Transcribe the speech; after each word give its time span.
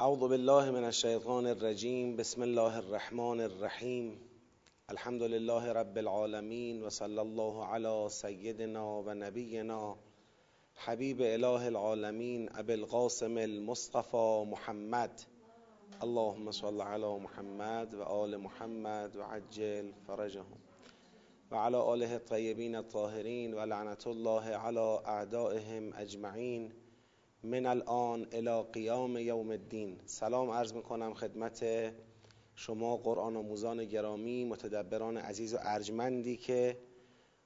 اعوذ 0.00 0.18
بالله 0.18 0.70
من 0.70 0.84
الشیطان 0.84 1.46
الرجیم. 1.46 2.16
بسم 2.16 2.42
الله 2.42 2.76
الرحمن 2.76 3.40
الرحیم. 3.40 4.18
الحمد 4.88 5.22
لله 5.22 5.72
رب 5.72 5.96
العالمین 5.96 6.82
و 6.82 6.90
صلی 6.90 7.18
الله 7.18 7.64
علی 7.64 8.08
سیدنا 8.08 8.86
و 8.86 9.14
نبینا. 9.14 9.94
حبیب 10.84 11.20
اله 11.20 11.66
العالمین 11.66 12.48
ابی 12.54 12.72
القاسم 12.72 13.36
المصطفى 13.36 14.44
محمد. 14.46 15.20
اللهم 16.00 16.50
صل 16.50 16.80
علی 16.80 17.18
محمد 17.18 17.94
و 17.94 18.02
آل 18.02 18.36
محمد 18.36 19.16
و 19.16 19.22
عجل 19.22 19.90
فرجهم. 20.06 20.69
و 21.50 21.56
علی 21.56 21.76
آله 21.76 22.10
الطیبین 22.12 22.74
الطاهرین 22.74 23.54
و 23.54 23.60
لعنت 23.60 24.06
الله 24.06 24.42
علی 24.42 24.78
اعدائهم 24.78 25.92
اجمعین 25.96 26.72
من 27.42 27.66
الان 27.66 28.26
الى 28.32 28.62
قیام 28.72 29.16
یوم 29.16 29.50
الدین. 29.50 30.00
سلام 30.04 30.50
عرض 30.50 30.72
می‌کنم 30.72 31.14
خدمت 31.14 31.64
شما 32.54 32.96
قرآن 32.96 33.36
آموزان 33.36 33.84
گرامی 33.84 34.44
متدبران 34.44 35.16
عزیز 35.16 35.54
و 35.54 35.58
ارجمندی 35.60 36.36
که 36.36 36.78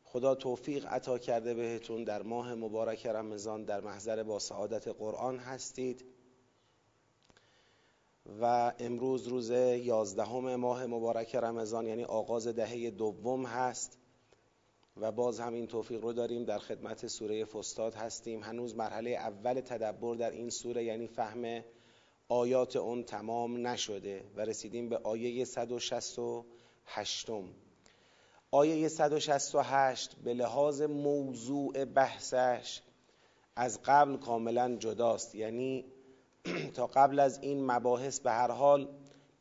خدا 0.03 0.35
توفیق 0.35 0.87
عطا 0.87 1.19
کرده 1.19 1.55
بهتون 1.55 2.05
در 2.05 2.23
ماه 2.23 2.55
مبارک 2.55 3.07
رمضان 3.07 3.65
در 3.65 3.81
محضر 3.81 4.23
با 4.23 4.39
سعادت 4.39 4.89
قرآن 4.89 5.39
هستید. 5.39 6.05
و 8.41 8.73
امروز 8.79 9.29
روز 9.29 9.51
یازدهم 9.51 10.57
ماه 10.57 10.87
مبارک 10.87 11.35
رمضان 11.35 11.87
یعنی 11.87 12.05
آغاز 12.05 12.49
دهه 12.49 12.91
دوم 12.91 13.47
هست 13.47 13.99
و 14.97 15.13
باز 15.13 15.41
هم 15.41 15.55
این 15.55 15.67
توفیق 15.67 16.03
رو 16.03 16.13
داریم 16.13 16.45
در 16.45 16.59
خدمت 16.59 17.07
سوره 17.07 17.45
فستاد 17.45 17.95
هستیم. 17.95 18.43
هنوز 18.43 18.77
مرحله 18.77 19.11
اول 19.11 19.61
تدبر 19.61 20.15
در 20.15 20.31
این 20.31 20.51
سوره 20.51 20.85
یعنی 20.85 21.07
فهم 21.07 21.65
آیات 22.29 22.77
اون 22.77 23.03
تمام 23.03 23.67
نشده 23.67 24.25
و 24.37 24.41
رسیدیم 24.41 24.89
به 24.89 24.97
آیه 24.97 25.45
168 25.45 27.31
آیه 28.51 28.89
168 28.89 30.17
به 30.17 30.35
لحاظ 30.35 30.83
موضوع 30.83 31.85
بحثش 31.85 32.83
از 33.57 33.83
قبل 33.85 34.17
کاملا 34.17 34.77
جداست 34.77 35.35
یعنی 35.35 35.85
تا 36.77 36.87
قبل 36.87 37.19
از 37.21 37.39
این 37.43 37.67
مباحث 37.67 38.21
به 38.21 38.31
هر 38.31 38.51
حال 38.51 38.89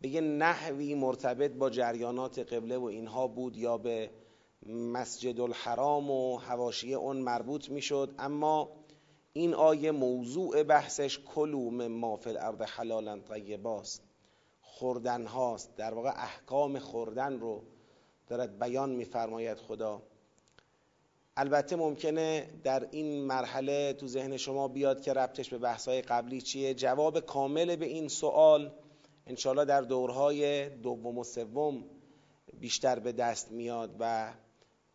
به 0.02 0.10
یه 0.10 0.22
نحوی 0.22 0.96
مرتبط 0.96 1.52
با 1.52 1.70
جریانات 1.70 2.40
قبله 2.40 2.78
و 2.78 2.84
اینها 2.84 3.28
بود 3.28 3.58
یا 3.58 3.78
به 3.78 4.10
مسجد 4.66 5.40
الحرام 5.40 6.12
و 6.12 6.38
حواشی 6.38 6.94
اون 6.94 7.18
مربوط 7.18 7.70
می‌شد 7.70 8.16
اما 8.20 8.70
این 9.34 9.54
آیه 9.54 9.92
موضوع 9.92 10.64
بحثش 10.64 11.20
کلوم 11.20 11.88
ما 11.88 12.16
فی 12.16 12.30
الارض 12.30 12.62
حلالا 12.62 13.20
طیباست 13.20 14.04
خوردن 14.62 15.26
هاست 15.26 15.76
در 15.76 15.94
واقع 15.94 16.10
احکام 16.10 16.80
خوردن 16.80 17.40
رو 17.40 17.64
دارد 18.28 18.60
بیان 18.60 18.90
میفرماید 18.90 19.58
خدا. 19.58 20.02
البته 21.38 21.76
ممکنه 21.76 22.50
در 22.64 22.88
این 22.92 23.26
مرحله 23.26 23.94
تو 23.94 24.08
ذهن 24.08 24.38
شما 24.38 24.68
بیاد 24.68 25.02
که 25.02 25.14
ربطش 25.14 25.50
به 25.50 25.58
بحثهای 25.58 26.02
قبلی 26.02 26.42
چیه. 26.42 26.74
جواب 26.74 27.20
کامل 27.20 27.76
به 27.76 27.86
این 27.86 28.08
سوال 28.08 28.72
انشالله 29.28 29.66
در 29.66 29.82
دورهای 29.82 30.70
دوم 30.70 31.18
و 31.18 31.24
سوم 31.24 31.84
بیشتر 32.60 33.00
به 33.00 33.12
دست 33.12 33.52
میاد 33.52 33.96
و 34.00 34.34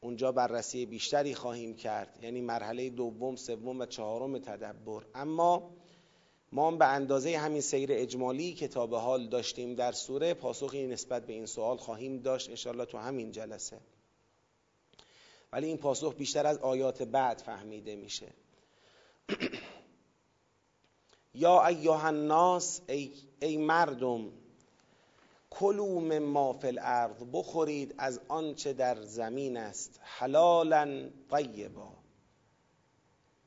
اونجا 0.01 0.33
بررسی 0.33 0.87
بیشتری 0.87 1.35
خواهیم 1.35 1.75
کرد. 1.75 2.19
یعنی 2.23 2.41
مرحله 2.41 2.91
دوم 2.91 3.37
سوم 3.37 3.81
و 3.81 3.87
چهارم 3.87 4.39
تدبر. 4.39 5.03
اما 5.15 5.71
ما 6.53 6.71
به 6.71 6.87
اندازه 6.87 7.39
همین 7.39 7.61
سیر 7.61 7.89
اجمالی 7.93 8.55
که 8.55 8.69
تا 8.69 8.87
به 8.87 8.99
حال 8.99 9.29
داشتیم 9.29 9.75
در 9.75 9.93
سوره 9.93 10.35
پاسخی 10.35 10.87
نسبت 10.87 11.27
به 11.27 11.33
این 11.33 11.47
سوال 11.47 11.77
خواهیم 11.77 12.19
داشت. 12.19 12.49
انشالله 12.49 12.85
تو 12.85 12.99
همین 12.99 13.33
جلسه. 13.33 13.81
ولی 15.59 15.67
این 15.67 15.77
پاسخ 15.77 16.15
بیشتر 16.15 16.47
از 16.47 16.59
آیات 16.59 17.03
بعد 17.03 17.39
فهمیده 17.39 17.97
میشه. 17.97 18.27
یا 21.35 21.67
ایها 21.67 22.07
الناس 22.07 22.81
ای, 22.89 23.13
ای 23.43 23.57
مردم 23.57 24.33
کلوم 25.51 26.19
ما 26.19 26.53
فی 26.53 26.67
الارض 26.67 27.25
بخورید 27.33 27.95
از 27.99 28.21
آنچه 28.29 28.73
در 28.73 29.03
زمین 29.03 29.57
است 29.57 30.01
حلالا 30.03 31.11
طیبا. 31.31 31.93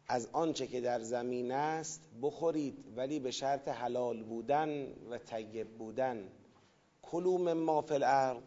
از 0.07 0.29
آنچه 0.31 0.67
که 0.67 0.81
در 0.81 0.99
زمین 0.99 1.51
است 1.51 2.01
بخورید 2.21 2.85
ولی 2.95 3.19
به 3.19 3.31
شرط 3.31 3.67
حلال 3.67 4.23
بودن 4.23 4.87
و 5.09 5.17
طیب 5.17 5.77
بودن. 5.77 6.31
کلوم 7.01 7.53
ما 7.53 7.81
فی 7.81 7.93
الارض 7.93 8.43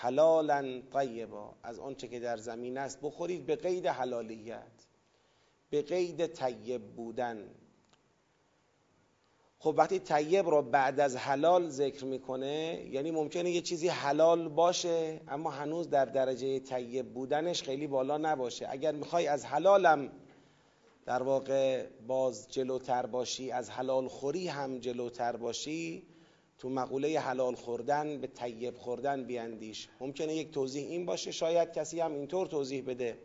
حلالا 0.00 0.80
طیبا. 0.92 1.54
از 1.62 1.78
آنچه 1.78 2.08
که 2.08 2.20
در 2.20 2.36
زمین 2.36 2.78
است 2.78 2.98
بخورید 3.02 3.46
به 3.46 3.56
قید 3.56 3.86
حلالیت 3.86 4.86
به 5.70 5.82
قید 5.82 6.26
طیب 6.26 6.82
بودن. 6.82 7.48
خب 9.58 9.74
وقتی 9.78 9.98
طیب 9.98 10.48
رو 10.48 10.62
بعد 10.62 11.00
از 11.00 11.16
حلال 11.16 11.68
ذکر 11.68 12.04
می‌کنه 12.04 12.86
یعنی 12.90 13.10
ممکنه 13.10 13.50
یه 13.50 13.60
چیزی 13.60 13.88
حلال 13.88 14.48
باشه 14.48 15.20
اما 15.28 15.50
هنوز 15.50 15.90
در 15.90 16.04
درجه 16.04 16.58
طیب 16.58 17.14
بودنش 17.14 17.62
خیلی 17.62 17.86
بالا 17.86 18.18
نباشه. 18.18 18.66
اگر 18.70 18.92
می‌خوای 18.92 19.26
از 19.26 19.44
حلالم 19.44 20.12
در 21.06 21.22
واقع 21.22 21.86
باز 22.06 22.48
جلوتر 22.50 23.06
باشی 23.06 23.50
از 23.50 23.70
حلال 23.70 24.08
خوری 24.08 24.48
هم 24.48 24.78
جلوتر 24.78 25.36
باشی 25.36 26.02
تو 26.62 26.68
مقوله 26.68 27.20
حلال 27.20 27.54
خوردن 27.54 28.20
به 28.20 28.26
طیب 28.26 28.78
خوردن 28.78 29.24
بیاندیش. 29.24 29.88
ممکنه 30.00 30.34
یک 30.34 30.50
توضیح 30.50 30.88
این 30.88 31.06
باشه 31.06 31.30
شاید 31.30 31.72
کسی 31.72 32.00
هم 32.00 32.14
اینطور 32.14 32.46
توضیح 32.46 32.84
بده. 32.86 33.18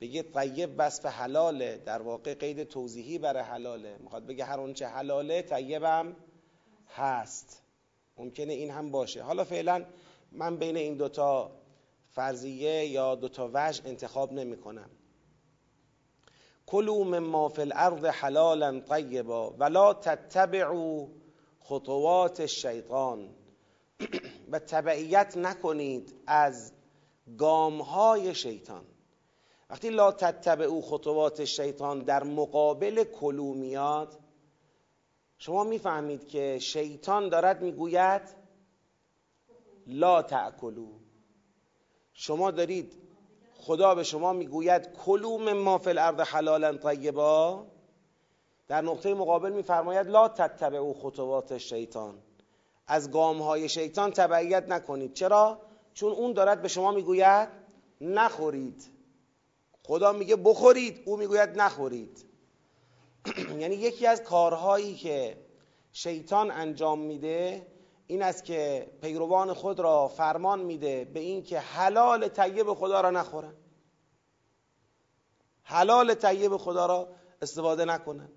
بگه 0.00 0.22
طیب 0.22 0.70
وصف 0.78 1.06
حلاله. 1.06 1.76
در 1.76 2.02
واقع 2.02 2.34
قید 2.34 2.64
توضیحی 2.64 3.18
برای 3.18 3.42
حلاله. 3.42 3.96
می‌خواد 4.00 4.26
بگه 4.26 4.44
هر 4.44 4.60
اونچه 4.60 4.86
حلاله 4.86 5.42
طیبم 5.42 6.16
هست. 6.88 7.62
ممکنه 8.16 8.52
این 8.52 8.70
هم 8.70 8.90
باشه. 8.90 9.22
حالا 9.22 9.44
فعلا 9.44 9.84
من 10.32 10.56
بین 10.56 10.76
این 10.76 10.96
دوتا 10.96 11.50
فرضیه 12.10 12.86
یا 12.86 13.14
دوتا 13.14 13.50
وجه 13.54 13.82
انتخاب 13.86 14.32
نمی 14.32 14.56
کنم 14.56 14.90
کلوا 16.66 17.04
مما 17.04 17.48
فی 17.48 17.62
الارض 17.62 18.04
حلالا 18.04 18.80
طیبا 18.80 19.50
ولا 19.50 19.94
تتبعوا 19.94 21.06
خطوات 21.68 22.40
الشیطان 22.40 23.28
و 24.52 24.58
تبعیت 24.58 25.36
نکنید 25.36 26.14
از 26.26 26.72
گامهای 27.38 28.34
شیطان. 28.34 28.84
وقتی 29.70 29.90
لا 29.90 30.16
او 30.60 30.82
خطوات 30.82 31.44
شیطان 31.44 31.98
در 31.98 32.24
مقابل 32.24 33.04
کلو 33.04 33.54
میاد 33.54 34.18
شما 35.38 35.64
می‌فهمید 35.64 36.28
که 36.28 36.58
شیطان 36.58 37.28
دارد 37.28 37.62
می‌گوید 37.62 38.22
لا 39.86 40.22
تأکلو 40.22 40.88
شما 42.12 42.50
دارید 42.50 42.96
خدا 43.54 43.94
به 43.94 44.02
شما 44.02 44.32
می‌گوید 44.32 44.92
کلو 44.92 45.38
ما 45.54 45.78
فی 45.78 45.90
الارض 45.90 46.20
حلالا 46.20 46.76
طیبا. 46.76 47.66
در 48.68 48.80
نقطه 48.80 49.14
مقابل 49.14 49.52
میفرماید 49.52 50.06
لا 50.06 50.32
او 50.78 50.94
خطوات 50.94 51.58
شیطان. 51.58 52.18
از 52.86 53.10
گام 53.10 53.42
های 53.42 53.68
شیطان 53.68 54.10
تبعیت 54.10 54.68
نکنید. 54.68 55.14
چرا؟ 55.14 55.60
چون 55.94 56.12
اون 56.12 56.32
دارد 56.32 56.62
به 56.62 56.68
شما 56.68 56.92
می‌گوید 56.92 57.48
نخورید. 58.00 58.90
خدا 59.86 60.12
میگه 60.12 60.36
بخورید 60.36 61.02
او 61.04 61.16
می‌گوید 61.16 61.60
نخورید. 61.60 62.24
یعنی 63.60 63.74
یکی 63.74 64.06
از 64.06 64.22
کارهایی 64.22 64.94
که 64.94 65.36
شیطان 65.92 66.50
انجام 66.50 66.98
میده 66.98 67.66
این 68.06 68.22
است 68.22 68.44
که 68.44 68.90
پیروان 69.00 69.52
خود 69.52 69.80
را 69.80 70.08
فرمان 70.08 70.60
میده 70.60 71.04
به 71.04 71.20
اینکه 71.20 71.60
حلال 71.60 72.28
طیب 72.28 72.74
خدا 72.74 73.00
را 73.00 73.10
نخورن. 73.10 73.54
حلال 75.62 76.14
طیب 76.14 76.56
خدا 76.56 76.86
را 76.86 77.08
استفاده 77.42 77.84
نکنن. 77.84 78.28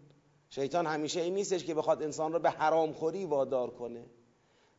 شیطان 0.56 0.86
همیشه 0.86 1.22
این 1.22 1.34
نیستش 1.34 1.64
که 1.64 1.74
بخواد 1.74 2.04
انسان 2.04 2.34
را 2.34 2.40
به 2.40 2.50
حرام 2.50 2.94
خوری 2.94 3.26
وادار 3.26 3.70
کنه. 3.70 4.06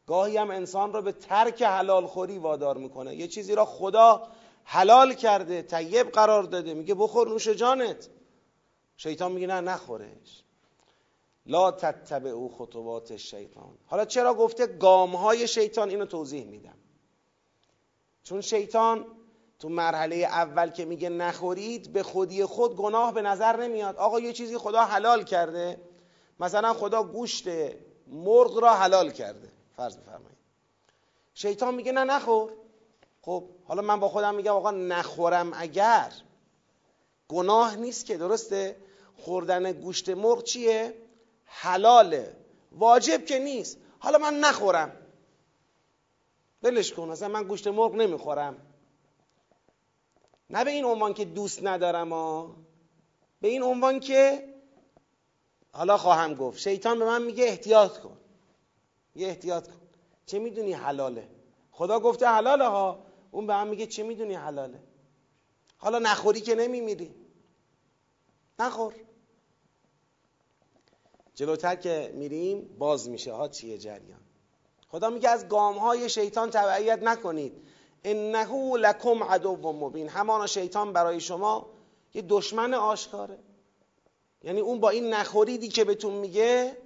گاهی 0.06 0.36
هم 0.36 0.50
انسان 0.50 0.92
را 0.92 1.00
به 1.00 1.12
ترک 1.12 1.62
حلال 1.62 2.06
خوری 2.06 2.38
وادار 2.38 2.76
می‌کنه. 2.76 3.16
یه 3.16 3.28
چیزی 3.28 3.54
را 3.54 3.64
خدا 3.64 4.28
حلال 4.64 5.14
کرده 5.14 5.62
طیب 5.62 6.10
قرار 6.10 6.42
داده 6.42 6.74
میگه 6.74 6.94
بخور 6.94 7.28
نوش 7.28 7.48
جانت. 7.48 8.08
شیطان 8.96 9.32
میگه 9.32 9.46
نه 9.46 9.60
نخورش. 9.60 10.42
لا 11.46 11.76
او 12.24 12.48
خطوات 12.48 13.16
شیطان. 13.16 13.78
حالا 13.86 14.04
چرا 14.04 14.34
گفته 14.34 14.66
گام 14.66 15.16
های 15.16 15.48
شیطان 15.48 15.90
اینو 15.90 16.06
توضیح 16.06 16.44
میدم؟ 16.44 16.78
چون 18.22 18.40
شیطان 18.40 19.06
تو 19.62 19.68
مرحله 19.68 20.16
اول 20.16 20.70
که 20.70 20.84
میگه 20.84 21.08
نخورید 21.08 21.92
به 21.92 22.02
خودی 22.02 22.44
خود 22.44 22.76
گناه 22.76 23.14
به 23.14 23.22
نظر 23.22 23.56
نمیاد. 23.56 23.96
آقا 23.96 24.20
یه 24.20 24.32
چیزی 24.32 24.58
خدا 24.58 24.84
حلال 24.84 25.24
کرده. 25.24 25.80
مثلا 26.40 26.74
خدا 26.74 27.02
گوشت 27.02 27.48
مرغ 28.06 28.58
را 28.58 28.74
حلال 28.74 29.10
کرده. 29.10 29.48
فرض 29.76 29.96
بفرمایید. 29.96 30.38
شیطان 31.34 31.74
میگه 31.74 31.92
نه 31.92 32.04
نخور. 32.04 32.52
خب 33.22 33.44
حالا 33.64 33.82
من 33.82 34.00
با 34.00 34.08
خودم 34.08 34.34
میگم 34.34 34.52
آقا 34.52 34.70
نخورم 34.70 35.52
اگر. 35.54 36.12
گناه 37.28 37.76
نیست 37.76 38.06
که 38.06 38.16
درسته؟ 38.16 38.76
خوردن 39.16 39.72
گوشت 39.72 40.08
مرغ 40.08 40.42
چیه؟ 40.42 40.94
حلاله. 41.44 42.36
واجب 42.72 43.24
که 43.24 43.38
نیست. 43.38 43.78
حالا 43.98 44.18
من 44.18 44.34
نخورم. 44.34 44.92
بلش 46.62 46.92
کن 46.92 47.10
اصلا 47.10 47.28
من 47.28 47.42
گوشت 47.42 47.68
مرغ 47.68 47.94
نمی‌خورم. 47.94 48.56
نه 50.52 50.64
به 50.64 50.70
این 50.70 50.84
عنوان 50.84 51.14
که 51.14 51.24
دوست 51.24 51.62
ندارم 51.62 52.12
ها 52.12 52.56
به 53.40 53.48
این 53.48 53.62
عنوان 53.62 54.00
که 54.00 54.48
حالا 55.72 55.96
خواهم 55.96 56.34
گفت. 56.34 56.58
شیطان 56.58 56.98
به 56.98 57.04
من 57.04 57.22
میگه 57.22 57.44
احتیاط 57.44 57.98
کن. 57.98 58.16
یه 59.14 59.28
احتیاط 59.28 59.68
کن. 59.68 59.80
چه 60.26 60.38
می‌دونی 60.38 60.72
حلاله؟ 60.72 61.28
خدا 61.70 62.00
گفته 62.00 62.26
حلاله 62.26 62.64
ها. 62.64 63.06
اون 63.30 63.46
به 63.46 63.52
من 63.52 63.68
میگه 63.68 63.86
چه 63.86 64.02
می‌دونی 64.02 64.34
حلاله؟ 64.34 64.82
حالا 65.76 65.98
نخوری 65.98 66.40
که 66.40 66.54
نمیمیری. 66.54 67.14
نخور. 68.58 68.94
جلوتر 71.34 71.76
که 71.76 72.12
میریم 72.14 72.76
باز 72.78 73.08
میشه 73.08 73.32
ها 73.32 73.48
چیه 73.48 73.78
جریان. 73.78 74.20
خدا 74.88 75.10
میگه 75.10 75.28
از 75.28 75.48
گام 75.48 75.78
های 75.78 76.08
شیطان 76.08 76.50
تبعیت 76.50 77.02
نکنید. 77.02 77.68
انه 78.04 78.76
لکم 78.76 79.22
عدو 79.22 79.72
مبین. 79.72 80.08
همانا 80.08 80.46
شیطان 80.46 80.92
برای 80.92 81.20
شما 81.20 81.70
یه 82.14 82.22
دشمن 82.28 82.74
آشکاره. 82.74 83.38
یعنی 84.42 84.60
اون 84.60 84.80
با 84.80 84.90
این 84.90 85.14
نخوریدی 85.14 85.68
که 85.68 85.84
بهتون 85.84 86.12
میگه 86.14 86.76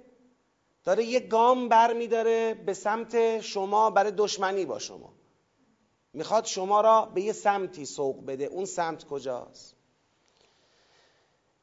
داره 0.83 1.03
یه 1.03 1.19
گام 1.19 1.69
بر 1.69 1.93
میداره 1.93 2.53
به 2.53 2.73
سمت 2.73 3.41
شما 3.41 3.89
برای 3.89 4.11
دشمنی 4.11 4.65
با 4.65 4.79
شما. 4.79 5.13
می‌خواد 6.13 6.45
شما 6.45 6.81
را 6.81 7.05
به 7.05 7.21
یه 7.21 7.33
سمتی 7.33 7.85
سوق 7.85 8.25
بده. 8.25 8.45
اون 8.45 8.65
سمت 8.65 9.07
کجاست؟ 9.07 9.75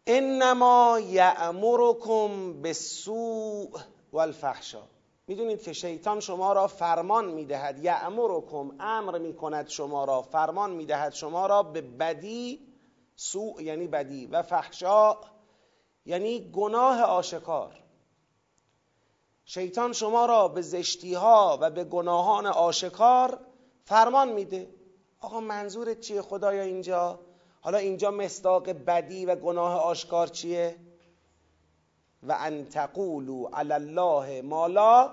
انما 0.06 1.00
یأمرکم 1.00 2.62
بالسوء 2.62 3.68
والفحشا 4.12 4.82
می‌دونید 5.26 5.62
که 5.62 5.72
شیطان 5.72 6.20
شما 6.20 6.52
را 6.52 6.66
فرمان 6.66 7.24
می‌دهد. 7.24 7.84
یأمرکم 7.84 8.76
امر 8.80 9.18
می‌کند 9.18 9.68
شما 9.68 10.04
را. 10.04 10.22
فرمان 10.22 10.70
می‌دهد 10.70 11.12
شما 11.12 11.46
را 11.46 11.62
به 11.62 11.80
بدی 11.80 12.60
سوء 13.16 13.60
یعنی 13.60 13.86
بدی 13.86 14.26
و 14.26 14.42
فحشا 14.42 15.16
یعنی 16.06 16.50
گناه 16.50 17.02
آشکار. 17.02 17.80
شیطان 19.44 19.92
شما 19.92 20.26
را 20.26 20.48
به 20.48 20.62
زشتی 20.62 21.14
ها 21.14 21.58
و 21.60 21.70
به 21.70 21.84
گناهان 21.84 22.46
آشکار 22.46 23.38
فرمان 23.84 24.32
میده. 24.32 24.74
آقا 25.20 25.40
منظورت 25.40 26.00
چیه 26.00 26.22
خدایا 26.22 26.62
اینجا؟ 26.62 27.20
حالا 27.60 27.78
اینجا 27.78 28.10
مصداق 28.10 28.70
بدی 28.70 29.26
و 29.26 29.36
گناه 29.36 29.74
آشکار 29.80 30.26
چیه؟ 30.26 30.76
و 32.28 32.36
ان 32.40 32.64
تقولوا 32.64 33.48
علی 33.52 33.72
الله 33.72 34.42
ما 34.42 34.66
لا 34.66 35.10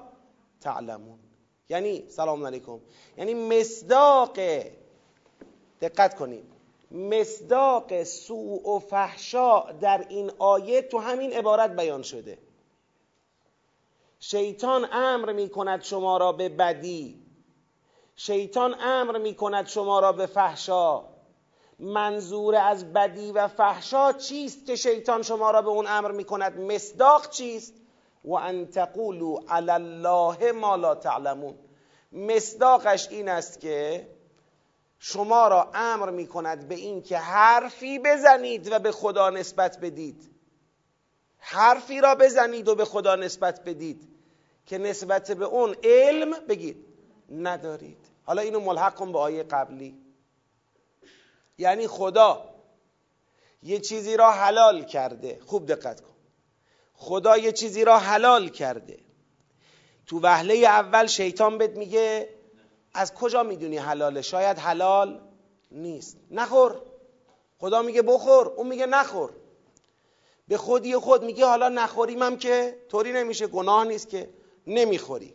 تعلمون. 0.61 1.19
یعنی 1.69 2.09
سلام 2.09 2.45
علیکم. 2.45 2.79
یعنی 3.17 3.33
مصداق 3.33 4.39
دقت 5.81 6.15
کنید. 6.15 6.43
مصداق 6.91 8.03
سوء 8.03 8.75
و 8.75 8.79
فحشا 8.79 9.59
در 9.59 10.05
این 10.09 10.31
آیه 10.39 10.81
تو 10.81 10.99
همین 10.99 11.33
عبارت 11.33 11.75
بیان 11.75 12.01
شده. 12.01 12.37
شیطان 14.19 14.87
امر 14.91 15.31
می 15.31 15.49
کند 15.49 15.81
شما 15.81 16.17
را 16.17 16.31
به 16.31 16.49
بدی. 16.49 17.21
شیطان 18.15 18.75
امر 18.79 19.17
می 19.17 19.35
کند 19.35 19.67
شما 19.67 19.99
را 19.99 20.11
به 20.11 20.25
فحشا 20.25 21.10
منظور 21.81 22.55
از 22.55 22.93
بدی 22.93 23.31
و 23.31 23.47
فحشا 23.47 24.13
چیست 24.13 24.65
که 24.65 24.75
شیطان 24.75 25.21
شما 25.21 25.51
را 25.51 25.61
به 25.61 25.69
اون 25.69 25.87
امر 25.87 26.11
می 26.11 26.23
کند 26.23 26.59
مصداق 26.59 27.29
چیست؟ 27.29 27.73
و 28.25 28.33
ان 28.33 28.65
تقولوا 28.65 29.39
علی 29.49 29.71
الله 29.71 30.51
ما 30.51 30.75
لا 30.75 30.95
تعلمون. 30.95 31.55
مصداقش 32.11 33.07
این 33.09 33.29
است 33.29 33.59
که 33.59 34.07
شما 34.99 35.47
را 35.47 35.71
امر 35.73 36.09
می 36.09 36.27
کند 36.27 36.67
به 36.67 36.75
این 36.75 37.01
که 37.01 37.17
حرفی 37.17 37.99
بزنید 37.99 38.71
و 38.71 38.79
به 38.79 38.91
خدا 38.91 39.29
نسبت 39.29 39.79
بدید. 39.79 40.31
حرفی 41.37 42.01
را 42.01 42.15
بزنید 42.15 42.67
و 42.67 42.75
به 42.75 42.85
خدا 42.85 43.15
نسبت 43.15 43.63
بدید 43.63 44.09
که 44.65 44.77
نسبت 44.77 45.31
به 45.31 45.45
اون 45.45 45.75
علم 45.83 46.31
بگید. 46.49 46.85
ندارید. 47.31 47.97
حالا 48.23 48.41
اینو 48.41 48.59
ملحق 48.59 48.95
کن 48.95 49.11
به 49.11 49.19
آیه 49.19 49.43
قبلی. 49.43 50.10
یعنی 51.61 51.87
خدا. 51.87 52.49
یه 53.63 53.79
چیزی 53.79 54.17
را 54.17 54.31
حلال 54.31 54.83
کرده. 54.83 55.39
خوب 55.45 55.65
دقت 55.65 56.01
کن. 56.01 56.15
خدا 56.93 57.37
یه 57.37 57.51
چیزی 57.51 57.85
را 57.85 57.97
حلال 57.97 58.49
کرده. 58.49 58.99
تو 60.05 60.19
وهله 60.19 60.53
اول 60.53 61.07
شیطان 61.07 61.57
بهت 61.57 61.77
میگه 61.77 62.29
از 62.93 63.13
کجا 63.13 63.43
می‌دونی 63.43 63.77
حلاله؟ 63.77 64.21
شاید 64.21 64.57
حلال 64.57 65.21
نیست. 65.71 66.17
نخور. 66.31 66.81
خدا 67.59 67.81
میگه 67.81 68.01
بخور. 68.01 68.47
اون 68.47 68.67
میگه 68.67 68.85
نخور. 68.85 69.29
به 70.47 70.57
خودی 70.57 70.95
خود 70.95 71.23
میگه 71.23 71.45
حالا 71.45 71.69
نخوریم 71.69 72.23
هم 72.23 72.37
که 72.37 72.77
طوری 72.89 73.11
نمیشه. 73.11 73.47
گناه 73.47 73.83
نیست 73.85 74.09
که 74.09 74.29
نمی‌خوری. 74.67 75.33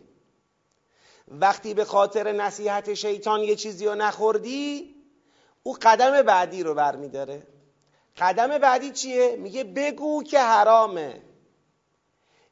وقتی 1.28 1.75
به 1.75 1.84
خاطر 1.84 2.32
نصیحت 2.32 2.94
شیطان 2.94 3.43
یه 3.43 3.56
چیزی 3.56 3.87
رو 3.87 3.94
نخوردی 3.94 4.96
او 5.67 5.77
قدم 5.83 6.23
بعدی 6.23 6.63
رو 6.63 6.75
برمیداره. 6.75 7.47
قدم 8.19 8.59
بعدی 8.59 8.91
چیه؟ 8.91 9.37
میگه 9.37 9.65
بگو 9.65 10.23
که 10.23 10.39
حرامه. 10.39 11.23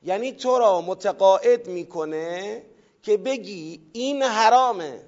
یعنی 0.02 0.32
تو 0.32 0.58
را 0.58 0.80
متقاعد 0.80 1.66
می‌کنه 1.66 2.62
که 3.02 3.16
بگی 3.16 3.90
این 3.92 4.22
حرامه. 4.22 5.02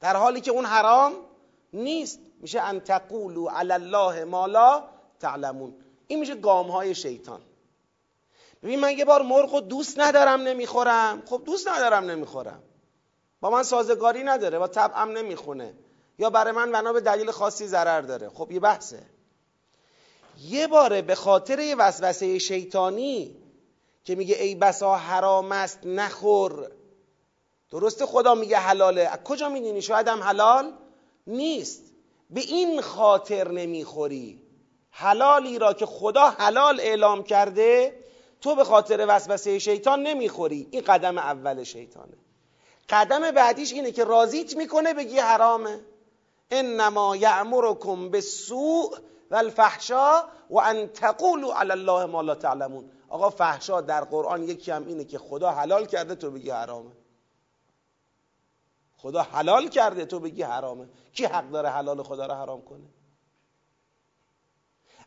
در 0.00 0.16
حالی 0.16 0.40
که 0.40 0.50
اون 0.50 0.64
حرام 0.64 1.12
نیست. 1.72 2.20
میشه 2.40 2.60
ان 2.60 2.80
تقولوا 2.80 3.50
علی 3.52 3.72
الله 3.72 4.24
ما 4.24 4.46
لا 4.46 4.84
تعلمون. 5.20 5.74
این 6.06 6.20
میشه 6.20 6.34
گام 6.34 6.70
های 6.70 6.94
شیطان. 6.94 7.40
ببین 8.62 8.80
من 8.80 8.98
یه 8.98 9.04
بار 9.04 9.22
مرغ 9.22 9.60
دوست 9.60 10.00
ندارم 10.00 10.40
نمی‌خورم. 10.40 11.22
خب 11.26 11.42
دوست 11.44 11.68
ندارم 11.68 12.04
نمی‌خورم. 12.04 12.62
با 13.40 13.50
من 13.50 13.62
سازگاری 13.62 14.22
نداره 14.22 14.58
با 14.58 14.66
طبعم 14.66 15.10
نمی‌خونه. 15.10 15.74
یا 16.20 16.30
برای 16.30 16.52
من 16.52 16.72
بنا 16.72 16.92
به 16.92 17.00
دلیل 17.00 17.30
خاصی 17.30 17.66
ضرر 17.66 18.00
داره. 18.00 18.28
خب 18.28 18.52
یه 18.52 18.60
بحثه. 18.60 19.02
یه 20.44 20.66
باره 20.66 21.02
به 21.02 21.14
خاطر 21.14 21.58
یه 21.58 21.76
وسوسه 21.76 22.38
شیطانی 22.38 23.36
که 24.04 24.14
میگه 24.14 24.34
ای 24.34 24.54
بسا 24.54 24.96
حرام 24.96 25.52
است 25.52 25.78
نخور. 25.84 26.70
درسته 27.70 28.06
خدا 28.06 28.34
میگه 28.34 28.56
حلاله. 28.56 29.00
از 29.00 29.18
کجا 29.24 29.48
می‌دونی؟ 29.48 29.82
شاید 29.82 30.08
هم 30.08 30.22
حلال 30.22 30.72
نیست. 31.26 31.82
به 32.30 32.40
این 32.40 32.80
خاطر 32.80 33.48
نمی‌خوری. 33.48 34.42
حلالی 34.90 35.58
را 35.58 35.72
که 35.72 35.86
خدا 35.86 36.30
حلال 36.30 36.80
اعلام 36.80 37.22
کرده 37.22 37.94
تو 38.40 38.54
به 38.54 38.64
خاطر 38.64 39.04
وسوسه 39.08 39.58
شیطان 39.58 40.02
نمی‌خوری. 40.02 40.68
این 40.70 40.82
قدم 40.82 41.18
اول 41.18 41.64
شیطانه. 41.64 42.16
قدم 42.88 43.30
بعدیش 43.30 43.72
اینه 43.72 43.92
که 43.92 44.04
رازیت 44.04 44.56
می‌کنه 44.56 44.94
بگی 44.94 45.18
حرامه. 45.18 45.80
انما 46.50 47.16
یعمرکم 47.16 48.10
بالسوء 48.10 48.96
و 49.30 49.36
الفحشا 49.36 50.22
و 50.50 50.58
ان 50.58 50.86
تقولوا 50.86 51.60
علی 51.60 51.70
الله 51.70 52.06
ما 52.06 52.22
لا 52.22 52.34
تعلمون. 52.34 52.90
آقا 53.08 53.30
فحشا 53.30 53.80
در 53.80 54.04
قرآن 54.04 54.42
یکی 54.42 54.70
هم 54.70 54.86
اینه 54.86 55.04
که 55.04 55.18
خدا 55.18 55.50
حلال 55.50 55.86
کرده 55.86 56.14
تو 56.14 56.30
بگی 56.30 56.50
حرامه. 56.50 56.90
خدا 58.96 59.22
حلال 59.22 59.68
کرده 59.68 60.04
تو 60.04 60.20
بگی 60.20 60.42
حرامه. 60.42 60.88
کی 61.12 61.24
حق 61.24 61.50
داره 61.50 61.68
حلال 61.68 62.02
خدا 62.02 62.26
رو 62.26 62.34
حرام 62.34 62.62
کنه؟ 62.62 62.86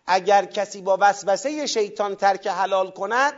اگر 0.05 0.45
کسی 0.45 0.81
با 0.81 0.97
وسوسه 1.01 1.67
شیطان 1.67 2.15
ترک 2.15 2.47
حلال 2.47 2.91
کند 2.91 3.33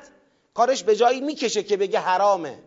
کارش 0.54 0.84
به 0.84 0.96
جایی 0.96 1.22
می‌کشه 1.22 1.64
که 1.64 1.78
بگه 1.78 2.00
حرامه. 2.00 2.64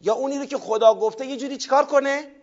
یا 0.00 0.14
اونی 0.14 0.38
رو 0.38 0.44
که 0.44 0.58
خدا 0.58 0.94
گفته 0.94 1.26
یه 1.26 1.36
جوری 1.36 1.56
چیکار 1.56 1.86
کنه؟ 1.86 2.35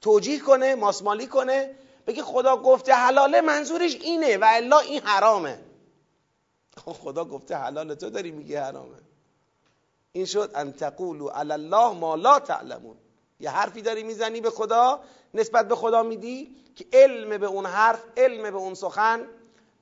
توجیه 0.00 0.38
کنه 0.38 0.74
ماسمالی 0.74 1.26
کنه 1.26 1.74
بگه 2.06 2.22
خدا 2.22 2.56
گفته 2.56 2.92
حلاله 2.92 3.40
منظورش 3.40 3.94
اینه 3.94 4.36
و 4.36 4.44
الا 4.48 4.78
این 4.78 5.00
حرامه. 5.02 5.58
خدا 6.76 7.24
گفته 7.24 7.56
حلاله 7.56 7.94
تو 7.94 8.10
داری 8.10 8.30
میگی 8.30 8.54
حرامه. 8.54 8.96
این 10.12 10.24
شد 10.24 10.50
ان 10.54 10.72
تقولوا 10.72 11.30
علی 11.30 11.52
الله 11.52 11.92
ما 11.92 12.14
لا 12.14 12.40
تعلمون. 12.40 12.96
یه 13.40 13.50
حرفی 13.50 13.82
داری 13.82 14.02
می‌زنی 14.02 14.40
به 14.40 14.50
خدا 14.50 15.00
نسبت 15.34 15.68
به 15.68 15.76
خدا 15.76 16.02
میدی 16.02 16.56
که 16.76 16.86
علم 16.92 17.38
به 17.38 17.46
اون 17.46 17.66
حرف 17.66 18.04
علم 18.16 18.50
به 18.50 18.56
اون 18.56 18.74
سخن 18.74 19.26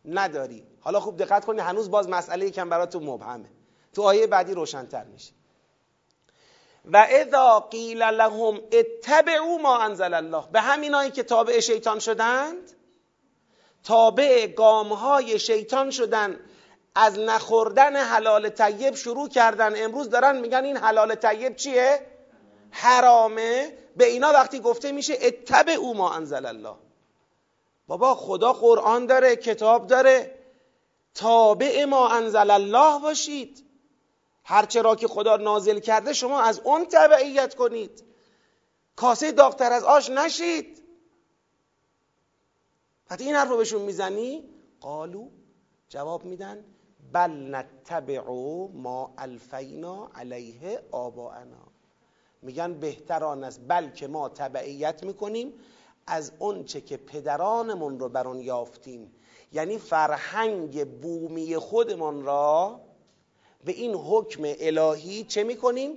نداری. 0.05 0.63
حالا 0.81 1.01
خوب 1.01 1.17
دقت 1.17 1.45
کنید 1.45 1.61
هنوز 1.61 1.91
باز 1.91 2.09
مسئله 2.09 2.47
یکم 2.47 2.69
براتون 2.69 3.05
مبهمه. 3.05 3.49
تو 3.93 4.03
آیه 4.03 4.27
بعدی 4.27 4.55
روشنتر 4.55 5.05
میشه. 5.05 5.33
و 6.93 6.97
اذا 7.11 7.61
قیل 7.61 8.03
لهم 8.03 8.61
اتبعوا 8.73 9.59
ما 9.59 9.79
انزل 9.79 10.15
الله. 10.15 10.45
به 10.53 10.61
همینایی 10.61 11.11
که 11.11 11.23
تابع 11.23 11.61
شیطان 11.61 11.99
شدند؟ 11.99 12.73
تابع 13.85 14.47
گامهای 14.47 15.39
شیطان 15.39 15.91
شدن. 15.91 16.41
از 16.95 17.19
نخوردن 17.19 17.97
حلال 17.97 18.49
طیب 18.49 18.95
شروع 18.95 19.29
کردن. 19.29 19.85
امروز 19.85 20.11
دارن 20.11 20.41
میگن 20.41 20.65
این 20.65 20.77
حلال 20.77 21.15
طیب 21.15 21.57
چیه؟ 21.57 22.07
حرامه. 22.71 23.73
به 23.97 24.05
اینا 24.07 24.33
وقتی 24.33 24.61
گفته 24.61 24.93
میشه 24.93 25.19
اتبع 25.23 25.73
او 25.73 25.95
ما 25.95 26.13
انزل 26.13 26.47
الله. 26.47 26.75
بابا 27.89 28.15
خدا 28.15 28.53
قرآن 28.53 29.07
داره 29.07 29.37
کتاب 29.37 29.87
داره. 29.87 30.39
تابع 31.15 31.85
ما 31.85 32.09
انزل 32.09 32.51
الله 32.51 33.01
باشید. 33.01 33.66
هرچه 34.49 34.83
را 34.83 34.97
که 34.97 35.09
خدا 35.09 35.37
نازل 35.37 35.79
کرده 35.79 36.13
شما 36.13 36.41
از 36.41 36.61
اون 36.61 36.85
تبعیت 36.85 37.55
کنید. 37.55 38.05
کاسه 38.97 39.33
داغتر 39.33 39.73
از 39.73 39.85
آش 39.85 40.11
نشید. 40.11 40.83
وقتی 43.11 43.25
این 43.25 43.35
حرف 43.35 43.49
رو 43.49 43.57
بهشون 43.57 43.83
می‌زنی؟ 43.83 44.45
قالو 44.81 45.29
جواب 45.89 46.25
میدن 46.25 46.65
بل 47.13 47.55
نتبعو 47.55 48.69
ما 48.69 49.15
الفینا 49.19 50.11
علیه 50.15 50.83
آباءنا. 50.91 51.67
میگن 52.43 52.75
بهتر 52.75 53.25
آن 53.25 53.45
است 53.45 53.61
بلکه 53.69 54.07
ما 54.07 54.29
تبعیت 54.29 55.03
می‌کنیم 55.05 55.53
از 56.07 56.33
اونچه 56.39 56.81
که 56.81 56.97
پدرانمون 56.97 57.99
رو 57.99 58.09
بر 58.09 58.29
اون 58.29 58.41
یافتیم. 58.41 59.13
یعنی 59.53 59.79
فرهنگ 59.79 61.01
بومی 61.01 61.57
خودمان 61.57 62.23
را 62.23 62.81
به 63.67 63.73
این 63.73 63.95
حکم 63.95 64.43
الهی 64.45 65.25
چه 65.25 65.45
می‌کنیم؟ 65.45 65.97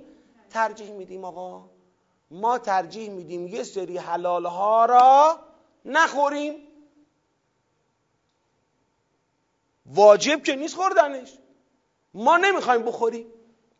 ترجیح 0.50 0.92
میدیم 0.92 1.24
آقا. 1.24 1.70
ما 2.30 2.58
ترجیح 2.58 3.10
میدیم 3.10 3.46
یه 3.46 3.62
سری 3.62 3.98
حلال 3.98 4.46
ها 4.46 4.84
را 4.84 5.38
نخوریم. 5.84 6.54
واجب 9.86 10.42
که 10.42 10.56
نیست 10.56 10.76
خوردنش. 10.76 11.38
ما 12.14 12.36
نمی‌خوایم 12.36 12.82
بخوریم. 12.82 13.26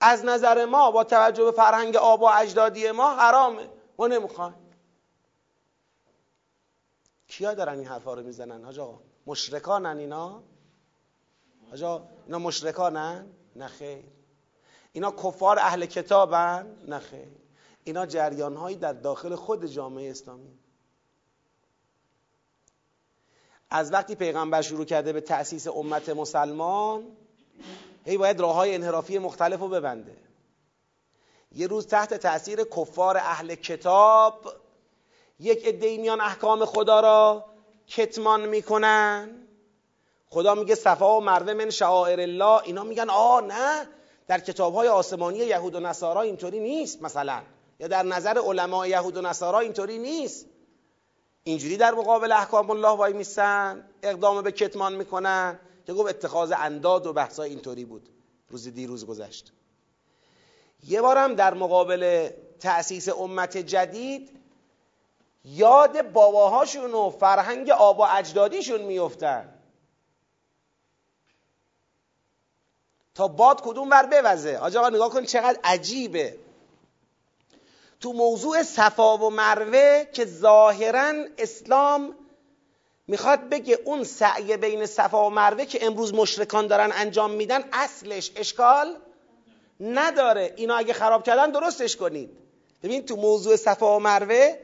از 0.00 0.24
نظر 0.24 0.64
ما 0.64 0.90
با 0.90 1.04
توجه 1.04 1.44
به 1.44 1.52
فرهنگ 1.52 1.96
آب 1.96 2.22
و 2.22 2.24
اجدادی 2.24 2.90
ما 2.90 3.14
حرامه. 3.14 3.68
ما 3.98 4.06
نمی‌خوایم. 4.06 4.54
کیا 7.28 7.54
دارن 7.54 7.78
این 7.78 7.86
حرفا 7.86 8.14
رو 8.14 8.22
می‌زنن؟ 8.22 8.64
حاج 8.64 8.78
آقا 8.78 8.98
مشرکانن 9.26 9.98
اینا؟ 9.98 10.42
حاج 11.70 11.84
اینا 11.84 12.38
مشرکانن؟ 12.38 13.26
نه 13.56 13.68
خیر. 13.68 14.04
اینا 14.92 15.10
کفار 15.10 15.58
اهل 15.58 15.86
کتابن؟ 15.86 16.76
نه 16.88 16.98
خیر. 16.98 17.28
اینا 17.84 18.06
جریان 18.06 18.56
هایی 18.56 18.76
در 18.76 18.92
داخل 18.92 19.34
خود 19.34 19.66
جامعه 19.66 20.10
اسلامی. 20.10 20.58
از 23.70 23.92
وقتی 23.92 24.14
پیغمبر 24.14 24.62
شروع 24.62 24.84
کرده 24.84 25.12
به 25.12 25.20
تأسیس 25.20 25.66
امت 25.68 26.08
مسلمان 26.08 27.16
هی 28.04 28.16
باید 28.18 28.40
راه 28.40 28.54
های 28.54 28.74
انحرافی 28.74 29.18
مختلف 29.18 29.60
رو 29.60 29.68
ببنده. 29.68 30.16
یه 31.52 31.66
روز 31.66 31.86
تحت 31.86 32.14
تأثیر 32.14 32.64
کفار 32.64 33.16
اهل 33.16 33.54
کتاب 33.54 34.52
یک 35.40 35.66
عده 35.66 35.98
میان 35.98 36.20
احکام 36.20 36.64
خدا 36.64 37.00
را 37.00 37.44
کتمان 37.86 38.48
می‌کنن. 38.48 39.46
خدا 40.30 40.54
میگه 40.54 40.74
صفا 40.74 41.16
و 41.16 41.20
مروه 41.20 41.52
من 41.52 41.70
شعائر 41.70 42.20
الله. 42.20 42.62
اینا 42.64 42.84
میگن 42.84 43.10
آ 43.10 43.40
نه 43.40 43.86
در 44.26 44.40
کتاب 44.40 44.74
های 44.74 44.88
آسمانی 44.88 45.38
یهود 45.38 45.74
و 45.74 45.80
نصارا 45.80 46.20
اینطوری 46.20 46.60
نیست 46.60 47.02
مثلا. 47.02 47.42
یا 47.80 47.88
در 47.88 48.02
نظر 48.02 48.38
علمای 48.38 48.90
یهود 48.90 49.16
و 49.16 49.22
نصارا 49.22 49.58
اینطوری 49.58 49.98
نیست. 49.98 50.46
اینجوری 51.44 51.76
در 51.76 51.94
مقابل 51.94 52.32
احکام 52.32 52.70
الله 52.70 52.88
وای 52.88 53.12
میستن 53.12 53.88
اقدام 54.02 54.42
به 54.42 54.52
کتمان 54.52 54.94
می‌کنن 54.94 55.60
که 55.86 55.92
گفت 55.92 56.08
اتخاذ 56.08 56.52
انداد 56.56 57.06
و 57.06 57.12
بحثای 57.12 57.50
اینطوری 57.50 57.84
بود 57.84 58.08
روز 58.50 58.68
دیروز 58.68 59.06
گذشت. 59.06 59.52
یه 60.88 61.02
بارم 61.02 61.34
در 61.34 61.54
مقابل 61.54 62.30
تأسیس 62.60 63.08
امت 63.08 63.56
جدید 63.56 64.30
یاد 65.44 66.12
باباهاشون 66.12 66.94
و 66.94 67.10
فرهنگ 67.10 67.70
آبا 67.70 68.06
اجدادیشون 68.06 68.82
میفتن 68.82 69.59
تا 73.14 73.28
باد 73.28 73.60
کدوم 73.60 73.90
ور 73.90 74.06
بوزه. 74.06 74.56
حاج 74.56 74.76
آقا 74.76 74.88
نگاه 74.88 75.10
کن 75.10 75.24
چقدر 75.24 75.58
عجیبه. 75.64 76.38
تو 78.00 78.12
موضوع 78.12 78.62
صفا 78.62 79.18
و 79.18 79.30
مروه 79.30 80.04
که 80.12 80.24
ظاهرا 80.24 81.12
اسلام 81.38 82.14
می‌خواد 83.06 83.48
بگه 83.48 83.78
اون 83.84 84.04
سعی 84.04 84.56
بین 84.56 84.86
صفا 84.86 85.26
و 85.26 85.30
مروه 85.30 85.64
که 85.64 85.86
امروز 85.86 86.14
مشرکان 86.14 86.66
دارن 86.66 86.90
انجام 86.94 87.30
میدن 87.30 87.64
اصلش 87.72 88.30
اشکال 88.36 88.96
نداره. 89.80 90.54
اینا 90.56 90.76
اگه 90.76 90.92
خراب 90.92 91.24
کردن 91.24 91.50
درستش 91.50 91.96
کنید. 91.96 92.30
ببین 92.82 93.06
تو 93.06 93.16
موضوع 93.16 93.56
صفا 93.56 93.96
و 93.96 94.00
مروه 94.00 94.58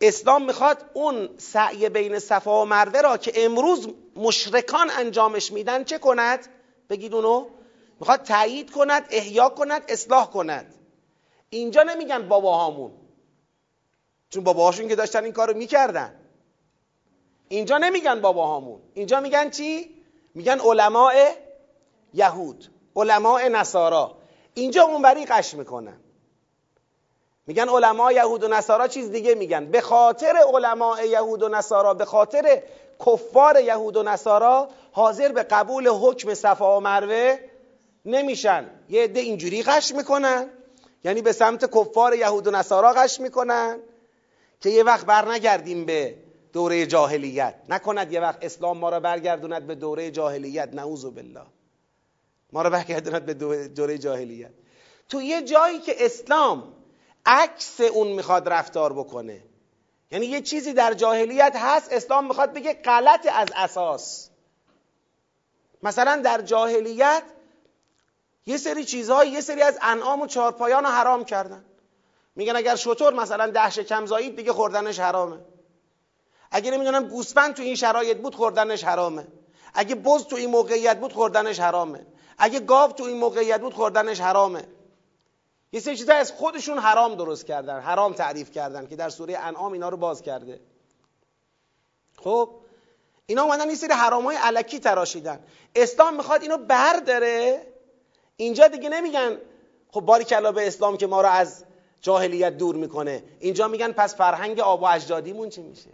اسلام 0.00 0.44
می‌خواد 0.44 0.90
اون 0.92 1.28
سعی 1.38 1.88
بین 1.88 2.18
صفا 2.18 2.62
و 2.62 2.64
مروه 2.64 3.00
را 3.00 3.16
که 3.16 3.44
امروز 3.44 3.88
مشرکان 4.16 4.90
انجامش 4.90 5.52
میدن 5.52 5.84
چه 5.84 5.98
کند؟ 5.98 6.48
بگید 6.92 7.14
اونو. 7.14 7.46
می‌خواد 8.00 8.22
تایید 8.22 8.70
کند 8.70 9.04
احیا 9.10 9.48
کند 9.48 9.82
اصلاح 9.88 10.30
کند. 10.30 10.74
اینجا 11.50 11.82
نمیگن 11.82 12.28
باباهامون. 12.28 12.92
چون 14.30 14.44
باباهاشون 14.44 14.88
که 14.88 14.96
داشتن 14.96 15.24
این 15.24 15.32
کارو 15.32 15.56
می‌کردن. 15.56 16.14
اینجا 17.48 17.78
نمیگن 17.78 18.20
باباهامون. 18.20 18.80
اینجا 18.94 19.20
میگن 19.20 19.50
چی؟ 19.50 19.94
میگن 20.34 20.60
علماء 20.60 21.12
یهود 22.14 22.68
علماء 22.96 23.48
نصارا. 23.48 24.16
اینجا 24.54 24.82
اونوری 24.84 25.24
قش 25.24 25.54
می‌کنن. 25.54 25.96
میگن 27.46 27.68
علماء 27.68 28.12
یهود 28.12 28.44
و 28.44 28.48
نصارا 28.48 28.88
چیز 28.88 29.10
دیگه 29.10 29.34
میگن. 29.34 29.70
به 29.70 29.80
خاطر 29.80 30.34
علماء 30.54 31.02
یهود 31.02 31.42
و 31.42 31.48
نصارا 31.48 31.94
به 31.94 32.04
خاطر 32.04 32.62
کفار 33.06 33.60
یهود 33.60 33.96
و 33.96 34.02
نصارا 34.02 34.68
حاضر 34.92 35.32
به 35.32 35.42
قبول 35.42 35.88
حکم 35.88 36.34
صفا 36.34 36.76
و 36.76 36.80
مروه 36.80 37.38
نمیشن. 38.04 38.70
یه 38.88 39.04
عده 39.04 39.20
اینجوری 39.20 39.62
قش 39.62 39.94
می‌کنن. 39.94 40.50
یعنی 41.04 41.22
به 41.22 41.32
سمت 41.32 41.78
کفار 41.78 42.14
یهود 42.14 42.46
و 42.46 42.50
نصارا 42.50 42.92
قش 42.92 43.20
می‌کنن 43.20 43.78
که 44.60 44.70
یه 44.70 44.82
وقت 44.82 45.06
بر 45.06 45.32
نگردیم 45.32 45.84
به 45.84 46.14
دوره 46.52 46.86
جاهلیت. 46.86 47.54
نکند 47.68 48.12
یه 48.12 48.20
وقت 48.20 48.44
اسلام 48.44 48.78
ما 48.78 48.88
را 48.88 49.00
برگردوند 49.00 49.66
به 49.66 49.74
دوره 49.74 50.10
جاهلیت. 50.10 50.68
نعوذ 50.74 51.04
بالله. 51.04 51.46
ما 52.52 52.62
را 52.62 52.70
برگردوند 52.70 53.26
به 53.26 53.34
دوره 53.68 53.98
جاهلیت. 53.98 54.50
تو 55.08 55.22
یه 55.22 55.42
جایی 55.42 55.78
که 55.78 56.04
اسلام 56.04 56.72
عکس 57.26 57.80
اون 57.80 58.08
می‌خواد 58.08 58.48
رفتار 58.48 58.92
بکنه. 58.92 59.42
یعنی 60.10 60.26
یه 60.26 60.40
چیزی 60.40 60.72
در 60.72 60.94
جاهلیت 60.94 61.56
هست 61.56 61.92
اسلام 61.92 62.26
می‌خواد 62.26 62.52
بگه 62.52 62.74
غلط 62.74 63.28
از 63.32 63.48
اساس. 63.56 64.31
مثلا 65.82 66.22
در 66.24 66.42
جاهلیت 66.42 67.22
یه 68.46 68.56
سری 68.56 68.84
چیزهای 68.84 69.28
یه 69.28 69.40
سری 69.40 69.62
از 69.62 69.78
انعام 69.82 70.20
و 70.20 70.26
چهارپایان 70.26 70.84
رو 70.84 70.90
حرام 70.90 71.24
کردن. 71.24 71.64
میگن 72.36 72.56
اگر 72.56 72.76
شطور 72.76 73.14
مثلا 73.14 73.46
ده 73.46 73.70
شکم 73.70 74.06
زایید 74.06 74.36
دیگه 74.36 74.52
خوردنش 74.52 75.00
حرامه. 75.00 75.38
اگه 76.50 76.70
نمی‌دونم 76.70 77.08
گوسفند 77.08 77.54
تو 77.54 77.62
این 77.62 77.74
شرایط 77.74 78.18
بود 78.18 78.34
خوردنش 78.34 78.84
حرامه. 78.84 79.26
اگه 79.74 79.94
بز 79.94 80.24
تو 80.24 80.36
این 80.36 80.50
موقعیت 80.50 81.00
بود 81.00 81.12
خوردنش 81.12 81.60
حرامه. 81.60 82.06
اگه 82.38 82.60
گاو 82.60 82.92
تو 82.92 83.04
این 83.04 83.16
موقعیت 83.16 83.60
بود 83.60 83.74
خوردنش 83.74 84.20
حرامه. 84.20 84.68
یه 85.72 85.80
سری 85.80 85.96
چیزا 85.96 86.14
از 86.14 86.32
خودشون 86.32 86.78
حرام 86.78 87.14
درست 87.14 87.46
کردن 87.46 87.80
حرام 87.80 88.12
تعریف 88.12 88.50
کردن 88.50 88.86
که 88.86 88.96
در 88.96 89.08
سوره 89.08 89.38
انعام 89.38 89.72
اینا 89.72 89.88
رو 89.88 89.96
باز 89.96 90.22
کرده. 90.22 90.60
خب؟ 92.16 92.61
اینا 93.32 93.42
اومدن 93.42 93.68
این 93.68 93.76
سری 93.76 93.92
حرام 93.92 94.24
های 94.24 94.36
علکی 94.36 94.78
تراشیدن. 94.78 95.40
اسلام 95.76 96.16
می‌خواد 96.16 96.42
اینو 96.42 96.56
برداره. 96.56 97.66
اینجا 98.36 98.68
دیگه 98.68 98.88
نمیگن 98.88 99.38
خب 99.90 100.00
باری 100.00 100.24
کلا 100.24 100.52
به 100.52 100.66
اسلام 100.66 100.96
که 100.96 101.06
ما 101.06 101.20
رو 101.20 101.28
از 101.28 101.64
جاهلیت 102.00 102.56
دور 102.56 102.76
می‌کنه. 102.76 103.22
اینجا 103.40 103.68
میگن 103.68 103.92
پس 103.92 104.16
فرهنگ 104.16 104.60
آب 104.60 104.82
و 104.82 104.84
اجدادیمون 104.84 105.48
چی 105.48 105.62
میشه؟ 105.62 105.90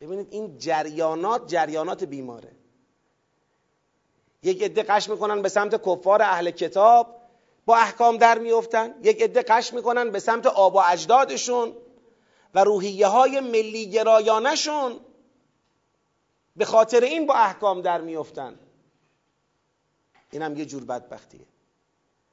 ببینید 0.00 0.26
این 0.30 0.58
جریانات 0.58 1.46
جریانات 1.46 2.04
بیماره. 2.04 2.52
یک 4.42 4.62
عده 4.62 4.82
قش 4.82 5.08
می‌کنن 5.08 5.42
به 5.42 5.48
سمت 5.48 5.82
کفار 5.86 6.22
اهل 6.22 6.50
کتاب 6.50 7.16
با 7.66 7.76
احکام 7.76 8.16
در 8.16 8.38
میفتن 8.38 8.94
یک 9.02 9.22
عده 9.22 9.42
قش 9.42 9.72
می‌کنن 9.72 10.10
به 10.10 10.18
سمت 10.18 10.46
آب 10.46 10.74
و 10.74 10.78
اجدادشون 10.78 11.72
و 12.54 12.64
روحیه 12.64 13.06
های 13.06 13.40
ملی 13.40 13.90
گرایانشون 13.90 15.00
به 16.56 16.64
خاطر 16.64 17.00
این 17.00 17.26
با 17.26 17.34
احکام 17.34 17.80
در 17.80 18.00
میفتن 18.00 18.58
اینم 20.30 20.56
یه 20.56 20.64
جور 20.64 20.84
بدبختیه. 20.84 21.46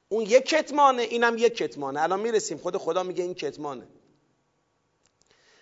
اون 0.09 0.24
یک 0.24 0.45
کتمانه 0.45 1.01
اینم 1.01 1.38
یک 1.38 1.57
کتمانه. 1.57 2.01
الان 2.01 2.19
می‌رسیم 2.19 2.57
خود 2.57 2.77
خدا 2.77 3.03
میگه 3.03 3.24
این 3.24 3.33
کتمانه. 3.33 3.88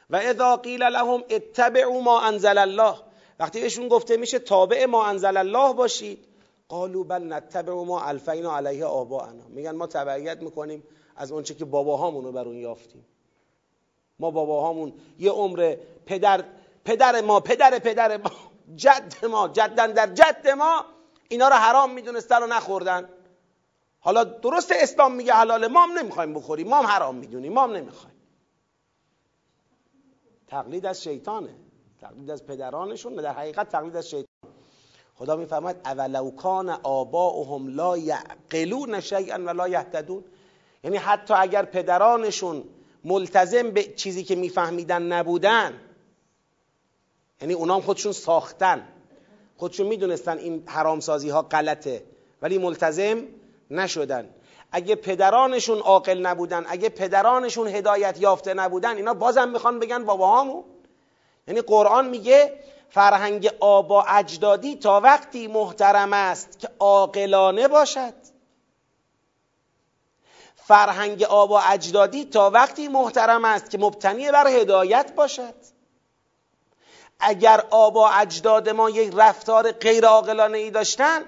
و 0.09 0.15
اذا 0.15 0.57
قیل 0.57 0.83
لهم 0.83 1.23
اتبعوا 1.29 2.01
ما 2.01 2.21
انزل 2.21 2.57
الله. 2.57 2.95
وقتی 3.39 3.61
بهشون 3.61 3.87
گفته 3.87 4.17
میشه 4.17 4.39
تابع 4.39 4.85
ما 4.85 5.05
انزل 5.05 5.37
الله 5.37 5.73
باشید 5.73 6.25
قالوا 6.67 7.03
بل 7.03 7.33
نتبع 7.33 7.73
ما 7.73 8.01
الفینا 8.03 8.57
علیه 8.57 8.85
آباءنا. 8.85 9.47
میگن 9.47 9.71
ما 9.71 9.87
تبعیت 9.87 10.41
می‌کنیم 10.41 10.83
از 11.15 11.31
اونچه 11.31 11.55
که 11.55 11.65
باباهامونو 11.65 12.31
بر 12.31 12.45
اون 12.45 12.57
یافتیم. 12.57 13.05
ما 14.19 14.31
باباهامون 14.31 14.93
یه 15.19 15.31
عمر 15.31 15.75
پدر 16.05 16.45
پدر 16.85 17.21
ما 17.21 17.39
پدر 17.39 17.79
پدر 17.79 18.17
ما. 18.17 18.31
جد 18.75 19.25
ما 19.25 19.47
جدن 19.47 19.91
در 19.91 20.07
جد 20.07 20.47
ما. 20.47 20.85
اینا 21.29 21.47
رو 21.47 21.55
حرام 21.55 21.93
می‌دونستن 21.93 22.43
و 22.43 22.47
نخوردن. 22.47 23.09
حالا 23.99 24.23
درست 24.23 24.71
اسلام 24.71 25.15
میگه 25.15 25.33
حلاله 25.33 25.67
ما 25.67 25.83
هم 25.83 25.91
نمی‌خوایم 25.91 26.33
بخوریم 26.33 26.67
ما 26.67 26.77
هم 26.77 26.85
حرام 26.85 27.15
می‌دونیم. 27.15 27.53
ما 27.53 27.63
هم 27.63 27.71
نمی‌خوایم. 27.71 28.15
تقلید 30.47 30.85
از 30.85 31.03
شیطانه. 31.03 31.55
تقلید 32.01 32.31
از 32.31 32.45
پدرانشون 32.45 33.15
در 33.15 33.33
حقیقت 33.33 33.69
تقلید 33.69 33.95
از 33.95 34.09
شیطان. 34.09 34.25
خدا 35.15 35.35
میفرماید 35.35 35.77
اولو 35.85 36.31
کان 36.31 36.69
آباؤهم 36.69 37.67
لا 37.67 37.97
یعقلون 37.97 38.99
شیئا 38.99 39.35
ولا 39.35 39.67
یهتدون. 39.67 40.23
یعنی 40.83 40.97
حتی 40.97 41.33
اگر 41.33 41.65
پدرانشون 41.65 42.63
ملتزم 43.03 43.71
به 43.71 43.83
چیزی 43.83 44.23
که 44.23 44.35
میفهمیدن 44.35 45.01
نبودن 45.01 45.81
یعنی 47.41 47.53
اونام 47.53 47.81
خودشون 47.81 48.11
ساختن. 48.11 48.87
خودشون 49.57 49.87
می‌دونستن 49.87 50.37
این 50.37 50.63
حرامسازی 50.65 51.29
ها 51.29 51.41
غلطه 51.41 52.03
ولی 52.41 52.57
ملتزم 52.57 53.23
نشدن. 53.71 54.29
اگه 54.71 54.95
پدرانشون 54.95 55.79
عاقل 55.79 56.17
نبودن 56.17 56.65
اگه 56.67 56.89
پدرانشون 56.89 57.67
هدایت 57.67 58.21
یافته 58.21 58.53
نبودن 58.53 58.95
اینا 58.95 59.13
بازم 59.13 59.49
می‌خوان 59.49 59.79
بگن 59.79 60.05
باباهامون. 60.05 60.63
یعنی 61.47 61.61
قرآن 61.61 62.09
میگه 62.09 62.59
فرهنگ 62.89 63.49
آبا 63.59 64.03
اجدادی 64.03 64.75
تا 64.75 64.99
وقتی 64.99 65.47
محترم 65.47 66.13
است 66.13 66.59
که 66.59 66.69
عاقلانه 66.79 67.67
باشد. 67.67 68.13
فرهنگ 70.55 71.23
آبا 71.23 71.59
اجدادی 71.59 72.25
تا 72.25 72.49
وقتی 72.49 72.87
محترم 72.87 73.45
است 73.45 73.69
که 73.69 73.77
مبتنی 73.77 74.31
بر 74.31 74.47
هدایت 74.47 75.13
باشد. 75.15 75.74
اگر 77.19 77.63
آبا 77.69 78.09
اجداد 78.09 78.69
ما 78.69 78.89
یک 78.89 79.13
رفتار 79.17 79.71
غیر 79.71 80.05
عاقلانه 80.05 80.57
ای 80.57 80.71
داشتن 80.71 81.21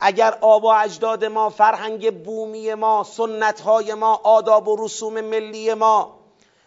اگر 0.00 0.38
آبا 0.40 0.76
اجداد 0.76 1.24
ما 1.24 1.50
فرهنگ 1.50 2.24
بومی 2.24 2.74
ما 2.74 3.04
سنت 3.04 3.60
های 3.60 3.94
ما 3.94 4.14
آداب 4.14 4.68
و 4.68 4.84
رسوم 4.84 5.20
ملی 5.20 5.74
ما 5.74 6.18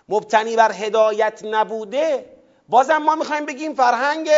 مبتنی 0.09 0.55
بر 0.55 0.71
هدایت 0.71 1.41
نبوده 1.43 2.25
بازم 2.69 2.97
ما 2.97 3.15
می‌خوایم 3.15 3.45
بگیم 3.45 3.73
فرهنگ 3.73 4.29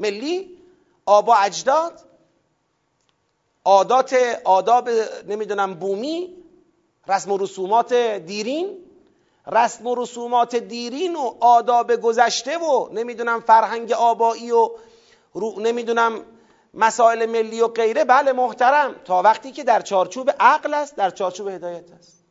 ملی 0.00 0.58
آبا 1.06 1.34
اجداد 1.34 2.00
عادات 3.64 4.12
آداب 4.44 4.88
نمی‌دونم 5.28 5.74
بومی 5.74 6.36
رسم 7.08 7.32
و 7.32 7.38
رسومات 7.38 7.92
دیرین 7.94 8.89
رسم 9.46 9.86
و 9.86 9.94
رسومات 9.94 10.56
دیرین 10.56 11.16
و 11.16 11.34
آداب 11.40 11.96
گذشته 11.96 12.58
و 12.58 12.88
نمی‌دونم 12.92 13.40
فرهنگ 13.40 13.92
آبایی 13.92 14.50
و 14.50 14.70
نمی‌دونم 15.58 16.24
مسائل 16.74 17.26
ملی 17.26 17.60
و 17.60 17.68
غیره. 17.68 18.04
بله 18.04 18.32
محترم. 18.32 18.94
تا 19.04 19.22
وقتی 19.22 19.52
که 19.52 19.64
در 19.64 19.80
چارچوب 19.80 20.30
عقل 20.40 20.74
است 20.74 20.96
در 20.96 21.10
چارچوب 21.10 21.48
هدایت 21.48 21.92
است. 21.98 22.24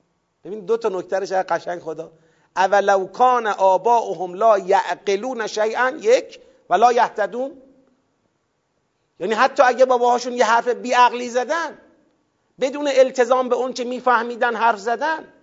ببین 0.43 0.65
دو 0.65 0.77
تا 0.77 0.89
نکته 0.89 1.19
رو 1.19 1.43
قشنگ 1.49 1.81
خدا. 1.81 2.11
اولو 2.55 3.05
کان 3.07 3.47
آباؤهم 3.47 4.33
لا 4.33 4.57
یعقلون 4.57 5.47
شیئا 5.47 5.89
یک 5.89 6.39
و 6.69 6.73
لا 6.73 6.93
یهتدون. 6.93 7.61
یعنی 9.19 9.33
حتی 9.33 9.63
اگه 9.63 9.85
باباهاشون 9.85 10.33
یه 10.33 10.45
حرف 10.45 10.67
بیعقلی 10.67 11.29
زدن 11.29 11.77
بدون 12.59 12.87
التزام 12.87 13.49
به 13.49 13.55
اون 13.55 13.73
که 13.73 13.83
میفهمیدن 13.83 14.55
حرف 14.55 14.79
زدن 14.79 15.33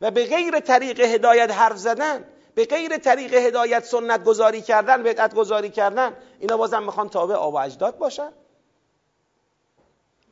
و 0.00 0.10
به 0.10 0.24
غیر 0.26 0.60
طریق 0.60 1.00
هدایت 1.00 1.50
حرف 1.50 1.76
زدن 1.76 2.24
به 2.54 2.64
غیر 2.64 2.98
طریق 2.98 3.34
هدایت 3.34 3.84
سنت 3.84 4.24
گذاری 4.24 4.62
کردن 4.62 5.02
بدعت 5.02 5.34
گذاری 5.34 5.70
کردن 5.70 6.16
اینا 6.40 6.56
بازم 6.56 6.82
می‌خوان 6.82 7.08
تابع 7.08 7.34
آب 7.34 7.54
و 7.54 7.56
اجداد 7.56 7.98
باشن. 7.98 8.32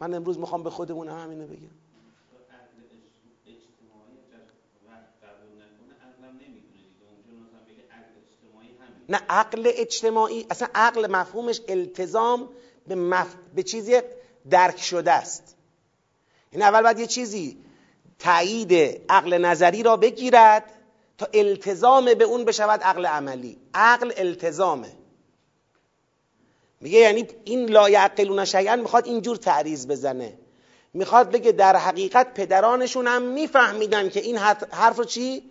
من 0.01 0.15
امروز 0.15 0.39
می‌خوام 0.39 0.63
به 0.63 0.71
خودمون 0.71 1.09
هم 1.09 1.19
همینو 1.19 1.47
بگم. 1.47 1.71
نه 9.09 9.21
عقل 9.29 9.73
اجتماعی 9.75 10.47
اصلا 10.51 10.69
عقل 10.75 11.11
مفهومش 11.11 11.61
التزام 11.69 12.49
به, 12.87 12.95
مف... 12.95 13.35
به 13.55 13.63
چیزی 13.63 14.01
درک 14.51 14.79
شده 14.79 15.13
است. 15.13 15.57
این 16.51 16.63
اول 16.63 16.83
باید 16.83 16.99
یه 16.99 17.07
چیزی 17.07 17.64
تایید 18.19 19.03
عقل 19.09 19.39
نظری 19.39 19.83
را 19.83 19.97
بگیرد 19.97 20.65
تا 21.19 21.29
التزام 21.35 22.15
به 22.15 22.25
اون 22.25 22.45
بشود 22.45 22.81
عقل 22.83 23.07
عملی. 23.07 23.59
عقل 23.75 24.13
التزامه. 24.17 24.93
میگه 26.81 26.99
یعنی 26.99 27.29
این 27.45 27.71
لا 27.71 27.91
یعقلون 27.91 28.45
شیئا 28.45 28.77
می‌خواد 28.77 29.07
اینجور 29.07 29.37
تعریض 29.37 29.87
بزنه. 29.87 30.39
می‌خواد 30.95 31.31
بگه 31.31 31.53
در 31.53 31.77
حقیقت 31.77 32.35
پدرانشون 32.35 33.07
هم 33.07 33.23
میفهمیدن 33.23 34.09
که 34.09 34.21
این 34.21 34.39
حرف 34.71 34.97
رو 34.97 35.05
چی؟ 35.05 35.51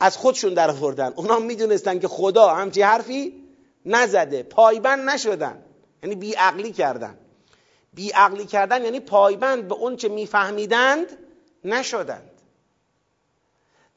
از 0.00 0.16
خودشون 0.16 0.54
در 0.54 0.70
آوردن. 0.70 1.12
اونا 1.16 1.38
می‌دونستن 1.38 1.98
که 1.98 2.08
خدا 2.08 2.48
همچی 2.48 2.82
حرفی 2.82 3.44
نزده. 3.86 4.42
پایبند 4.42 5.10
نشدن. 5.10 5.62
یعنی 6.02 6.14
بیعقلی 6.14 6.72
کردن. 6.72 7.18
بیعقلی 7.94 8.46
کردن 8.46 8.84
یعنی 8.84 9.00
پایبند 9.00 9.68
به 9.68 9.74
اون 9.74 9.96
چه 9.96 10.08
میفهمیدند 10.08 11.06
نشدند. 11.64 12.30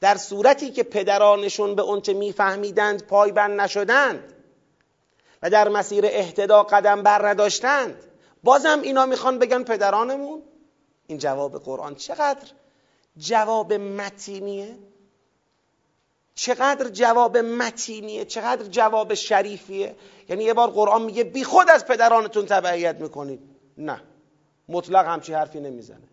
در 0.00 0.16
صورتی 0.16 0.70
که 0.70 0.82
پدرانشون 0.82 1.74
به 1.74 1.82
اون 1.82 2.00
چه 2.00 2.12
میفهمیدند 2.12 3.06
پایبند 3.06 3.60
نشدند 3.60 4.32
و 5.42 5.50
در 5.50 5.68
مسیر 5.68 6.06
اهتدا 6.06 6.62
قدم 6.62 7.02
بر 7.02 7.28
نداشتند 7.28 8.04
بازم 8.42 8.80
اینا 8.82 9.06
می‌خوان 9.06 9.38
بگن 9.38 9.62
پدرانمون؟ 9.62 10.42
این 11.06 11.18
جواب 11.18 11.64
قرآن 11.64 11.94
چقدر 11.94 12.48
جواب 13.16 13.72
متینیه؟ 13.72 14.78
چقدر 16.34 16.88
جواب 16.88 17.36
متینیه؟ 17.36 18.24
چقدر 18.24 18.64
جواب 18.64 19.14
شریفیه؟ 19.14 19.96
یعنی 20.28 20.44
یه 20.44 20.54
بار 20.54 20.70
قرآن 20.70 21.02
میگه 21.02 21.24
بی 21.24 21.44
خود 21.44 21.70
از 21.70 21.86
پدرانتون 21.86 22.46
تبعیت 22.46 22.96
می‌کنید. 22.96 23.40
نه. 23.78 24.02
مطلق 24.68 25.06
همچی 25.06 25.32
حرفی 25.32 25.60
نمی‌زنه. 25.60 26.08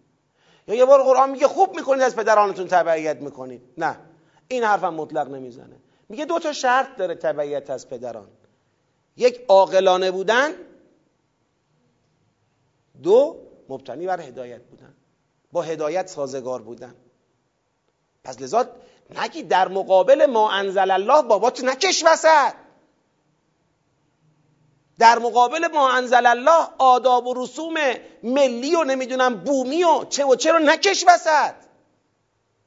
یا 0.67 0.75
یه 0.75 0.85
بار 0.85 1.03
قرآن 1.03 1.29
میگه 1.31 1.47
خوب 1.47 1.75
می‌کنید 1.75 2.01
از 2.01 2.15
پدرانتون 2.15 2.67
تبعیت 2.67 3.17
می‌کنید. 3.17 3.61
نه. 3.77 3.99
این 4.47 4.63
حرفم 4.63 4.93
مطلق 4.93 5.29
نمی‌زنه. 5.29 5.75
میگه 6.09 6.25
دو 6.25 6.39
تا 6.39 6.53
شرط 6.53 6.95
داره 6.95 7.15
تبعیت 7.15 7.69
از 7.69 7.89
پدران. 7.89 8.27
یک 9.17 9.45
عاقلانه 9.47 10.11
بودن. 10.11 10.51
دو 13.03 13.39
مبتنی 13.69 14.07
بر 14.07 14.21
هدایت 14.21 14.61
بودن. 14.61 14.93
با 15.51 15.61
هدایت 15.61 16.07
سازگار 16.07 16.61
بودن. 16.61 16.95
پس 18.23 18.41
لذا 18.41 18.65
نگی 19.21 19.43
در 19.43 19.67
مقابل 19.67 20.25
ما 20.25 20.51
انزل 20.51 20.91
الله 20.91 21.21
بابات 21.21 21.63
نکش 21.63 22.03
وسط. 22.05 22.53
در 24.99 25.19
مقابل 25.19 25.67
ما 25.67 25.91
انزل 25.91 26.25
الله 26.25 26.67
آداب 26.77 27.27
و 27.27 27.33
رسوم 27.43 27.73
ملی 28.23 28.75
و 28.75 28.83
نمی‌دونم 28.83 29.35
بومی 29.35 29.83
و 29.83 30.05
چه 30.05 30.25
و 30.25 30.35
چه 30.35 30.51
رو 30.51 30.59
نکش 30.59 31.05
وسط. 31.07 31.53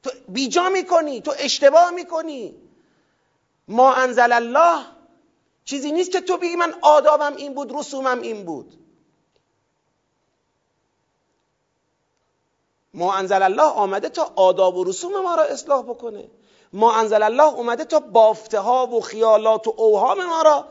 تو 0.03 0.09
بیجا 0.27 0.69
می‌کنی 0.69 1.21
تو 1.21 1.33
اشتباه 1.39 1.91
می‌کنی. 1.91 2.55
ما 3.67 3.93
انزل 3.93 4.31
الله 4.31 4.85
چیزی 5.65 5.91
نیست 5.91 6.11
که 6.11 6.21
تو 6.21 6.37
بگی 6.37 6.55
من 6.55 6.75
آدابم 6.81 7.35
این 7.35 7.53
بود 7.53 7.75
رسومم 7.75 8.21
این 8.21 8.45
بود. 8.45 8.73
ما 12.93 13.13
انزل 13.13 13.43
الله 13.43 13.63
آمده 13.63 14.09
تا 14.09 14.33
آداب 14.35 14.77
و 14.77 14.83
رسوم 14.83 15.21
ما 15.21 15.35
را 15.35 15.43
اصلاح 15.43 15.83
بکنه. 15.83 16.29
ما 16.73 16.95
انزل 16.95 17.23
الله 17.23 17.53
اومده 17.53 17.85
تا 17.85 17.99
بافته 17.99 18.59
ها 18.59 18.87
و 18.87 19.01
خیالات 19.01 19.67
و 19.67 19.73
اوهام 19.77 20.25
ما 20.25 20.41
را 20.41 20.65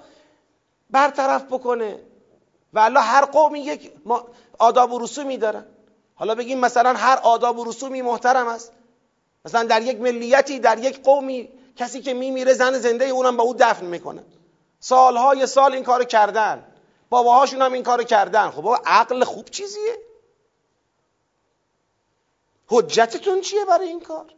برطرف 0.91 1.45
بکنه. 1.45 2.01
و 2.73 2.79
الله 2.79 3.01
هر 3.01 3.25
قومی 3.25 3.61
یک 3.61 3.93
آداب 4.59 4.93
و 4.93 4.99
رسومی 4.99 5.37
دارن. 5.37 5.67
حالا 6.15 6.35
بگیم 6.35 6.61
مثلا 6.61 6.93
هر 6.93 7.17
آداب 7.23 7.59
و 7.59 7.65
رسومی 7.65 8.03
محترم 8.03 8.47
است. 8.49 8.73
مثلا 9.45 9.65
در 9.65 9.83
یک 9.83 10.01
ملیتی 10.01 10.59
در 10.59 10.79
یک 10.79 11.03
قومی 11.03 11.49
کسی 11.77 12.01
که 12.01 12.15
میمیره 12.15 12.53
زن 12.53 12.79
زنده 12.79 13.05
اونم 13.05 13.37
با 13.37 13.45
او 13.45 13.55
دفن 13.55 13.87
می‌کنه. 13.87 14.25
سالهای 14.81 15.47
سال 15.47 15.73
این 15.73 15.85
کارو 15.85 16.05
کردن. 16.05 16.65
باباهاشون 17.11 17.63
هم 17.63 17.73
این 17.73 17.83
کارو 17.83 18.05
کردن. 18.05 18.51
خب 18.51 18.63
بابا 18.63 18.81
عقل 18.87 19.25
خوب 19.25 19.51
چیزیه؟ 19.51 19.97
حجتتون 22.67 23.41
چیه 23.41 23.65
برای 23.65 23.89
این 23.89 24.01
کار؟ 24.01 24.35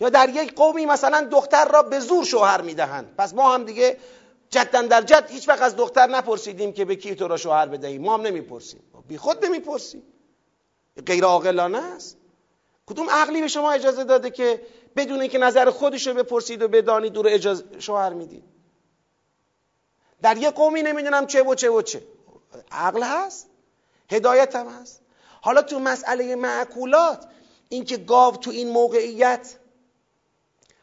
یا 0.00 0.08
در 0.08 0.28
یک 0.28 0.54
قومی 0.54 0.86
مثلا 0.86 1.28
دختر 1.32 1.68
را 1.68 1.82
به 1.82 2.00
زور 2.00 2.24
شوهر 2.24 2.60
می‌دهند. 2.60 3.14
پس 3.18 3.34
ما 3.34 3.54
هم 3.54 3.64
دیگه 3.64 3.96
جدا 4.50 4.82
در 4.82 5.02
جد 5.02 5.30
هیچ 5.30 5.48
وقت 5.48 5.62
از 5.62 5.76
دختر 5.76 6.06
نپرسیدیم 6.06 6.72
که 6.72 6.84
به 6.84 6.96
کی 6.96 7.14
تو 7.14 7.28
را 7.28 7.36
شوهر 7.36 7.66
بدهیم. 7.66 8.02
ما 8.02 8.14
هم 8.14 8.20
نمی‌پرسیم. 8.20 8.80
بی 9.08 9.18
خود 9.18 9.44
نمی‌پرسیم. 9.44 10.02
غیر 11.06 11.24
عاقلانه 11.24 11.78
است. 11.78 12.16
کدوم 12.86 13.10
عقلی 13.10 13.40
به 13.40 13.48
شما 13.48 13.72
اجازه 13.72 14.04
داده 14.04 14.30
که 14.30 14.62
بدون 14.96 15.20
اینکه 15.20 15.38
نظر 15.38 15.70
خودش 15.70 16.06
رو 16.06 16.14
بپرسید 16.14 16.62
و 16.62 16.68
بدانید 16.68 17.12
دور 17.12 17.28
اجازه 17.28 17.64
شوهر 17.78 18.12
می‌دید؟ 18.12 18.44
در 20.22 20.36
یه 20.36 20.50
قومی 20.50 20.82
نمی‌دونم 20.82 21.26
چه 21.26 21.42
و 21.42 21.54
چه 21.54 21.70
و 21.70 21.82
چه. 21.82 22.02
عقل 22.72 23.02
هست. 23.02 23.46
هدایت 24.10 24.56
هم 24.56 24.68
هست. 24.68 25.02
حالا 25.40 25.62
تو 25.62 25.78
مسئله 25.78 26.34
معکولات 26.34 27.26
اینکه 27.68 27.96
گاو 27.96 28.36
تو 28.36 28.50
این 28.50 28.70
موقعیت 28.70 29.54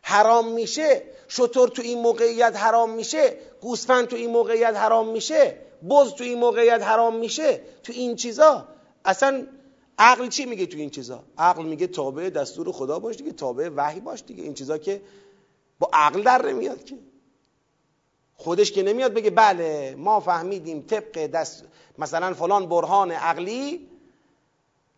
حرام 0.07 0.53
میشه 0.53 1.03
شطور 1.27 1.69
تو 1.69 1.81
این 1.81 2.01
موقعیت 2.01 2.55
حرام 2.55 2.89
میشه 2.89 3.37
گوسفند 3.61 4.07
تو 4.07 4.15
این 4.15 4.29
موقعیت 4.29 4.75
حرام 4.75 5.09
میشه 5.09 5.57
بز 5.89 6.13
تو 6.13 6.23
این 6.23 6.39
موقعیت 6.39 6.83
حرام 6.83 7.15
میشه 7.15 7.61
تو 7.83 7.93
این 7.93 8.15
چیزا. 8.15 8.67
اصلا 9.05 9.47
عقل 9.97 10.27
چی 10.27 10.45
میگه 10.45 10.65
تو 10.65 10.77
این 10.77 10.89
چیزا؟ 10.89 11.23
عقل 11.37 11.65
میگه 11.65 11.87
تابع 11.87 12.29
دستور 12.29 12.71
خدا 12.71 12.99
باش 12.99 13.15
دیگه 13.15 13.31
تابع 13.31 13.69
وحی 13.75 13.99
باش 13.99 14.23
دیگه. 14.27 14.43
این 14.43 14.53
چیزا 14.53 14.77
که 14.77 15.01
با 15.79 15.89
عقل 15.93 16.21
در 16.21 16.45
نمیاد 16.45 16.83
که. 16.83 16.97
خودش 18.35 18.71
که 18.71 18.83
نمیاد 18.83 19.13
بگه 19.13 19.29
بله 19.29 19.95
ما 19.97 20.19
فهمیدیم 20.19 20.81
طبق 20.81 21.27
دست 21.27 21.63
مثلا 21.97 22.33
فلان 22.33 22.69
برهان 22.69 23.11
عقلی 23.11 23.89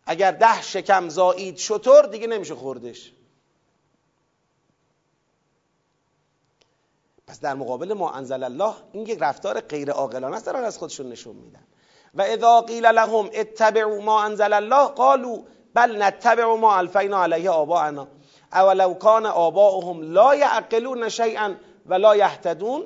اگر 0.06 0.32
ده 0.32 0.62
شکم 0.62 1.08
زایید 1.08 1.56
شطور 1.56 2.06
دیگه 2.06 2.26
نمیشه 2.26 2.54
خوردش. 2.54 3.12
پس 7.28 7.40
در 7.40 7.54
مقابل 7.54 7.92
ما 7.92 8.10
انزل 8.10 8.42
الله 8.42 8.74
این 8.92 9.06
یک 9.06 9.18
رفتار 9.20 9.60
غیر 9.60 9.90
عاقلانه 9.90 10.36
است 10.36 10.46
دارن 10.46 10.64
از 10.64 10.78
خودشون 10.78 11.08
نشون 11.08 11.36
میدن. 11.36 11.64
و 12.14 12.22
اذا 12.22 12.60
قیل 12.60 12.86
لهم 12.86 13.30
اتبعوا 13.34 14.00
ما 14.00 14.22
انزل 14.22 14.52
الله 14.52 14.86
قالوا 14.86 15.38
بل 15.74 16.02
نتبع 16.02 16.44
ما 16.44 16.76
الفینا 16.76 17.22
علیه 17.22 17.50
آباءنا. 17.50 18.08
اولو 18.52 18.94
کان 18.94 19.26
آباؤهم 19.26 20.02
لا 20.12 20.34
یعقلون 20.34 21.08
شیئا 21.08 21.54
ولا 21.86 22.16
یهتدون. 22.16 22.84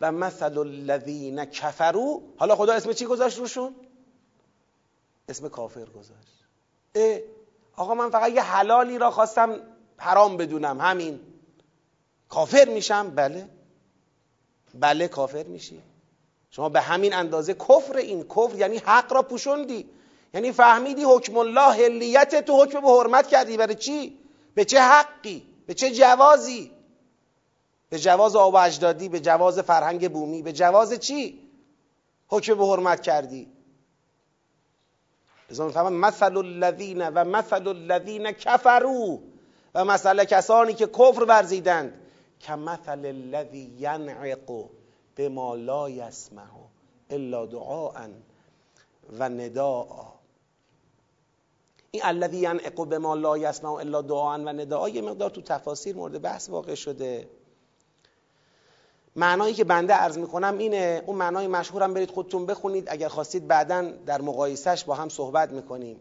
و 0.00 0.12
مثل 0.12 0.58
الذین 0.58 1.44
کفروا 1.44 2.20
حالا 2.38 2.56
خدا 2.56 2.72
اسم 2.72 2.92
چی 2.92 3.06
گذاشت 3.06 3.38
روشون؟ 3.38 3.74
اسم 5.28 5.48
کافر 5.48 5.84
گذاشت. 5.84 6.44
اه 6.94 7.18
آقا 7.76 7.94
من 7.94 8.10
فقط 8.10 8.32
یه 8.32 8.42
حلالی 8.42 8.98
را 8.98 9.10
خواستم 9.10 9.60
حرام 9.96 10.36
بدونم 10.36 10.80
همین. 10.80 11.20
کافر 12.28 12.68
میشم؟ 12.68 13.10
بله. 13.10 13.48
بله 14.74 15.08
کافر 15.08 15.42
میشی. 15.42 15.82
شما 16.50 16.68
به 16.68 16.80
همین 16.80 17.14
اندازه 17.14 17.54
کفر 17.54 17.96
این. 17.96 18.24
کفر 18.24 18.54
یعنی 18.54 18.78
حق 18.78 19.12
را 19.12 19.22
پوشوندی. 19.22 19.90
یعنی 20.34 20.52
فهمیدی 20.52 21.02
حکم 21.02 21.36
الله 21.38 21.84
هلیت 21.84 22.44
تو 22.44 22.62
حکم 22.62 22.80
به 22.80 22.88
حرمت 22.88 23.26
کردی. 23.26 23.56
برای 23.56 23.74
چی؟ 23.74 24.18
به 24.54 24.64
چه 24.64 24.80
حقی؟ 24.80 25.46
به 25.66 25.74
چه 25.74 25.90
جوازی؟ 25.90 26.70
به 27.90 27.98
جواز 27.98 28.36
آب 28.36 28.54
اجدادی 28.54 29.08
به 29.08 29.20
جواز 29.20 29.58
فرهنگ 29.58 30.12
بومی 30.12 30.42
به 30.42 30.52
جواز 30.52 30.92
چی؟ 30.92 31.40
حکم 32.28 32.54
به 32.54 32.66
حرمت 32.66 33.02
کردی. 33.02 33.48
لذا 35.50 35.66
می‌فهمم 35.66 35.92
مثل 35.92 36.36
الذین 36.36 37.08
و 37.08 37.24
مثل 37.24 37.68
الذین 37.68 38.32
کفرو 38.32 39.20
و 39.74 39.84
مثل 39.84 40.24
کسانی 40.24 40.74
که 40.74 40.86
کفر 40.86 41.24
ورزیدند. 41.28 42.00
که 42.40 42.52
مثل 42.54 43.06
الذی 43.06 43.74
ینعق 43.78 44.64
بما 45.16 45.54
لا 45.54 45.90
یسمع 45.90 46.48
الا 47.10 47.46
دعاء 47.46 48.08
و 49.18 49.28
نداء. 49.28 50.12
این 51.90 52.02
الذی 52.04 52.36
ینعق 52.38 52.84
بما 52.84 53.14
لا 53.14 53.38
یسمع 53.38 53.72
الا 53.72 54.02
دعاء 54.02 54.38
و 54.38 54.48
نداء 54.48 54.88
یه 54.88 55.02
مقدار 55.02 55.30
تو 55.30 55.42
تفاسیر 55.42 55.96
مورد 55.96 56.22
بحث 56.22 56.50
واقع 56.50 56.74
شده. 56.74 57.28
معنایی 59.16 59.54
که 59.54 59.64
بنده 59.64 59.94
عرض 59.94 60.18
می‌کنم 60.18 60.58
اینه 60.58 61.02
اون 61.06 61.16
معنای 61.16 61.46
مشهورم 61.46 61.94
برید 61.94 62.10
خودتون 62.10 62.46
بخونید. 62.46 62.88
اگر 62.88 63.08
خواستید 63.08 63.46
بعدا 63.46 63.82
در 63.82 64.20
مقایسهش 64.20 64.84
با 64.84 64.94
هم 64.94 65.08
صحبت 65.08 65.52
می‌کنیم. 65.52 66.00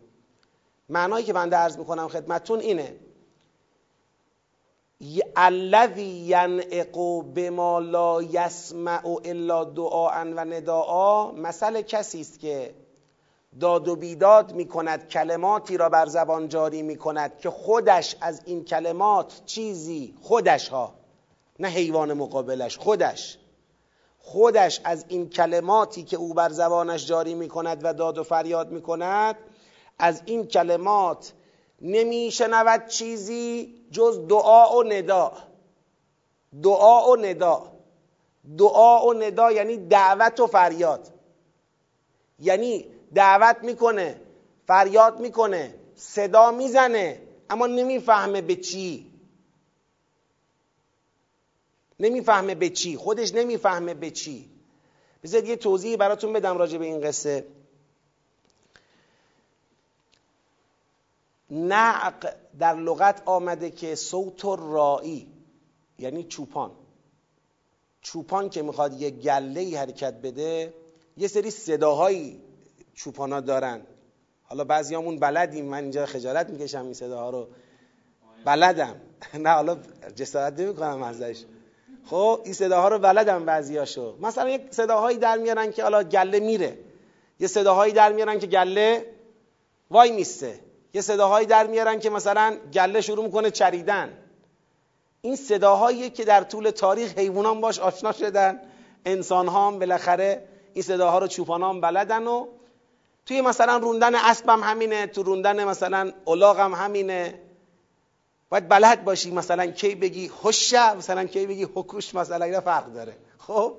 معنایی 0.89 1.25
که 1.25 1.33
بنده 1.33 1.55
عرض 1.55 1.77
می‌کنم 1.77 2.07
خدمتون 2.07 2.59
اینه. 2.59 2.95
الذی 5.35 6.25
ینعق 6.27 7.23
بما 7.35 7.79
لا 7.79 8.21
یسمع 8.21 9.07
الا 9.25 9.63
دعاء 9.63 10.23
و 10.23 10.39
نداء. 10.39 11.31
مثل 11.31 11.81
کسی 11.81 12.21
است 12.21 12.39
که 12.39 12.75
داد 13.59 13.87
و 13.87 13.95
بیداد 13.95 14.53
می 14.53 14.67
کند 14.67 15.07
کلماتی 15.07 15.77
را 15.77 15.89
بر 15.89 16.05
زبان 16.05 16.47
جاری 16.47 16.81
می 16.81 16.95
کند 16.95 17.39
که 17.39 17.49
خودش 17.49 18.15
از 18.21 18.41
این 18.45 18.65
کلمات 18.65 19.41
چیزی 19.45 20.15
خودش 20.21 20.69
ها 20.69 20.93
نه 21.59 21.67
حیوان 21.67 22.13
مقابلش 22.13 22.77
خودش 22.77 23.37
خودش 24.19 24.81
از 24.83 25.05
این 25.07 25.29
کلماتی 25.29 26.03
که 26.03 26.17
او 26.17 26.33
بر 26.33 26.49
زبانش 26.49 27.07
جاری 27.07 27.35
می 27.35 27.47
کند 27.47 27.79
و 27.83 27.93
داد 27.93 28.17
و 28.17 28.23
فریاد 28.23 28.71
می 28.71 28.81
کند 28.81 29.35
از 29.99 30.21
این 30.25 30.47
کلمات 30.47 31.33
نمی 31.81 32.31
شنود 32.31 32.87
چیزی 32.87 33.75
جز 33.91 34.27
دعا 34.27 34.77
و 34.77 34.83
ندا. 34.83 35.33
دعا 36.63 37.11
و 37.11 37.15
ندا. 37.15 37.71
دعا 38.57 39.07
و 39.07 39.13
ندا 39.13 39.51
یعنی 39.51 39.77
دعوت 39.77 40.39
و 40.39 40.47
فریاد. 40.47 41.13
یعنی 42.39 42.85
دعوت 43.15 43.57
می‌کنه 43.61 44.21
فریاد 44.67 45.19
می‌کنه 45.19 45.75
صدا 45.95 46.51
می‌زنه 46.51 47.21
اما 47.49 47.67
نمی‌فهمه 47.67 48.41
به 48.41 48.55
چی. 48.55 49.11
نمی‌فهمه 51.99 52.55
به 52.55 52.69
چی. 52.69 52.97
خودش 52.97 53.33
نمی‌فهمه 53.33 53.93
به 53.93 54.11
چی. 54.11 54.49
بذارید 55.23 55.49
یه 55.49 55.55
توضیحی 55.55 55.97
براتون 55.97 56.33
بدم 56.33 56.57
راجع 56.57 56.77
به 56.77 56.85
این 56.85 57.01
قصه. 57.01 57.45
نعق 61.49 62.35
در 62.59 62.75
لغت 62.75 63.21
آمده 63.25 63.71
که 63.71 63.95
صوت 63.95 64.45
رایی 64.45 65.27
یعنی 65.99 66.23
چوپان. 66.23 66.71
چوپان 68.01 68.49
که 68.49 68.61
می‌خواد 68.61 69.01
یه 69.01 69.09
گله 69.09 69.79
حرکت 69.79 70.13
بده 70.13 70.73
یه 71.17 71.27
سری 71.27 71.51
صداهایی 71.51 72.41
چوپانا 72.93 73.39
دارن. 73.39 73.81
حالا 74.43 74.63
بعضیامون 74.63 75.19
بلدیم 75.19 75.65
من 75.65 75.83
اینجا 75.83 76.05
خجالت 76.05 76.49
می‌کشم 76.49 76.83
این 76.83 76.93
صداها 76.93 77.29
رو. 77.29 77.47
بلدم. 78.45 78.95
نه 79.43 79.49
حالا 79.49 79.77
جسارت 80.15 80.59
نمی 80.59 80.75
کنم 80.75 81.03
ازش. 81.03 81.43
خب 82.05 82.41
این 82.43 82.53
صداها 82.53 82.87
رو 82.87 82.99
بلدم 82.99 83.45
بعضیاشو. 83.45 84.17
مثلا 84.21 84.49
یک 84.49 84.61
صداهایی 84.71 85.17
در 85.17 85.37
میارن 85.37 85.71
که 85.71 85.83
حالا 85.83 86.03
گله 86.03 86.39
میره. 86.39 86.77
یه 87.39 87.47
صداهایی 87.47 87.93
در 87.93 88.11
میارن 88.11 88.39
که 88.39 88.47
گله 88.47 89.05
وای 89.91 90.11
میسته. 90.11 90.59
یه 90.97 91.01
صداهایی 91.01 91.47
در 91.47 91.67
میارن 91.67 91.99
که 91.99 92.09
مثلا 92.09 92.57
گله 92.73 93.01
شروع 93.01 93.25
می‌کنه 93.25 93.51
چریدن. 93.51 94.17
این 95.21 95.35
صداهایی 95.35 96.09
که 96.09 96.25
در 96.25 96.43
طول 96.43 96.69
تاریخ 96.69 97.17
حیوانان 97.17 97.61
باش 97.61 97.79
آشنا 97.79 98.11
شدن 98.11 98.61
انسان 99.05 99.47
ها 99.47 99.67
هم 99.67 99.79
بالاخره 99.79 100.47
این 100.73 100.83
صداها 100.83 101.19
رو 101.19 101.27
چوپان 101.27 101.63
هم 101.63 101.81
بلدن 101.81 102.27
و 102.27 102.47
توی 103.25 103.41
مثلا 103.41 103.77
روندن 103.77 104.15
اسب 104.15 104.49
هم 104.49 104.59
همینه 104.63 105.07
تو 105.07 105.23
روندن 105.23 105.63
مثلا 105.63 106.11
الاغ 106.27 106.59
هم 106.59 106.73
همینه. 106.73 107.39
باید 108.49 108.69
بلد 108.69 109.03
باشی 109.03 109.31
مثلا 109.31 109.65
کی 109.65 109.95
بگی 109.95 110.31
هوشه 110.43 110.93
مثلا 110.93 111.23
کی 111.25 111.45
بگی 111.45 111.63
حکوش 111.63 112.15
مثلا 112.15 112.45
اینا 112.45 112.61
فرق 112.61 112.93
داره. 112.93 113.17
خب؟ 113.37 113.73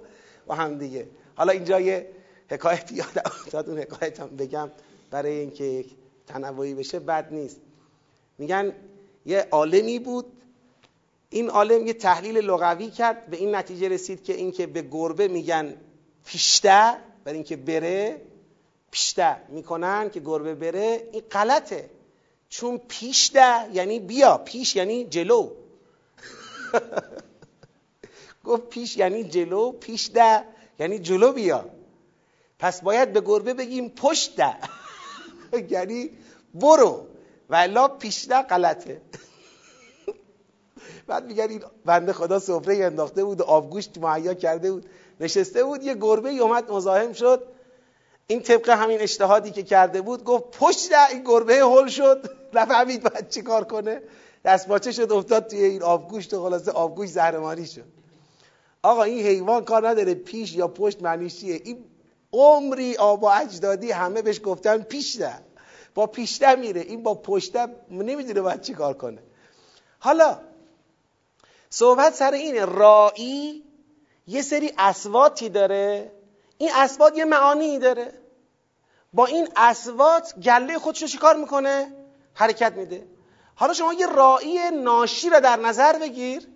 با 0.46 0.54
هم 0.54 0.78
دیگه. 0.78 1.09
حالا 1.35 1.52
اینجا 1.52 1.81
یه 1.81 2.09
حکایت 2.50 2.92
یادم 2.92 3.22
افتاد 3.24 3.68
اون 3.68 3.78
حکایت 3.78 4.20
بگم 4.20 4.70
برای 5.11 5.33
اینکه 5.33 5.85
تنوعی 6.29 6.75
بشه 6.75 6.99
بد 6.99 7.33
نیست. 7.33 7.61
میگن 8.38 8.73
یه 9.27 9.49
عالمی 9.51 9.99
بود. 9.99 10.27
این 11.31 11.51
عالم 11.51 11.87
یه 11.87 11.93
تحلیل 11.93 12.38
لغوی 12.38 12.91
کرد. 12.91 13.27
به 13.27 13.37
این 13.37 13.55
نتیجه 13.55 13.88
رسید 13.88 14.25
که 14.25 14.35
اینکه 14.35 14.67
به 14.67 14.83
گربه 14.83 15.29
میگن 15.29 15.75
پیشته 16.25 16.97
برای 17.25 17.37
اینکه 17.37 17.57
بره 17.57 18.21
پیشته 18.91 19.37
می‌کنن 19.49 20.11
که 20.11 20.21
گربه 20.21 20.55
بره. 20.55 21.09
این 21.12 21.23
غلطه. 21.31 21.91
چون 22.49 22.81
پیشته 22.88 23.69
یعنی 23.73 24.01
بیا 24.01 24.38
پیش 24.38 24.77
یعنی 24.77 25.05
جلو. 25.05 25.51
گفت 28.45 28.69
پیش 28.69 28.97
یعنی 28.97 29.25
جلو 29.25 29.73
پیش 29.73 30.11
ده 30.14 30.45
یعنی 30.79 30.99
جلو 30.99 31.33
بیا. 31.33 31.64
پس 32.59 32.81
باید 32.81 33.12
به 33.12 33.21
گربه 33.21 33.55
بگیم 33.55 33.88
پشت 33.88 34.37
یعنی 35.71 36.11
برو. 36.55 37.07
و 37.51 37.55
الا 37.55 37.89
پیش 37.89 38.29
ده 38.29 38.43
غلطه. 38.43 39.01
بعد 41.07 41.27
میگن 41.27 41.51
این 41.51 41.63
بنده 41.85 42.13
خدا 42.13 42.39
سفره 42.39 42.85
انداخته 42.85 43.25
بود 43.25 43.41
و 43.41 43.45
آبگوشت 43.45 43.99
مهیا 43.99 44.35
کرده 44.35 44.73
بود. 44.73 44.87
نشسته 45.21 45.65
بود 45.65 45.83
یه 45.83 45.95
گربه 45.95 46.31
اومد 46.31 46.71
مزاحم 46.71 47.13
شد. 47.13 47.43
این 48.27 48.41
طبق 48.41 48.69
همین 48.69 49.01
اجتهادی 49.01 49.51
که 49.51 49.63
کرده 49.63 50.01
بود 50.01 50.25
گفت 50.25 50.45
پشت 50.59 50.93
این 51.13 51.25
گربه 51.25 51.55
هل 51.55 51.89
شد. 51.89 52.31
نفهمید 52.55 53.03
باید 53.03 53.29
چی 53.29 53.43
کار 53.43 53.65
کنه. 53.65 54.03
دست 54.45 54.69
باچه 54.69 54.93
شد 54.93 55.13
افتاد 55.13 55.47
توی 55.47 55.65
این 55.65 55.83
آبگوشت 55.83 56.35
و 56.35 56.43
خلاصه 56.43 56.71
آبگوشت 56.71 57.13
زهرمانی 57.13 57.67
شد. 57.67 57.85
آقا 58.83 59.03
این 59.03 59.27
حیوان 59.27 59.65
کار 59.65 59.89
نداره. 59.89 60.15
پیش 60.15 60.55
یا 60.55 60.69
پشت 60.69 61.03
معنیش 61.03 61.41
چیه؟ 61.41 61.61
این 61.65 61.85
عمری 62.33 62.97
آب 62.97 63.23
و 63.23 63.27
اجدادی 63.27 63.91
همه 63.91 64.23
بهش 64.23 64.41
گفتن 64.45 64.83
پیشته 64.83 65.33
با 65.95 66.07
پیشته 66.07 66.55
میره. 66.55 66.81
این 66.81 67.03
با 67.03 67.14
پشته 67.14 67.69
نمی‌دونه 67.91 68.41
باید 68.41 68.61
چی 68.61 68.75
کار 68.75 68.95
کنه. 68.95 69.23
حالا 69.99 70.41
صحبت 71.71 72.14
سر 72.14 72.33
اینه 72.33 72.64
رائی 72.64 73.64
یه 74.27 74.43
سری 74.43 74.73
اسواتی 74.79 75.49
داره. 75.49 76.12
این 76.59 76.71
اسوات 76.75 77.17
یه 77.17 77.25
معانی 77.25 77.79
داره. 77.79 78.12
با 79.12 79.27
این 79.27 79.49
اسوات 79.57 80.35
گله 80.41 80.79
خودش 80.79 81.03
رو 81.03 81.09
چیکار 81.09 81.37
می‌کنه؟ 81.37 81.93
حرکت 82.35 82.73
میده. 82.73 83.07
حالا 83.55 83.73
شما 83.73 83.93
یه 83.93 84.07
رائی 84.07 84.71
ناشی 84.71 85.31
رو 85.31 85.41
در 85.41 85.57
نظر 85.57 85.99
بگیر 85.99 86.49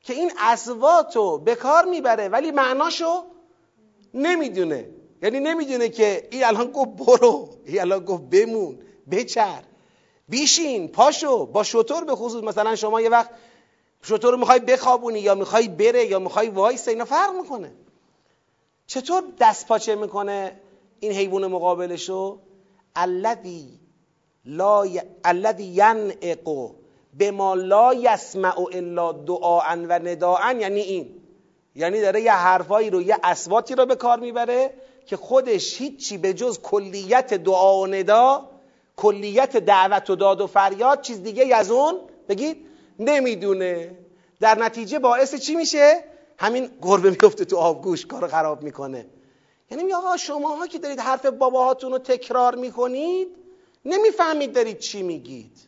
که 0.00 0.12
این 0.12 0.32
اسوات 0.38 1.16
رو 1.16 1.38
به 1.38 1.54
کار 1.54 1.84
می‌بره 1.84 2.28
ولی 2.28 2.50
معناشو 2.50 3.24
نمی‌دونه. 4.14 4.88
یعنی 5.22 5.40
نمی‌دونه 5.40 5.88
که 5.88 6.28
این 6.30 6.44
الان 6.44 6.70
گفت 6.70 6.90
برو 6.90 7.48
این 7.64 7.80
الان 7.80 8.04
گفت 8.04 8.22
بمون 8.22 8.78
بچر. 9.10 9.62
بیشین 10.28 10.88
پاشو 10.88 11.46
با 11.46 11.62
شطور 11.62 12.04
به 12.04 12.14
خصوص. 12.14 12.44
مثلا 12.44 12.76
شما 12.76 13.00
یه 13.00 13.08
وقت 13.08 13.30
شطور 14.02 14.36
می‌خوای 14.36 14.60
بخوابونی 14.60 15.18
یا 15.20 15.34
می‌خوای 15.34 15.68
بره 15.68 16.06
یا 16.06 16.18
می‌خوای 16.18 16.48
وایسه 16.48 16.90
اینا 16.90 17.04
فرق 17.04 17.34
می‌کنه. 17.42 17.72
چطور 18.86 19.22
دست 19.40 19.66
پاچه 19.66 19.94
می‌کنه 19.94 20.60
این 21.00 21.12
حیوان 21.12 21.46
مقابلشو؟ 21.46 22.38
الذی 22.96 23.80
لا 24.44 24.86
ی... 24.86 25.00
الذی 25.24 25.64
ینعق 25.64 26.70
بما 27.18 27.54
لا 27.54 27.94
یسمع 27.94 28.60
الا 28.72 29.12
دعاء 29.12 29.76
و 29.76 29.92
نداء 29.92 30.52
یعنی 30.52 30.80
این. 30.80 31.19
یعنی 31.80 32.00
داره 32.00 32.20
یه 32.20 32.32
حرفایی 32.32 32.90
رو 32.90 33.02
یه 33.02 33.16
اسواتی 33.22 33.74
رو 33.74 33.86
به 33.86 33.96
کار 33.96 34.18
می‌بره 34.18 34.74
که 35.06 35.16
خودش 35.16 35.80
هیچی 35.80 36.18
به 36.18 36.34
جز 36.34 36.58
کلیت 36.60 37.34
دعا 37.34 37.80
و 37.80 37.86
ندا 37.86 38.48
کلیت 38.96 39.56
دعوت 39.56 40.10
و 40.10 40.16
داد 40.16 40.40
و 40.40 40.46
فریاد 40.46 41.00
چیز 41.00 41.22
دیگه 41.22 41.56
از 41.56 41.70
اون 41.70 42.00
بگید 42.28 42.66
نمی‌دونه. 42.98 43.98
در 44.40 44.58
نتیجه 44.58 44.98
باعث 44.98 45.34
چی 45.34 45.56
میشه؟ 45.56 46.04
همین 46.38 46.70
گربه 46.82 47.10
میفته 47.10 47.44
تو 47.44 47.56
آبگوش 47.56 48.06
کارو 48.06 48.28
خراب 48.28 48.62
می‌کنه. 48.62 49.06
یعنی 49.70 49.92
آقا 49.92 50.16
شماها 50.16 50.66
که 50.66 50.78
دارید 50.78 51.00
حرف 51.00 51.26
باباهاتون 51.26 51.92
رو 51.92 51.98
تکرار 51.98 52.54
می‌کنید 52.54 53.28
نمی‌فهمید 53.84 54.52
دارید 54.52 54.78
چی 54.78 55.02
میگید. 55.02 55.58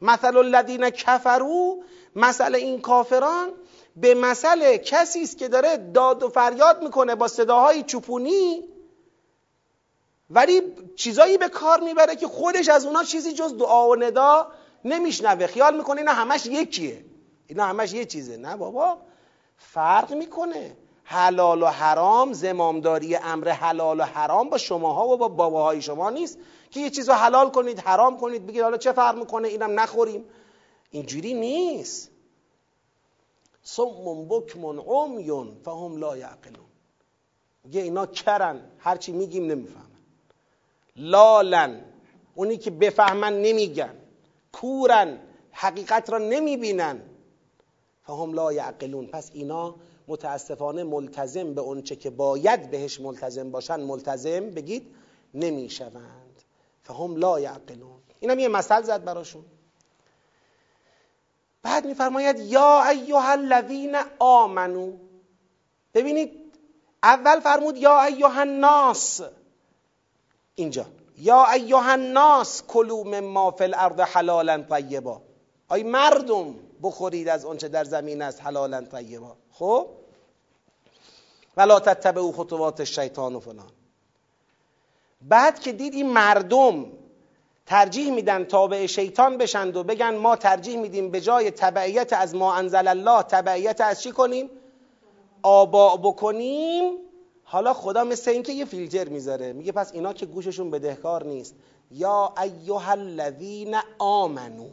مثل 0.00 0.36
الذین 0.36 0.90
کفرو 0.90 1.82
مثل 2.16 2.54
این 2.54 2.80
کافران 2.80 3.48
به 3.96 4.14
مثل 4.14 4.76
کسی 4.76 5.22
است 5.22 5.38
که 5.38 5.48
داره 5.48 5.76
داد 5.76 6.22
و 6.22 6.28
فریاد 6.28 6.82
می‌کنه 6.82 7.14
با 7.14 7.28
صداهای 7.28 7.82
چوپونی 7.82 8.62
ولی 10.30 10.62
چیزایی 10.96 11.38
به 11.38 11.48
کار 11.48 11.80
می‌بره 11.80 12.16
که 12.16 12.26
خودش 12.26 12.68
از 12.68 12.86
اونا 12.86 13.04
چیزی 13.04 13.32
جز 13.32 13.58
دعا 13.58 13.88
و 13.88 13.96
ندا 13.96 14.46
نمیشنوه. 14.84 15.46
خیال 15.46 15.76
می‌کنه 15.76 15.98
اینا 15.98 16.12
همش 16.12 16.46
یکیه. 16.46 17.04
اینا 17.46 17.64
همش 17.64 17.92
یه 17.92 18.04
چیزه. 18.04 18.36
نه 18.36 18.56
بابا. 18.56 18.98
فرق 19.56 20.12
می‌کنه. 20.12 20.76
حلال 21.04 21.62
و 21.62 21.66
حرام 21.66 22.32
زمامداری 22.32 23.16
امر 23.16 23.48
حلال 23.48 24.00
و 24.00 24.02
حرام 24.02 24.50
با 24.50 24.58
شماها 24.58 25.08
و 25.08 25.16
با 25.16 25.28
باباهای 25.28 25.82
شما 25.82 26.10
نیست 26.10 26.38
که 26.70 26.80
یه 26.80 26.90
چیز 26.90 27.08
رو 27.08 27.14
حلال 27.14 27.50
کنید 27.50 27.78
حرام 27.78 28.18
کنید 28.18 28.46
بگید 28.46 28.62
حالا 28.62 28.76
چه 28.76 28.92
فرق 28.92 29.18
می‌کنه؟ 29.18 29.48
اینم 29.48 29.80
نخوریم. 29.80 30.24
اینجوری 30.90 31.34
نیست. 31.34 32.11
صم 33.62 34.24
بکم 34.28 34.80
عمیون 34.80 35.56
فهم 35.64 35.96
لا 35.96 36.16
یعقلون. 36.16 36.66
میگه 37.64 37.80
اینا 37.80 38.06
کرن 38.06 38.60
هرچی 38.78 39.12
میگیم 39.12 39.46
نمی‌فهمن. 39.46 39.86
لالن 40.96 41.84
اونی 42.34 42.56
که 42.56 42.70
بفهمن 42.70 43.42
نمیگن. 43.42 43.94
کورن 44.52 45.18
حقیقت 45.50 46.10
را 46.10 46.18
نمی‌بینن. 46.18 47.02
فهم 48.02 48.32
لا 48.32 48.52
یعقلون. 48.52 49.06
پس 49.06 49.30
اینا 49.34 49.74
متاسفانه 50.08 50.84
ملتزم 50.84 51.54
به 51.54 51.60
اونچه 51.60 51.96
که 51.96 52.10
باید 52.10 52.70
بهش 52.70 53.00
ملتزم 53.00 53.50
باشن 53.50 53.80
ملتزم 53.80 54.50
بگید 54.50 54.94
نمی‌شوند. 55.34 56.42
فهم 56.82 57.16
لا 57.16 57.40
یعقلون. 57.40 58.00
اینم 58.20 58.38
یه 58.38 58.48
مثل 58.48 58.82
زد 58.82 59.04
براشون. 59.04 59.44
بعد 61.62 61.86
میفرماید 61.86 62.38
یا 62.38 62.84
ایها 62.88 63.30
الذین 63.30 63.96
آمنو. 64.18 64.92
ببینید 65.94 66.32
اول 67.02 67.40
فرمود 67.40 67.76
یا 67.76 68.02
ایها 68.02 68.40
الناس. 68.40 69.20
اینجا 70.54 70.86
یا 71.18 71.44
ایها 71.50 71.92
الناس 71.92 72.62
کلوا 72.62 73.02
مما 73.02 73.50
فی 73.50 73.64
الارض 73.64 74.00
حلالا 74.00 74.62
طیبا. 74.62 75.22
ای 75.70 75.82
مردم 75.82 76.54
بخورید 76.82 77.28
از 77.28 77.44
آنچه 77.44 77.68
در 77.68 77.84
زمین 77.84 78.22
است 78.22 78.42
حلالا 78.42 78.80
طیبا. 78.80 79.36
خب؟ 79.52 79.86
ولا 81.56 81.80
تتبعوا 81.80 82.32
خطوات 82.32 82.80
الشیطان 82.80 83.34
و 83.34 83.40
فلان. 83.40 83.70
بعد 85.22 85.60
که 85.60 85.72
دید 85.72 85.94
این 85.94 86.12
مردم 86.12 86.86
ترجیح 87.66 88.12
میدن 88.12 88.44
تابع 88.44 88.86
شیطان 88.86 89.38
بشند 89.38 89.76
و 89.76 89.84
بگن 89.84 90.16
ما 90.16 90.36
ترجیح 90.36 90.78
میدیم 90.78 91.10
به 91.10 91.20
جای 91.20 91.50
تبعیت 91.50 92.12
از 92.12 92.34
ما 92.34 92.54
انزل 92.54 92.88
الله 92.88 93.22
تبعیت 93.22 93.80
از 93.80 94.02
چی 94.02 94.12
کنیم؟ 94.12 94.50
آبا 95.42 95.96
بکنیم. 95.96 96.94
حالا 97.44 97.74
خدا 97.74 98.04
مثل 98.04 98.30
اینکه 98.30 98.52
یه 98.52 98.64
فیلتر 98.64 99.08
می‌ذاره. 99.08 99.52
میگه 99.52 99.72
پس 99.72 99.92
اینا 99.92 100.12
که 100.12 100.26
گوششون 100.26 100.70
بدهکار 100.70 101.24
نیست. 101.24 101.54
یا 101.90 102.34
ایها 102.42 102.90
الذین 102.90 103.76
آمنو. 103.98 104.68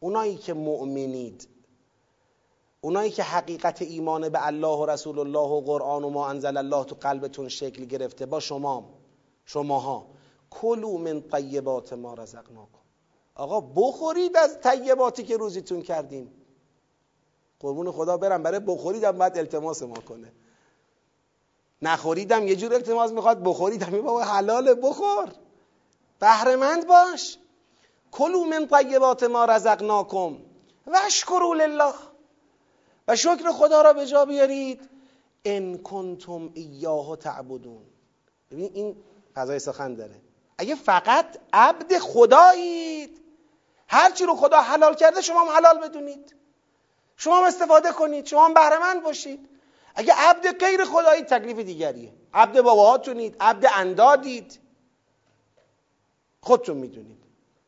اونایی 0.00 0.36
که 0.36 0.54
مؤمنید. 0.54 1.48
اونایی 2.80 3.10
که 3.10 3.22
حقیقت 3.22 3.82
ایمان 3.82 4.28
به 4.28 4.46
الله 4.46 4.76
و 4.78 4.86
رسول 4.86 5.18
الله 5.18 5.48
و 5.48 5.60
قرآن 5.60 6.04
و 6.04 6.10
ما 6.10 6.28
انزل 6.28 6.56
الله 6.56 6.84
تو 6.84 6.96
قلبتون 7.00 7.48
شکل 7.48 7.84
گرفته. 7.84 8.26
با 8.26 8.40
شما. 8.40 8.84
شماها. 9.44 10.06
کلو 10.50 10.98
من 10.98 11.20
طیبات 11.20 11.92
ما 11.92 12.14
رزقناکم. 12.14 12.78
آقا 13.34 13.60
بخورید 13.60 14.36
از 14.36 14.60
طیباتی 14.60 15.22
که 15.22 15.36
روزیتون 15.36 15.82
کردیم 15.82 16.32
قربون 17.60 17.90
خدا 17.90 18.16
برم 18.16 18.42
برای 18.42 18.60
بخوریدم 18.60 19.18
بعد 19.18 19.38
التماس 19.38 19.82
ما 19.82 19.94
کنه. 19.94 20.32
نخوریدم 21.82 22.48
یه 22.48 22.56
جور 22.56 22.74
التماس 22.74 23.12
می‌خواد 23.12 23.42
بخوریدم. 23.42 23.94
یه 23.94 24.00
بابا 24.00 24.22
حلاله 24.22 24.74
بخور. 24.74 25.32
بهرمند 26.20 26.86
باش. 26.86 27.38
کلو 28.12 28.44
من 28.44 28.68
طیبات 28.68 29.22
ما 29.22 29.44
رزقناکم. 29.44 30.36
و 30.86 30.98
اشکروا 31.06 31.54
لله. 31.54 31.94
و 33.08 33.16
شکر 33.16 33.52
خدا 33.52 33.82
را 33.82 33.92
به 33.92 34.06
جا 34.06 34.24
بیارید. 34.24 34.88
ان 35.44 35.78
کنتم 35.78 36.50
ایاه 36.54 37.16
تعبدون. 37.16 37.82
ببین 38.50 38.70
این 38.74 38.96
فضای 39.34 39.58
سخن 39.58 39.94
داره. 39.94 40.20
اگه 40.58 40.74
فقط 40.74 41.38
عبد 41.52 41.98
خدایید. 41.98 43.20
هرچی 43.88 44.24
رو 44.24 44.36
خدا 44.36 44.60
حلال 44.60 44.94
کرده 44.94 45.20
شما 45.20 45.40
هم 45.40 45.48
حلال 45.48 45.78
بدونید. 45.78 46.36
شما 47.16 47.38
هم 47.38 47.44
استفاده 47.44 47.92
کنید. 47.92 48.26
شما 48.26 48.44
هم 48.44 48.54
بهرمند 48.54 49.02
باشید. 49.02 49.48
اگه 49.94 50.14
عبد 50.16 50.58
غیر 50.58 50.84
خدایی 50.84 51.22
تکلیف 51.22 51.58
دیگریه. 51.58 52.12
عبد 52.34 52.60
باباهاتونید. 52.60 53.36
عبد 53.40 53.66
اندادید. 53.74 54.60
خودتون 56.40 56.76
می‌دونید. 56.76 57.18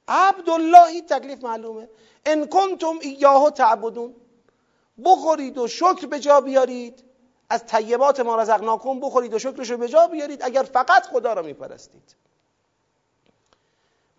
عبداللهی 0.09 1.03
تکلیف 1.03 1.45
معلومه. 1.45 1.89
ان 2.27 2.47
کنتم 2.47 2.99
ایاه 3.01 3.51
تعبدون. 3.51 4.15
بخورید 5.05 5.59
و 5.59 5.69
شکر 5.69 6.07
به 6.07 6.21
جا 6.21 6.41
بیارید. 6.41 7.05
از 7.51 7.67
طیبات 7.67 8.21
ما 8.21 8.37
رزقناکم 8.37 9.01
بخورید 9.01 9.35
و 9.35 9.39
شکرشو 9.39 9.77
به 9.77 9.89
جا 9.89 10.07
بیارید. 10.07 10.43
اگر 10.43 10.63
فقط 10.63 11.07
خدا 11.07 11.33
را 11.33 11.43
میپرستید. 11.43 12.17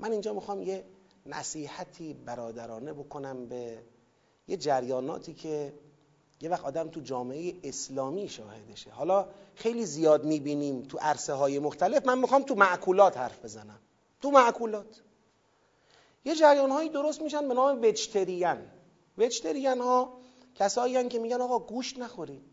من 0.01 0.11
اینجا 0.11 0.33
می‌خوام 0.33 0.61
یه 0.61 0.85
نصیحتی 1.25 2.13
برادرانه 2.13 2.93
بکنم 2.93 3.45
به 3.45 3.77
یه 4.47 4.57
جریاناتی 4.57 5.33
که 5.33 5.73
یه 6.41 6.49
وقت 6.49 6.65
آدم 6.65 6.89
تو 6.89 6.99
جامعه 6.99 7.53
اسلامی 7.63 8.29
شاهدشه. 8.29 8.91
حالا 8.91 9.27
خیلی 9.55 9.85
زیاد 9.85 10.25
می‌بینیم 10.25 10.81
تو 10.81 10.97
عرصه 11.01 11.33
های 11.33 11.59
مختلف. 11.59 12.05
من 12.05 12.17
می‌خوام 12.17 12.43
تو 12.43 12.55
معکولات 12.55 13.17
حرف 13.17 13.45
بزنم. 13.45 13.79
تو 14.21 14.31
معکولات. 14.31 15.01
یه 16.25 16.35
جریان 16.35 16.71
هایی 16.71 16.89
درست 16.89 17.21
میشن 17.21 17.47
به 17.47 17.53
نام 17.53 17.81
وجتریان. 17.81 18.67
وجتریان 19.17 19.79
ها 19.79 20.13
کسایی 20.55 21.07
که 21.07 21.19
میگن 21.19 21.41
آقا 21.41 21.59
گوشت 21.59 21.99
نخورید. 21.99 22.50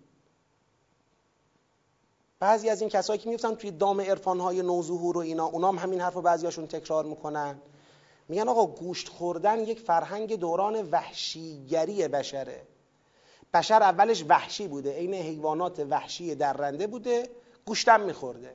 بعضی 2.41 2.71
از 2.71 2.81
این 2.81 2.91
کسایی 2.91 3.19
که 3.19 3.29
میفتن 3.31 3.55
توی 3.55 3.71
دام 3.71 4.01
عرفان 4.01 4.41
های 4.41 4.63
نوظهور 4.63 5.17
و 5.17 5.21
اینا 5.21 5.47
اونام 5.47 5.79
همین 5.79 6.01
حرف 6.01 6.15
رو 6.15 6.23
بعضیاشون 6.23 6.67
تکرار 6.67 7.05
می‌کنن. 7.05 7.59
میگن 8.29 8.49
آقا 8.49 8.67
گوشت 8.67 9.09
خوردن 9.09 9.61
یک 9.61 9.81
فرهنگ 9.81 10.37
دوران 10.37 10.91
وحشیگری 10.91 12.09
بشره. 12.09 12.63
بشر 13.55 13.83
اولش 13.83 14.25
وحشی 14.29 14.69
بوده 14.69 14.93
عین 14.93 15.15
حیوانات 15.15 15.87
وحشی 15.91 16.35
درنده 16.35 16.87
بوده 16.87 17.29
گوشتم 17.65 18.01
میخورده. 18.01 18.55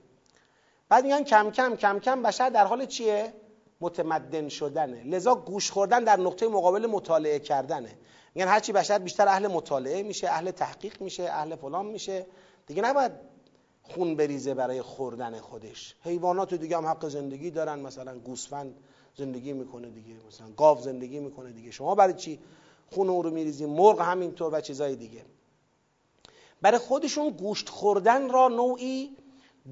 بعد 0.90 1.04
میگن 1.04 1.24
کم 1.24 1.52
کم 1.52 1.76
کم 1.76 2.00
کم 2.00 2.22
بشر 2.22 2.50
در 2.50 2.66
حال 2.66 2.86
چیه؟ 2.86 3.34
متمدن 3.82 4.50
شدنه. 4.50 5.04
لذا 5.04 5.36
گوش 5.36 5.72
خوردن 5.72 6.04
در 6.04 6.16
نقطه 6.20 6.48
مقابل 6.48 6.86
مطالعه 6.86 7.40
کردنه. 7.40 7.98
میگن 8.36 8.48
هرچی 8.48 8.72
بشر 8.72 8.98
بیشتر 8.98 9.28
اهل 9.28 9.48
مطالعه 9.48 10.04
میشه 10.04 10.28
اهل 10.28 10.52
تحقیق 10.52 11.02
میشه 11.02 11.24
اهل 11.24 11.56
فلان 11.56 11.86
میشه. 11.86 12.26
دیگه 12.68 12.82
نباید 12.82 13.12
خون 13.84 14.16
بریزه 14.16 14.54
برای 14.54 14.82
خوردن 14.82 15.40
خودش. 15.40 15.96
حیوانات 16.02 16.54
دیگه 16.54 16.78
هم 16.78 16.86
حق 16.86 17.08
زندگی 17.08 17.52
دارن. 17.52 17.80
مثلا 17.80 18.20
گوسفند 18.20 18.76
زندگی 19.16 19.54
می‌کنه 19.54 19.90
دیگه. 19.90 20.14
مثلا 20.28 20.48
گاو 20.58 20.82
زندگی 20.82 21.20
می‌کنه 21.20 21.52
دیگه. 21.52 21.72
شما 21.72 21.96
برای 21.96 22.14
چی 22.14 22.40
خون 22.92 23.10
او 23.10 23.22
رو 23.22 23.30
میریزی؟ 23.30 23.66
مرغ 23.66 24.02
همینطور 24.02 24.54
و 24.54 24.62
چیزای 24.62 24.96
دیگه. 24.96 25.26
برای 26.62 26.78
خودشون 26.78 27.30
گوشت 27.30 27.70
خوردن 27.70 28.30
را 28.30 28.48
نوعی 28.48 29.16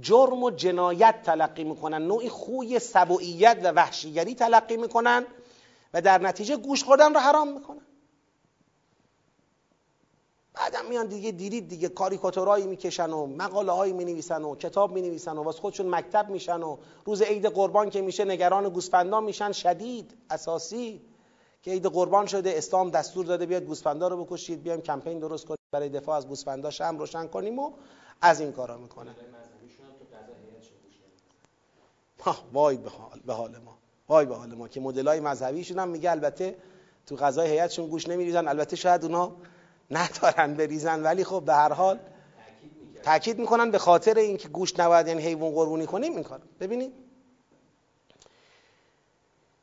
جرم 0.02 0.44
و 0.44 0.52
جنایت 0.52 1.16
تلقی 1.24 1.64
می‌کنن. 1.64 2.08
نوعی 2.08 2.30
خوی 2.30 2.80
سبوعیت 2.80 3.60
و 3.64 3.72
وحشیگری 3.72 4.36
تلقی 4.36 4.78
می‌کنن 4.78 5.26
و 5.94 6.02
در 6.02 6.22
نتیجه 6.22 6.58
گوشت 6.58 6.86
خوردن 6.86 7.14
را 7.14 7.20
حرام 7.20 7.54
می‌کنن. 7.54 7.82
بعدم 10.54 10.86
میان 10.90 11.08
دیگه 11.08 11.32
دیدید 11.32 11.68
دیگه 11.68 11.90
کاریکاتورایی 11.90 12.68
می‌کشن 12.68 13.10
و 13.10 13.26
مقاله 13.26 13.72
هایی 13.72 13.94
می‌نویسن 13.94 14.44
و 14.44 14.56
کتاب 14.56 14.92
می‌نویسن 14.92 15.38
و 15.38 15.44
واسه 15.44 15.62
خودشون 15.62 15.96
مکتب 15.96 16.30
میشن 16.30 16.64
و 16.64 16.78
روز 17.06 17.22
عید 17.22 17.46
قربان 17.46 17.90
که 17.90 18.02
میشه 18.02 18.26
نگران 18.26 18.70
گوسفندان 18.70 19.24
میشن. 19.24 19.52
شدید 19.52 20.18
اساسی 20.30 21.02
که 21.64 21.72
عید 21.72 21.86
قربان 21.86 22.26
شده 22.26 22.54
اسلام 22.58 22.90
دستور 22.90 23.26
داده 23.26 23.46
بیاد 23.46 23.64
گوسفندا 23.64 24.08
رو 24.08 24.26
بکشید 24.26 24.64
بیایم 24.64 24.82
کمپین 24.82 25.20
درست 25.20 25.46
کنیم 25.46 25.58
برای 25.72 25.90
دفاع 25.90 26.18
از 26.18 26.28
گوسفندا 26.28 26.70
شم 26.70 26.98
روشن 27.00 27.28
کنیم 27.28 27.60
و 27.60 27.72
از 28.22 28.42
این 28.42 28.52
کارا 28.52 28.78
می‌کنه. 28.78 29.16
وای 32.54 32.78
به 32.78 32.90
حال 32.90 33.20
به 33.26 33.34
حال 33.34 33.58
ما. 33.58 33.78
وای 34.10 34.26
به 34.26 34.36
حال 34.36 34.56
ما 34.56 34.68
که 34.68 34.80
مدلای 34.80 35.20
مذهبیشون 35.20 35.80
هم 35.80 35.90
میگه 35.90 36.12
البته 36.12 36.56
تو 37.06 37.16
غذای 37.16 37.50
هیئتشون 37.50 37.88
گوش 37.88 38.08
نمیریزن. 38.08 38.48
البته 38.48 38.76
شاید 38.76 39.06
اونا 39.06 39.32
ندارن 39.92 40.54
بریزن 40.54 41.04
ولی 41.04 41.24
خب 41.24 41.44
به 41.46 41.54
هر 41.54 41.74
حال 41.74 42.00
تاکید 43.04 43.40
می‌کنن 43.40 43.72
به 43.72 43.78
خاطر 43.78 44.18
اینکه 44.18 44.48
گوشت 44.48 44.80
نباید 44.80 45.08
یعنی 45.08 45.22
حیوان 45.22 45.52
قربونی 45.52 45.86
کنیم 45.86 46.16
این 46.16 46.24
کار 46.24 46.42
ببینید. 46.60 46.94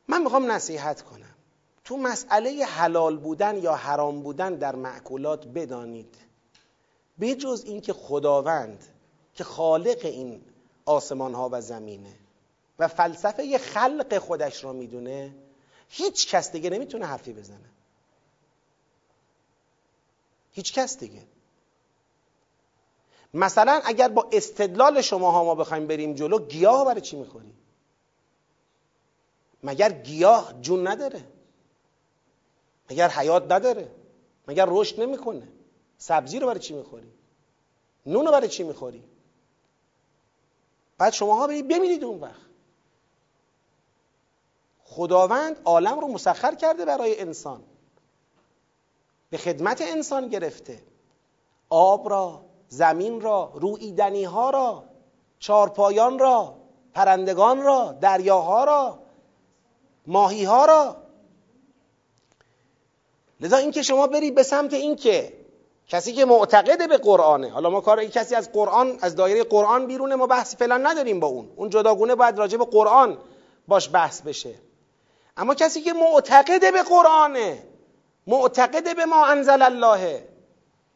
من 0.07 0.21
می‌خوام 0.21 0.51
نصیحت 0.51 1.01
کنم. 1.01 1.35
تو 1.83 1.97
مسئله 1.97 2.65
حلال 2.65 3.17
بودن 3.17 3.57
یا 3.57 3.75
حرام 3.75 4.21
بودن 4.21 4.55
در 4.55 4.75
معکولات 4.75 5.47
بدانید. 5.47 6.15
بجز 7.19 7.63
اینکه 7.65 7.93
خداوند 7.93 8.83
که 9.33 9.43
خالق 9.43 9.99
این 10.03 10.41
آسمان 10.85 11.33
ها 11.33 11.49
و 11.51 11.61
زمینه 11.61 12.13
و 12.79 12.87
فلسفه 12.87 13.57
خلق 13.57 14.17
خودش 14.17 14.63
را 14.63 14.73
می‌دونه 14.73 15.35
هیچ 15.89 16.27
کس 16.27 16.51
دیگه 16.51 16.69
نمی‌تونه 16.69 17.05
حرفی 17.05 17.33
بزنه. 17.33 17.69
هیچ 20.51 20.73
کس 20.73 20.97
دیگه. 20.97 21.27
مثلا 23.33 23.81
اگر 23.85 24.07
با 24.07 24.29
استدلال 24.31 25.01
شما 25.01 25.31
ها 25.31 25.43
ما 25.43 25.55
بخوایم 25.55 25.87
بریم 25.87 26.13
جلو 26.13 26.39
گیاه 26.39 26.85
برای 26.85 27.01
چی 27.01 27.17
می‌خوری؟ 27.17 27.53
مگر 29.63 29.91
گیاه 29.91 30.53
جون 30.61 30.87
نداره؟ 30.87 31.23
مگر 32.91 33.09
حیات 33.09 33.51
نداره؟ 33.51 33.91
مگر 34.47 34.65
رشد 34.69 35.01
نمی‌کنه؟ 35.01 35.47
سبزی 35.97 36.39
رو 36.39 36.47
برای 36.47 36.59
چی 36.59 36.73
می‌خوری؟ 36.73 37.11
نون 38.05 38.25
رو 38.25 38.31
برای 38.31 38.47
چی 38.47 38.63
می‌خوری؟ 38.63 39.03
بعد 40.97 41.13
شما 41.13 41.35
ها 41.35 41.47
برید 41.47 41.67
بمیرید 41.67 42.03
اون 42.03 42.19
وقت. 42.19 42.49
خداوند 44.83 45.61
عالم 45.65 45.99
رو 45.99 46.07
مسخر 46.07 46.55
کرده 46.55 46.85
برای 46.85 47.19
انسان. 47.19 47.63
به 49.29 49.37
خدمت 49.37 49.81
انسان 49.81 50.27
گرفته. 50.27 50.83
آب 51.69 52.09
را 52.09 52.45
زمین 52.67 53.21
را 53.21 53.51
رویدنی 53.55 54.23
ها 54.23 54.49
را 54.49 54.83
چارپایان 55.39 56.19
را 56.19 56.55
پرندگان 56.93 57.61
را 57.61 57.97
دریاها 58.01 58.63
را 58.63 58.99
ماهی 60.07 60.43
ها 60.43 60.65
را. 60.65 60.95
لذا 63.41 63.57
اینکه 63.57 63.81
شما 63.81 64.07
برید 64.07 64.35
به 64.35 64.43
سمت 64.43 64.73
اینکه 64.73 65.33
کسی 65.87 66.13
که 66.13 66.25
معتقده 66.25 66.87
به 66.87 66.97
قرآنه 66.97 67.49
حالا 67.49 67.69
ما 67.69 67.81
کار 67.81 68.05
کسی 68.05 68.35
از 68.35 68.51
قرآن 68.51 68.97
از 69.01 69.15
دایره 69.15 69.43
قرآن 69.43 69.87
بیرونه 69.87 70.15
ما 70.15 70.27
بحثی 70.27 70.57
فعلا 70.57 70.77
نداریم 70.77 71.19
با 71.19 71.27
اون. 71.27 71.49
اون 71.55 71.69
جداگونه 71.69 72.15
باید 72.15 72.37
راجع 72.37 72.57
به 72.57 72.65
قرآن 72.65 73.17
باش 73.67 73.89
بحث 73.93 74.21
بشه. 74.21 74.55
اما 75.37 75.55
کسی 75.55 75.81
که 75.81 75.93
معتقده 75.93 76.71
به 76.71 76.83
قرآنه 76.83 77.63
معتقد 78.29 78.95
به 78.95 79.05
ما 79.05 79.25
انزل 79.25 79.61
الله. 79.61 80.27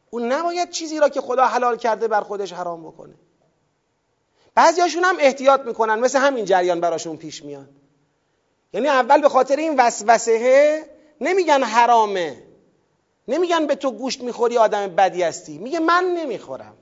اون 0.10 0.32
نباید 0.32 0.70
چیزی 0.70 1.00
را 1.00 1.10
که 1.10 1.22
خدا 1.22 1.46
حلال 1.46 1.78
کرده 1.78 2.08
بر 2.08 2.22
خودش 2.22 2.54
حرام 2.54 2.84
بکنه. 2.88 3.14
بعضیاشون 4.56 5.04
هم 5.04 5.16
احتیاط 5.20 5.62
می‌کنن 5.62 6.00
مثل 6.00 6.20
همین 6.20 6.46
جریان 6.46 6.82
براشون 6.82 7.18
پیش 7.18 7.44
میاد. 7.44 7.70
یعنی 8.74 8.88
اول 8.88 9.22
به 9.22 9.30
خاطر 9.30 9.56
این 9.56 9.76
وسوسه 9.80 10.90
نمیگن 11.22 11.64
حرامه. 11.64 12.44
نمیگن 13.28 13.68
به 13.68 13.76
تو 13.76 13.92
گوشت 13.92 14.22
می‌خوری 14.22 14.58
آدم 14.58 14.88
بدی 14.88 15.24
هستی. 15.24 15.58
میگه 15.58 15.80
من 15.80 16.04
نمی‌خورم. 16.04 16.78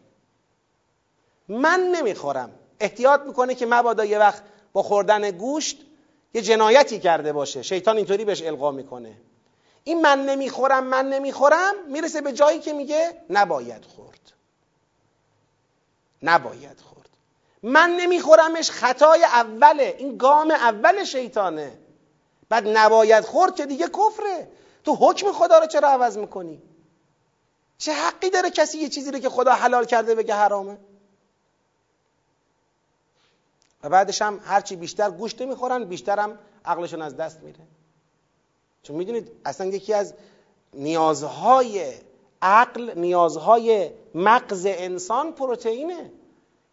من 1.48 1.80
نمی‌خورم. 1.80 2.52
احتیاط 2.80 3.22
می‌کنه 3.22 3.56
که 3.56 3.66
مبادا 3.66 4.06
یه 4.06 4.20
وقت 4.20 4.44
با 4.74 4.84
خوردن 4.84 5.32
گوشت 5.32 5.78
یه 6.34 6.42
جنایتی 6.42 7.00
کرده 7.00 7.34
باشه. 7.34 7.62
شیطان 7.62 7.98
اینطوری 7.98 8.26
بهش 8.26 8.42
القا 8.42 8.72
می‌کنه. 8.72 9.16
این 9.84 10.02
من 10.02 10.26
نمی‌خورم 10.26 10.84
من 10.84 11.10
نمی‌خورم 11.10 11.74
می‌رسه 11.88 12.22
به 12.22 12.34
جایی 12.34 12.60
که 12.60 12.74
میگه 12.74 13.22
نباید 13.30 13.86
خورد. 13.86 14.32
نباید 16.24 16.80
خورد. 16.80 17.10
من 17.64 17.90
نمیخورمش 17.90 18.72
خطای 18.72 19.24
اوله 19.24 19.96
این 19.98 20.18
گام 20.18 20.52
اول 20.52 21.04
شیطانه. 21.04 21.78
بعد 22.50 22.68
نباید 22.68 23.26
خورد 23.26 23.56
که 23.56 23.66
دیگه 23.66 23.88
کفره. 23.88 24.52
تو 24.84 24.96
حکم 24.96 25.32
خدا 25.32 25.60
رو 25.60 25.66
چرا 25.66 25.90
عوض 25.90 26.18
می‌کنی؟ 26.18 26.62
چه 27.78 27.94
حقی 27.94 28.30
داره 28.30 28.50
کسی 28.50 28.78
یه 28.78 28.90
چیزی 28.90 29.12
رو 29.12 29.20
که 29.20 29.30
خدا 29.30 29.52
حلال 29.54 29.86
کرده 29.86 30.16
بگه 30.16 30.36
حرامه؟ 30.36 30.78
و 33.84 33.90
بعدش 33.90 34.22
هم 34.22 34.42
هرچی 34.46 34.76
بیشتر 34.76 35.12
گوشت 35.12 35.42
می‌خورن 35.42 35.84
بیشتر 35.84 36.20
هم 36.20 36.40
عقلشون 36.66 37.02
از 37.02 37.18
دست 37.18 37.40
میره. 37.40 37.60
چون 38.84 38.96
می‌دونید 38.96 39.32
اصلا 39.46 39.68
یکی 39.68 39.94
از 39.94 40.14
نیازهای 40.74 41.94
عقل 42.42 43.00
نیازهای 43.00 43.90
مغز 44.16 44.66
انسان 44.70 45.32
پروتئینه. 45.32 46.12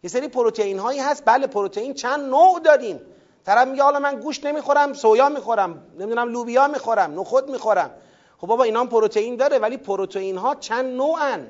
یه 0.03 0.09
سری 0.09 0.27
پروتئین 0.27 0.79
هایی 0.79 0.99
هست. 0.99 1.23
بله 1.25 1.47
پروتئین 1.47 1.93
چند 1.93 2.29
نوع 2.29 2.59
داریم. 2.59 3.01
طرف 3.45 3.67
میگه 3.67 3.83
حالا 3.83 3.99
من 3.99 4.19
گوشت 4.19 4.45
نمی‌خورم 4.45 4.93
سویا 4.93 5.29
می‌خورم 5.29 5.83
نمی‌دونم 5.99 6.29
لوبیا 6.29 6.67
می‌خورم 6.67 7.19
نخود 7.19 7.51
می‌خورم. 7.51 7.91
خب 8.37 8.47
بابا 8.47 8.63
اینا 8.63 8.79
هم 8.79 8.89
پروتئین 8.89 9.35
داره 9.35 9.59
ولی 9.59 9.77
پروتئین 9.77 10.37
ها 10.37 10.55
چند 10.55 10.95
نوعن؟ 10.95 11.47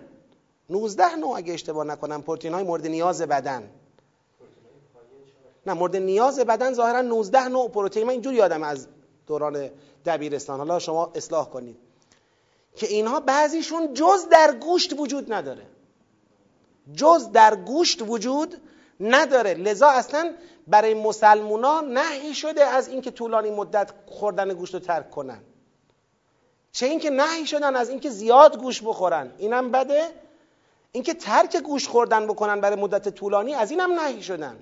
19 0.69 1.15
نوع 1.15 1.37
اگه 1.37 1.53
اشتباه 1.53 1.85
نکنم. 1.85 2.21
پروتئین 2.21 2.53
های 2.53 2.63
مورد 2.63 2.87
نیاز 2.87 3.21
بدن. 3.21 3.69
نه 5.65 5.73
مورد 5.73 5.95
نیاز 5.95 6.39
بدن 6.39 6.73
ظاهرا 6.73 7.01
19 7.01 7.47
نوع 7.47 7.69
پروتئین. 7.69 8.05
من 8.05 8.11
اینجوری 8.11 8.35
یادم 8.35 8.63
از 8.63 8.87
دوران 9.27 9.69
دبیرستان. 10.09 10.57
حالا 10.57 10.79
شما 10.79 11.11
اصلاح 11.15 11.49
کنید. 11.49 11.77
که 12.75 12.87
اینها 12.87 13.19
بعضیشون 13.19 13.93
جز 13.93 14.29
در 14.29 14.55
گوشت 14.55 14.99
وجود 14.99 15.33
نداره. 15.33 15.65
جز 16.93 17.31
در 17.31 17.55
گوشت 17.55 18.01
وجود 18.01 18.61
نداره. 18.99 19.53
لذا 19.53 19.89
اصلا 19.89 20.33
برای 20.67 20.93
مسلمونا 20.93 21.81
نهی 21.81 22.33
شده 22.33 22.63
از 22.63 22.87
اینکه 22.87 23.11
طولانی 23.11 23.49
مدت 23.49 23.91
خوردن 24.05 24.53
گوشت 24.53 24.73
رو 24.73 24.79
ترک 24.79 25.11
کنن. 25.11 25.41
چه 26.71 26.85
اینکه 26.85 27.09
نهی 27.09 27.45
شدن 27.45 27.75
از 27.75 27.89
اینکه 27.89 28.09
زیاد 28.09 28.59
گوش 28.59 28.81
بخورن. 28.81 29.31
اینم 29.37 29.71
بده. 29.71 30.07
اینکه 30.91 31.13
ترک 31.13 31.57
گوش 31.57 31.87
خوردن 31.87 32.27
بکنن 32.27 32.61
برای 32.61 32.81
مدت 32.81 33.09
طولانی 33.09 33.53
از 33.53 33.71
اینم 33.71 33.99
نهی 33.99 34.23
شدن. 34.23 34.59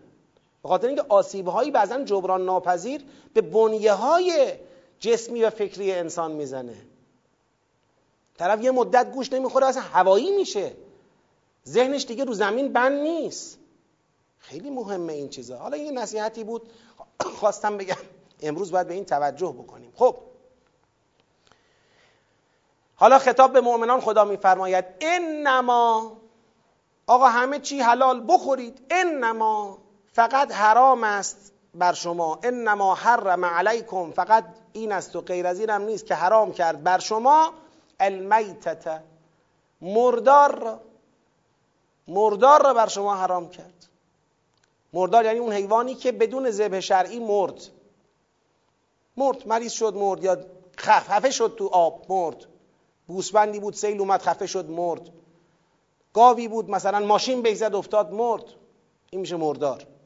به 0.63 0.69
خاطر 0.69 0.87
اینکه 0.87 1.03
آسیب 1.09 1.47
هایی 1.47 1.71
بعضا 1.71 2.03
جبران 2.03 2.45
ناپذیر 2.45 3.01
به 3.33 3.41
بنیه 3.41 3.93
های 3.93 4.53
جسمی 4.99 5.43
و 5.43 5.49
فکری 5.49 5.91
انسان 5.91 6.31
می‌زنه. 6.31 6.75
طرف 8.37 8.61
یه 8.61 8.71
مدت 8.71 9.11
گوش 9.11 9.33
نمی‌خوره 9.33 9.67
اصلا 9.67 9.81
هوایی 9.81 10.37
میشه. 10.37 10.75
ذهنش 11.67 12.05
دیگه 12.05 12.23
رو 12.23 12.33
زمین 12.33 12.73
بند 12.73 12.99
نیست. 12.99 13.59
خیلی 14.39 14.69
مهمه 14.69 15.13
این 15.13 15.29
چیزا. 15.29 15.57
حالا 15.57 15.77
این 15.77 15.97
نصیحتی 15.97 16.43
بود. 16.43 16.69
خواستم 17.39 17.77
بگم 17.77 17.95
امروز 18.41 18.71
باید 18.71 18.87
به 18.87 18.93
این 18.93 19.05
توجه 19.05 19.55
بکنیم. 19.57 19.93
خب. 19.95 20.15
حالا 22.95 23.19
خطاب 23.19 23.53
به 23.53 23.61
مؤمنان 23.61 24.01
خدا 24.01 24.25
میفرماید 24.25 24.85
انما 25.01 26.17
آقا 27.07 27.27
همه 27.27 27.59
چی 27.59 27.79
حلال 27.79 28.25
بخورید. 28.27 28.81
انما 28.89 29.77
فقط 30.13 30.51
حرام 30.51 31.03
است. 31.03 31.53
بر 31.77 31.93
شما. 31.93 32.39
انما 32.43 32.95
حرم 32.95 33.45
علیکم 33.45 34.11
فقط 34.11 34.45
این 34.73 34.91
است 34.91 35.15
و 35.15 35.21
غیر 35.21 35.47
از 35.47 35.59
اینم 35.59 35.81
نیست 35.81 36.05
که 36.05 36.15
حرام 36.15 36.51
کرد. 36.51 36.83
بر 36.83 36.99
شما 36.99 37.53
المیتت 37.99 39.01
مردار 39.81 40.59
را 40.59 40.79
مردار 42.07 42.63
را 42.63 42.73
بر 42.73 42.87
شما 42.87 43.15
حرام 43.15 43.49
کرد. 43.49 43.87
مردار 44.93 45.25
یعنی 45.25 45.39
اون 45.39 45.53
حیوانی 45.53 45.95
که 45.95 46.11
بدون 46.11 46.51
ذبح 46.51 46.79
شرعی 46.79 47.19
مرد. 47.19 47.61
مرد 49.17 49.47
مریض 49.47 49.71
شد 49.71 49.93
مرد. 49.95 50.23
یا 50.23 50.37
خفه 50.79 51.31
شد 51.31 51.55
تو 51.57 51.67
آب 51.67 52.05
مرد. 52.09 52.45
گوسفندی 53.07 53.59
بود 53.59 53.73
سیل 53.73 53.99
اومد 53.99 54.21
خفه 54.21 54.45
شد 54.45 54.69
مرد. 54.69 55.09
گاوی 56.13 56.47
بود 56.47 56.69
مثلا 56.69 56.99
ماشین 56.99 57.41
بیزد 57.41 57.75
افتاد 57.75 58.11
مرد. 58.13 58.43
این 59.09 59.21
میشه 59.21 59.35
مردار. 59.35 59.96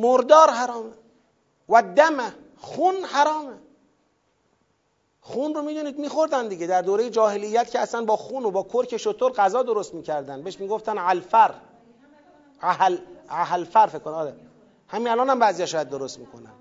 مردار 0.00 0.50
حرامه. 0.50 0.92
و 1.68 1.82
دمه 1.82 2.34
خون 2.56 2.94
حرامه. 2.94 3.58
خون 5.20 5.54
رو 5.54 5.62
می‌دونید 5.62 5.98
میخوردن 5.98 6.48
دیگه. 6.48 6.66
در 6.66 6.82
دوره 6.82 7.10
جاهلیت 7.10 7.70
که 7.70 7.78
اصلا 7.78 8.04
با 8.04 8.16
خون 8.16 8.44
و 8.44 8.50
با 8.50 8.62
کرک 8.62 8.96
شطور 8.96 9.32
غذا 9.32 9.62
درست 9.62 9.94
می‌کردن. 9.94 10.42
بهش 10.42 10.60
می‌گفتن 10.60 10.98
الفر. 10.98 11.54
اهل 12.60 12.98
اهلفر 13.28 13.86
فکر 13.86 13.98
کن 13.98 14.10
آره. 14.10 14.36
همین 14.88 15.08
الان 15.08 15.30
هم 15.30 15.38
بعضی 15.38 15.66
شاید 15.66 15.88
درست 15.88 16.18
می‌کنن. 16.18 16.52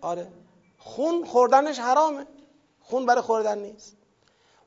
آره. 0.00 0.32
خون 0.78 1.24
خوردنش 1.24 1.78
حرامه. 1.78 2.26
خون 2.80 3.06
برای 3.06 3.22
خوردن 3.22 3.58
نیست. 3.58 3.96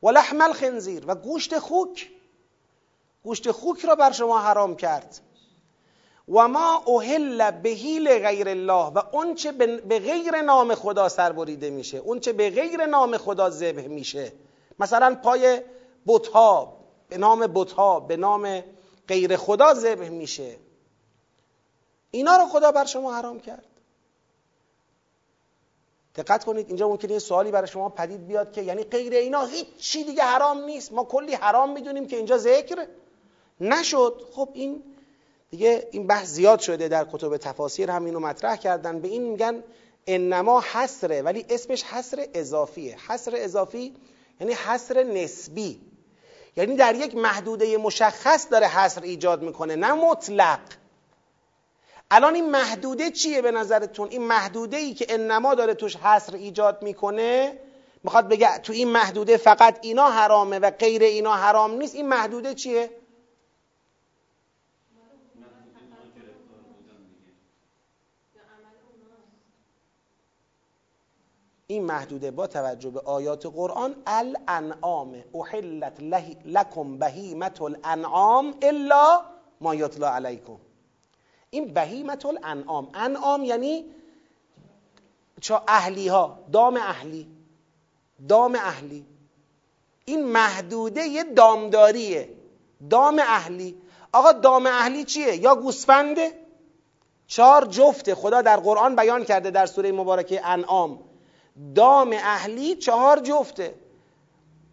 و 0.04 0.10
لحم 0.10 0.42
الخنزیر. 0.42 1.04
و 1.08 1.16
گوشت 1.16 1.60
خوک. 1.60 2.10
گوشت 3.24 3.52
خوک 3.52 3.86
را 3.86 3.96
بر 3.96 4.12
شما 4.12 4.40
حرام 4.40 4.76
کرد. 4.76 5.20
و 6.32 6.48
ما 6.48 6.84
اوهل 6.86 7.52
بهیل 7.52 8.20
غیر 8.20 8.50
الله 8.50 8.86
و 8.86 9.02
اون 9.12 9.36
چه 9.36 9.52
به 9.52 10.00
غیر 10.00 10.42
نام 10.42 10.76
خدا 10.76 11.10
سربریده 11.10 11.70
میشه 11.70 11.98
اون 11.98 12.20
چه 12.20 12.34
به 12.34 12.50
غیر 12.50 12.86
نام 12.86 13.18
خدا 13.18 13.50
ذبح 13.50 13.88
میشه 13.88 14.32
مثلا 14.80 15.16
پای 15.24 15.62
بتها 16.08 16.78
به 17.10 17.18
نام 17.18 17.48
بتها 17.48 18.00
به 18.00 18.18
نام 18.18 18.64
غیر 19.08 19.38
خدا 19.38 19.74
ذبح 19.74 20.10
میشه 20.10 20.56
اینا 22.12 22.38
رو 22.38 22.46
خدا 22.46 22.72
بر 22.72 22.86
شما 22.86 23.14
حرام 23.14 23.40
کرد. 23.40 23.66
دقت 26.16 26.44
کنید 26.44 26.68
اینجا 26.68 26.90
ممکنه 26.90 27.12
یه 27.12 27.20
سوالی 27.20 27.52
برای 27.52 27.68
شما 27.68 27.90
پدید 27.90 28.28
بیاد 28.28 28.52
که 28.52 28.62
یعنی 28.62 28.84
غیر 28.84 29.14
اینا 29.14 29.46
هیچ 29.46 29.68
چی 29.78 30.04
دیگه 30.04 30.24
حرام 30.24 30.64
نیست. 30.64 30.94
ما 30.94 31.04
کلی 31.04 31.34
حرام 31.34 31.74
می‌دونیم 31.74 32.08
که 32.08 32.16
اینجا 32.16 32.38
ذکر 32.38 32.88
نشد. 33.62 34.28
خب 34.32 34.50
این 34.54 34.84
دیگه 35.52 35.88
این 35.92 36.08
بحث 36.08 36.28
زیاد 36.28 36.60
شده 36.60 36.88
در 36.88 37.06
کتب 37.12 37.38
تفاسیر 37.38 37.92
هم 37.92 38.06
اینو 38.06 38.20
مطرح 38.20 38.56
کردن. 38.56 39.00
به 39.00 39.08
این 39.08 39.24
میگن 39.24 39.64
انما 40.08 40.64
حسره 40.74 41.22
ولی 41.22 41.46
اسمش 41.50 41.84
حسر 41.84 42.28
اضافیه. 42.34 42.98
حسر 43.08 43.32
اضافی 43.36 43.96
یعنی 44.40 44.54
حسر 44.54 45.04
نسبی. 45.04 45.82
یعنی 46.56 46.76
در 46.76 46.96
یک 46.96 47.16
محدوده 47.16 47.78
مشخص 47.78 48.48
داره 48.52 48.68
حسر 48.68 49.02
ایجاد 49.02 49.42
می‌کنه 49.42 49.76
نه 49.76 49.94
مطلق. 49.94 50.60
الان 52.12 52.36
این 52.36 52.50
محدوده 52.50 53.12
چیه 53.12 53.42
به 53.42 53.52
نظرتون؟ 53.52 54.10
این 54.10 54.22
محدوده 54.22 54.78
ای 54.78 54.94
که 54.94 55.06
انما 55.10 55.56
داره 55.56 55.74
توش 55.74 55.96
حسر 55.96 56.36
ایجاد 56.36 56.84
می‌کنه 56.84 57.60
می‌خواد 58.04 58.28
بگه 58.28 58.58
تو 58.58 58.74
این 58.74 58.88
محدوده 58.88 59.38
فقط 59.38 59.80
اینا 59.82 60.10
حرامه 60.10 60.60
و 60.60 60.72
غیر 60.72 61.04
اینا 61.04 61.34
حرام 61.34 61.72
نیست 61.72 61.96
این 61.96 62.08
محدوده 62.08 62.54
چیه؟ 62.54 62.90
این 71.72 71.86
محدوده 71.86 72.32
با 72.32 72.48
توجه 72.48 72.90
به 72.90 73.00
آیات 73.00 73.46
قرآن 73.46 73.96
الانعام 74.08 75.24
احلت 75.36 76.00
لکم 76.46 76.98
بهیمت 76.98 77.62
الانعام 77.62 78.54
الا 78.62 79.22
ما 79.62 79.76
یتلا 79.76 80.10
علیکم. 80.10 80.58
این 81.50 81.74
بهیمت 81.74 82.26
الانعام 82.26 82.90
انعام 82.94 83.44
یعنی 83.44 83.86
چا 85.42 85.64
اهلی 85.68 86.08
ها 86.08 86.40
دام 86.52 86.78
اهلی 86.78 87.28
دام 88.28 88.56
اهلی. 88.56 89.06
این 90.06 90.26
محدوده 90.26 91.02
یه 91.02 91.24
دامداریه. 91.24 92.30
دام 92.90 93.20
اهلی. 93.20 93.82
آقا 94.14 94.32
دام 94.32 94.66
اهلی 94.66 95.04
چیه؟ 95.04 95.36
یا 95.36 95.56
گوسفنده؟ 95.56 96.32
چهار 97.28 97.66
جفته 97.66 98.16
خدا 98.16 98.42
در 98.42 98.58
قرآن 98.58 98.96
بیان 98.96 99.24
کرده 99.24 99.52
در 99.52 99.66
سوره 99.66 99.92
مبارکه 99.92 100.48
انعام. 100.48 101.11
دام 101.76 102.14
اهلی 102.14 102.76
چهار 102.76 103.20
جفته. 103.20 103.76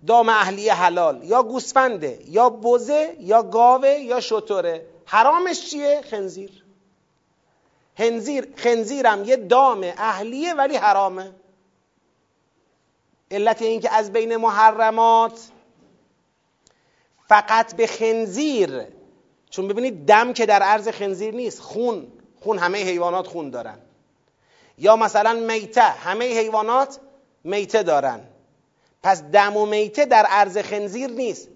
دام 0.06 0.28
اهلی 0.28 0.68
حلال 0.68 1.24
یا 1.24 1.42
گوسفنده 1.42 2.18
یا 2.26 2.50
بزه 2.50 3.16
یا 3.20 3.42
گاوه 3.42 3.88
یا 3.88 4.20
شطوره. 4.20 4.86
حرامش 5.04 5.70
چیه؟ 5.70 6.00
خنزیر. 6.10 6.64
خنزیر 7.98 8.48
خنزیرم 8.56 9.24
یه 9.24 9.36
دام 9.36 9.80
اهلیه 9.82 10.54
ولی 10.54 10.76
حرامه. 10.76 11.34
علت 13.30 13.62
این 13.62 13.80
که 13.80 13.94
از 13.94 14.12
بین 14.12 14.36
محرمات 14.36 15.40
فقط 17.28 17.76
به 17.76 17.86
خنزیر 17.86 18.82
چون 19.50 19.68
ببینید 19.68 20.06
دم 20.06 20.32
که 20.32 20.46
در 20.46 20.62
عرض 20.62 20.88
خنزیر 20.88 21.34
نیست 21.34 21.60
خون. 21.60 22.12
خون 22.40 22.58
همه 22.58 22.78
حیوانات 22.78 23.26
خون 23.26 23.50
دارن. 23.50 23.78
یا 24.78 24.96
مثلا 24.96 25.32
میته. 25.32 25.82
همه 25.82 26.24
حیوانات 26.24 27.00
میته 27.44 27.82
دارن. 27.82 28.20
پس 29.02 29.22
دم 29.22 29.56
و 29.56 29.66
میته 29.66 30.04
در 30.04 30.26
عرض 30.26 30.58
خنزیر 30.58 31.10
نیست. 31.10 31.48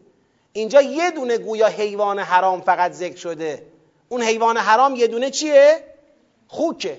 اینجا 0.52 0.82
یه 0.82 1.10
دونه 1.10 1.38
گویا 1.38 1.66
حیوان 1.66 2.18
حرام 2.18 2.60
فقط 2.60 2.92
ذکر 2.92 3.16
شده. 3.16 3.66
اون 4.08 4.22
حیوان 4.22 4.56
حرام 4.56 4.96
یه 4.96 5.06
دونه 5.06 5.30
چیه؟ 5.30 5.84
خوکه. 6.48 6.98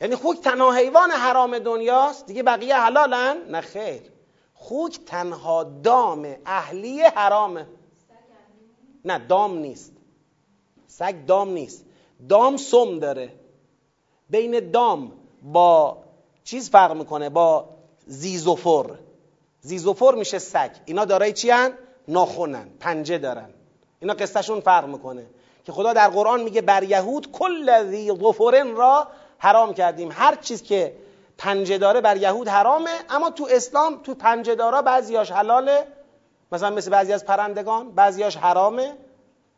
یعنی 0.00 0.16
خوک 0.16 0.40
تنها 0.40 0.72
حیوان 0.72 1.10
حرام 1.10 1.58
دنیاست. 1.58 2.26
دیگه 2.26 2.42
بقیه 2.42 2.76
حلالن؟ 2.76 3.36
نه 3.48 3.60
خیر. 3.60 4.02
خوک 4.54 5.04
تنها 5.06 5.64
دام 5.64 6.36
اهلی 6.46 7.00
حرامه 7.00 7.66
نه 9.04 9.18
دام 9.18 9.58
نیست. 9.58 9.92
سگ 10.86 11.14
دام 11.26 11.50
نیست. 11.50 11.84
دام 12.28 12.56
سم 12.56 12.98
داره. 12.98 13.32
بین 14.30 14.70
دام 14.70 15.12
با 15.42 15.98
چیز 16.44 16.70
فرق 16.70 16.96
می‌کنه؟ 16.96 17.28
با 17.28 17.68
زیزوفر 18.06 18.90
زیزوفر 19.60 20.14
میشه 20.14 20.38
سگ. 20.38 20.70
اینا 20.84 21.04
دارای 21.04 21.32
چی 21.32 21.50
هن؟ 21.50 21.72
ناخونن. 22.08 22.68
پنجه 22.80 23.18
دارن. 23.18 23.50
اینا 24.00 24.14
قصهشون 24.14 24.60
فرق 24.60 24.86
می‌کنه. 24.86 25.26
که 25.64 25.72
خدا 25.72 25.92
در 25.92 26.08
قرآن 26.08 26.42
میگه 26.42 26.60
بر 26.60 26.82
یهود 26.82 27.32
کل 27.32 27.90
زیزوفرن 27.90 28.76
را 28.76 29.08
حرام 29.38 29.74
کردیم. 29.74 30.08
هر 30.12 30.34
چیز 30.34 30.62
که 30.62 30.96
پنجه 31.38 31.78
داره 31.78 32.00
بر 32.00 32.16
یهود 32.16 32.48
حرامه 32.48 32.90
اما 33.10 33.30
تو 33.30 33.48
اسلام 33.50 34.02
تو 34.02 34.14
پنجه 34.14 34.54
دارا 34.54 34.82
بعضیاش 34.82 35.32
حلاله 35.32 35.86
مثلا 36.52 36.70
مثل 36.70 36.90
بعضی 36.90 37.12
از 37.12 37.24
پرندگان 37.24 37.92
بعضیاش 37.92 38.36
حرامه. 38.36 38.96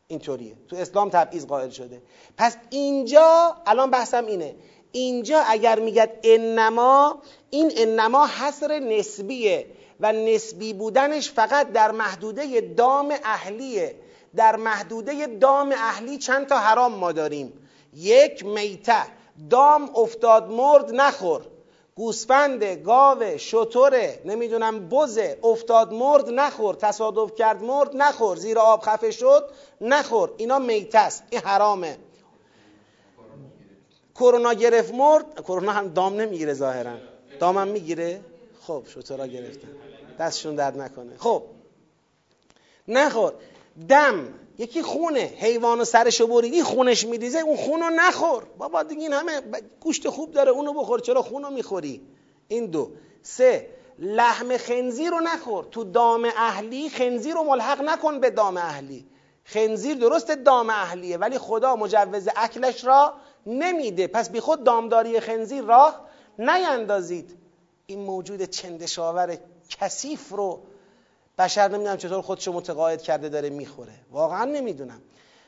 اینطوریه. 0.07 0.57
تو 0.69 0.77
اسلام 0.77 1.11
تبعیض 1.11 1.47
قائل 1.47 1.71
شده. 1.71 2.03
پس 2.37 2.57
اینجا 2.71 3.57
الان 3.67 3.91
بحثم 3.91 4.27
اینه. 4.27 4.55
اینجا 4.93 5.43
اگر 5.47 5.79
میگد 5.79 6.11
انما 6.25 7.23
این 7.51 7.73
انما 7.77 8.27
حصر 8.27 8.79
نسبیه 8.79 9.67
و 10.01 10.13
نسبی 10.13 10.73
بودنش 10.73 11.31
فقط 11.31 11.73
در 11.73 11.91
محدوده 11.91 12.61
دام 12.61 13.15
اهلیه. 13.25 13.95
در 14.37 14.57
محدوده 14.57 15.27
دام 15.27 15.73
اهلی 15.73 16.19
چند 16.19 16.47
تا 16.47 16.59
حرام 16.59 16.95
ما 16.95 17.13
داریم؟ 17.13 17.53
یک 17.95 18.45
میته. 18.45 19.03
دام 19.51 19.91
افتاد 19.97 20.51
مرد 20.51 20.91
نخور. 20.95 21.43
گوسفند 21.95 22.65
گاوه 22.65 23.37
شطوره 23.37 24.21
نمی‌دونم 24.25 24.89
بزه 24.89 25.39
افتاد 25.43 25.93
مرد 25.93 26.29
نخور. 26.29 26.75
تصادف 26.75 27.35
کرد 27.35 27.63
مرد 27.63 27.97
نخور. 27.97 28.37
زیر 28.37 28.59
آب 28.59 28.83
خفه 28.83 29.11
شد 29.11 29.51
نخور. 29.81 30.31
اینا 30.37 30.59
میته 30.59 30.99
است. 30.99 31.23
این 31.31 31.41
حرامه. 31.41 31.97
کرونا 34.15 34.53
گرفت 34.53 34.95
مرد 34.95 35.41
کرونا 35.41 35.73
هم 35.73 35.89
دام 35.89 36.21
نمی‌گیره 36.21 36.55
ظاهرا. 36.55 36.95
دامم 37.41 37.69
می‌گیره؟ 37.69 38.21
خب 38.61 38.83
شطورا 38.95 39.27
گرفتن 39.27 39.69
دستشون 40.19 40.55
درد 40.55 40.81
نکنه. 40.81 41.13
خب. 41.19 41.43
نخور. 42.89 43.33
دم. 43.89 44.29
یکی 44.59 44.83
خونه. 44.83 45.21
حیوان 45.21 45.81
و 45.81 45.85
سرشو 45.85 46.27
بریدی 46.27 46.63
خونش 46.63 47.07
میریزه 47.07 47.39
اون 47.39 47.57
خونو 47.57 47.91
نخور. 47.91 48.45
بابا 48.59 48.83
دیگه 48.83 49.03
این 49.03 49.13
همه 49.13 49.41
گوشت 49.81 50.09
خوب 50.09 50.33
داره 50.33 50.51
اونو 50.51 50.73
بخور. 50.73 51.01
چرا 51.01 51.23
خونو 51.23 51.51
می‌خوری؟ 51.51 52.01
این 52.49 52.67
دو. 52.67 52.91
سه. 53.23 53.69
لحم 53.99 54.57
خنزیر 54.57 55.11
رو 55.11 55.21
نخور. 55.21 55.65
تو 55.65 55.85
دام 55.85 56.25
اهلی 56.25 56.89
خنزیر 56.89 57.35
رو 57.35 57.45
ملحق 57.45 57.83
نکن 57.83 58.21
به 58.21 58.31
دام 58.31 58.57
اهلی. 58.57 59.07
خنزیر 59.45 59.97
درست 59.97 60.31
دام 60.31 60.71
اهلیه 60.71 61.17
ولی 61.17 61.39
خدا 61.39 61.77
مجوز 61.77 62.29
اکلش 62.37 62.85
را 62.85 63.15
نمیده. 63.47 64.07
پس 64.07 64.31
بی 64.31 64.41
خود 64.41 64.65
دامداری 64.65 65.21
خنزیر 65.21 65.65
راه 65.65 66.01
نیندازید. 66.39 67.37
این 67.87 67.99
موجود 67.99 68.43
چندشاور 68.43 69.39
کثیف 69.69 70.29
رو 70.29 70.61
بشر 71.39 71.69
نمی‌دونم 71.69 71.97
چطور 71.97 72.23
خودشو 72.23 72.53
متقاعد 72.53 73.03
کرده 73.03 73.29
داره 73.29 73.51
می‌خوره. 73.51 73.95
واقعا 74.11 74.45
نمی‌دونم. 74.45 75.03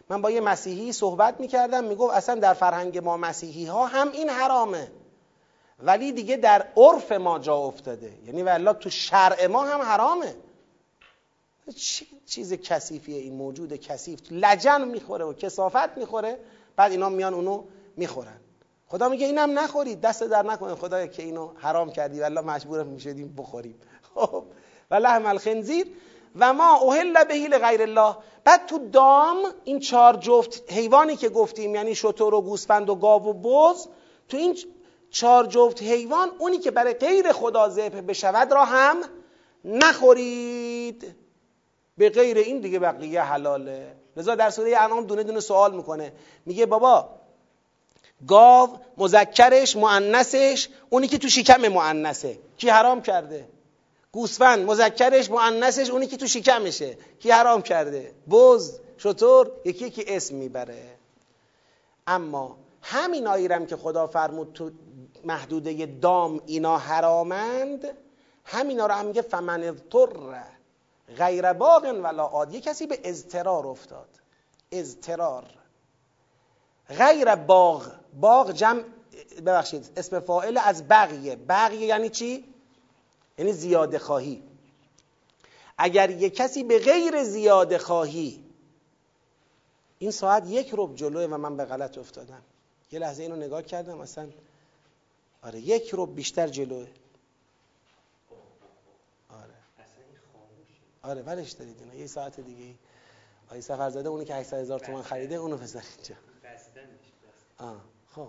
من 0.09 0.23
با 0.23 0.31
یه 0.31 0.41
مسیحی 0.41 0.93
صحبت 0.93 1.41
می‌کردم 1.41 1.85
می‌گفت 1.85 2.15
اصلا 2.15 2.35
در 2.35 2.55
فرهنگ 2.55 2.99
ما 2.99 3.17
مسیحی 3.17 3.67
ها 3.67 3.87
هم 3.87 4.13
این 4.13 4.29
حرامه. 4.29 4.91
ولی 5.79 6.13
دیگه 6.13 6.37
در 6.37 6.67
عرف 6.77 7.13
ما 7.13 7.39
جا 7.39 7.57
افتاده. 7.57 8.13
یعنی 8.27 8.43
والله 8.43 8.73
تو 8.73 8.91
شرع 8.91 9.47
ما 9.47 9.65
هم 9.65 9.83
حرامه. 9.83 10.35
چیز 12.27 12.53
کثیفیه 12.53 13.19
این 13.19 13.35
موجود 13.35 13.77
کثیف؟ 13.77 14.21
لجن 14.31 14.89
می‌خوره 14.89 15.25
و 15.25 15.33
کسافت 15.33 15.99
می‌خوره. 15.99 16.39
بعد 16.77 16.91
اینا 16.91 17.09
میان 17.09 17.35
اونو 17.35 17.65
می‌خورن. 17.97 18.41
خدا 18.87 19.09
میگه 19.09 19.27
اینم 19.27 19.59
نخورید 19.59 20.01
دست 20.01 20.23
در 20.23 20.43
نکنه 20.43 20.75
خدایا 20.75 21.07
که 21.07 21.23
اینو 21.23 21.51
حرام 21.57 21.93
کردی. 21.93 22.21
والله 22.21 22.41
مجبور 22.41 22.83
می‌شدیم 22.83 23.35
بخوریم. 23.39 23.81
خب. 24.15 24.45
و 24.91 24.95
لحم 24.95 25.27
الخنزیر. 25.27 25.87
و 26.37 26.53
ما 26.53 26.77
اوهل 26.77 27.25
بهیل 27.25 27.59
غیر 27.59 27.83
الله. 27.83 28.17
بعد 28.45 28.67
تو 28.67 28.79
دام 28.79 29.37
این 29.65 29.81
چهار 29.81 30.17
جفت 30.17 30.73
حیوانی 30.73 31.17
که 31.17 31.29
گفتیم 31.29 31.75
یعنی 31.75 31.95
شتر 31.95 32.35
و 32.35 32.41
گوسفند 32.41 32.91
و 32.91 32.95
گاو 32.95 33.27
و 33.27 33.33
بز 33.33 33.87
تو 34.29 34.37
این 34.37 34.59
چهار 35.11 35.47
جفت 35.47 35.83
حیوان 35.83 36.31
اونی 36.39 36.59
که 36.59 36.71
برای 36.71 36.95
غیر 36.95 37.33
خدا 37.33 37.69
ذبح 37.69 38.01
بشود 38.01 38.53
را 38.53 38.65
هم 38.65 38.97
نخورید. 39.65 41.15
به 41.99 42.11
غیر 42.11 42.39
این 42.39 42.61
دیگه 42.61 42.79
بقیه 42.79 43.23
حلاله. 43.23 43.97
لذا 44.17 44.35
در 44.35 44.51
سوره 44.51 44.77
انعام 44.77 45.05
دونه 45.05 45.23
دونه 45.23 45.41
سوال 45.41 45.75
می‌کنه. 45.77 46.13
میگه 46.47 46.67
بابا 46.67 47.09
گاو 48.29 48.79
مذکرش 48.97 49.77
مؤنثش 49.77 50.69
اونی 50.91 51.09
که 51.09 51.19
تو 51.19 51.29
شکم 51.29 51.69
مؤنثه. 51.69 52.39
کی 52.57 52.69
حرام 52.69 53.03
کرده؟ 53.03 53.49
گوسفند 54.13 54.67
مذکرش 54.67 55.31
مؤنثش 55.31 55.91
اونی 55.91 56.07
که 56.07 56.17
تو 56.17 56.27
شکمشه. 56.27 56.97
کی 57.19 57.31
حرام 57.31 57.63
کرده؟ 57.63 58.15
بز 58.31 58.81
شطور 58.99 59.51
یکی 59.65 59.87
یکی 59.87 60.05
اسم 60.09 60.35
می‌بره. 60.35 60.83
اما 62.07 62.57
همین 62.83 63.27
آیرم 63.27 63.67
که 63.67 63.77
خدا 63.77 64.07
فرمود 64.07 64.53
تو 64.53 64.71
محدوده 65.25 65.87
دام 65.87 66.41
اینا 66.47 66.79
حرامند 66.79 67.85
همینا 68.45 68.87
رو 68.87 68.95
هم 68.95 69.07
میگه 69.07 69.23
فمن 69.23 69.63
اضطر 69.63 70.09
غیر 71.19 71.53
باغ 71.53 72.01
ولا 72.05 72.25
عاد. 72.25 72.55
یه 72.55 72.61
کسی 72.61 72.87
به 72.87 72.99
اضطرار 73.05 73.67
افتاد. 73.67 74.09
اضطرار. 74.73 75.45
غیر 76.99 77.35
باغ. 77.35 77.87
باغ 78.21 78.53
جمع 78.53 78.83
ببخشید 79.47 79.91
اسم 79.97 80.21
فاعل 80.21 80.59
از 80.59 80.89
بقیه 80.89 81.37
بقیه 81.37 81.87
یعنی 81.87 82.09
چی؟ 82.09 82.45
یعنی 83.39 83.53
زیاده 83.53 83.99
خواهی. 83.99 84.43
اگر 85.79 86.11
یک 86.11 86.35
کسی 86.35 86.65
به 86.65 86.79
غیر 86.79 87.25
زیاده 87.25 87.79
خواهی 87.79 88.45
این 89.99 90.11
ساعت 90.11 90.47
یک 90.47 90.71
رب 90.73 90.95
جلوه 90.95 91.25
و 91.25 91.37
من 91.37 91.57
به 91.57 91.65
غلط 91.65 91.99
افتادم. 91.99 92.43
یه 92.93 92.99
لحظه 92.99 93.23
اینو 93.23 93.37
نگاه 93.37 93.63
کردم 93.63 94.01
اصلا 94.01 94.29
آره 95.43 95.61
یک 95.61 95.91
رب 95.93 96.15
بیشتر 96.15 96.49
جلوه. 96.49 96.87
آره. 99.29 99.55
آره 101.03 101.23
ولش 101.23 101.51
دارید 101.51 101.81
اینا. 101.81 101.95
یه 101.95 102.07
ساعت 102.07 102.41
دیگه 102.41 102.75
آیه 103.51 103.61
سفر 103.61 103.91
زده 103.91 104.09
اونی 104.09 104.25
که 104.25 104.35
800 104.35 104.59
هزار 104.59 104.81
تومان 104.81 105.03
خریده 105.03 105.35
اونو 105.35 105.57
بزن 105.57 105.83
اینجا. 105.97 106.15
آه. 107.59 107.94
خب. 108.15 108.29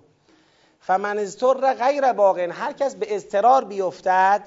فمن 0.79 1.17
ازتر 1.17 1.73
غیر 1.73 2.13
باغن 2.13 2.51
هر 2.51 2.73
کس 2.73 2.95
به 2.95 3.15
اضطرار 3.15 3.65
بیفتد 3.65 4.43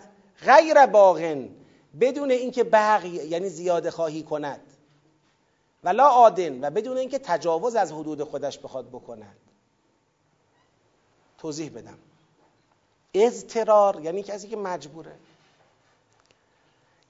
غیر 0.46 0.86
باغن 0.86 1.48
بدون 2.00 2.30
اینکه 2.30 2.64
بغی 2.64 3.08
یعنی 3.08 3.48
زیاده 3.48 3.90
خواهی 3.90 4.22
کند. 4.22 4.60
ولا 5.84 6.08
آدن 6.08 6.64
و 6.64 6.70
بدون 6.70 6.96
اینکه 6.96 7.18
تجاوز 7.18 7.76
از 7.76 7.92
حدود 7.92 8.22
خودش 8.22 8.58
بخواد 8.58 8.88
بکند. 8.88 9.36
توضیح 11.38 11.70
بدم. 11.70 11.98
اضطرار 13.14 14.00
یعنی 14.00 14.22
کسی 14.22 14.48
که 14.48 14.56
مجبوره. 14.56 15.14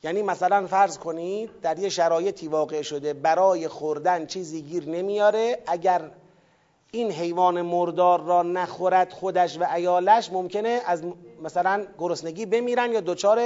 یعنی 0.03 0.23
مثلا 0.23 0.67
فرض 0.67 0.99
کنید 0.99 1.61
در 1.61 1.79
یه 1.79 1.89
شرایطی 1.89 2.49
واقع 2.49 2.83
شده 2.83 3.13
برای 3.13 3.69
خوردن 3.69 4.27
چیزی 4.27 4.63
گیر 4.63 4.89
نمیاره 4.89 5.63
اگر 5.67 6.11
این 6.91 7.11
حیوان 7.11 7.63
مردار 7.63 8.21
را 8.21 8.43
نخورد 8.43 9.13
خودش 9.13 9.59
و 9.59 9.65
ایالش 9.75 10.33
ممکنه 10.33 10.83
از 10.87 11.03
مثلا 11.43 11.87
گرسنگی 11.99 12.47
بمیرن 12.47 12.93
یا 12.93 13.01
دچار 13.01 13.41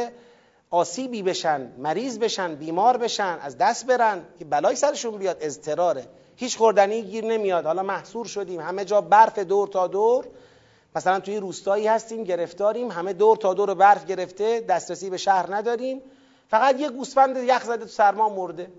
آسیبی 0.71 1.23
بشن 1.23 1.73
مریض 1.79 2.19
بشن 2.19 2.55
بیمار 2.55 2.97
بشن 2.97 3.39
از 3.43 3.59
دست 3.59 3.87
برن 3.87 4.23
که 4.39 4.45
بلای 4.45 4.77
سرشون 4.77 5.19
بیاد 5.19 5.37
اضطراره. 5.41 6.07
هیچ 6.37 6.57
خوردنی 6.57 7.03
گیر 7.03 7.25
نمیاد. 7.25 7.67
حالا 7.67 7.83
محصور 7.83 8.27
شدیم. 8.27 8.61
همه 8.61 8.85
جا 8.85 9.01
برف 9.01 9.39
دور 9.39 9.69
تا 9.69 9.87
دور. 9.87 10.25
مثلا 10.97 11.21
توی 11.21 11.37
روستایی 11.37 11.87
هستیم 11.87 12.25
گرفتاریم. 12.25 12.91
همه 12.91 13.13
دور 13.13 13.37
تا 13.37 13.55
دور 13.55 13.75
برف 13.75 14.07
گرفته 14.07 14.61
دسترسی 14.61 15.11
به 15.11 15.17
شهر 15.17 15.55
نداریم. 15.55 16.03
فقط 16.49 16.81
یه 16.81 16.91
گوسفند 16.91 17.37
یخ 17.37 17.65
زده 17.65 17.77
تو 17.77 17.89
سرما 17.89 18.29
مرده. 18.29 18.71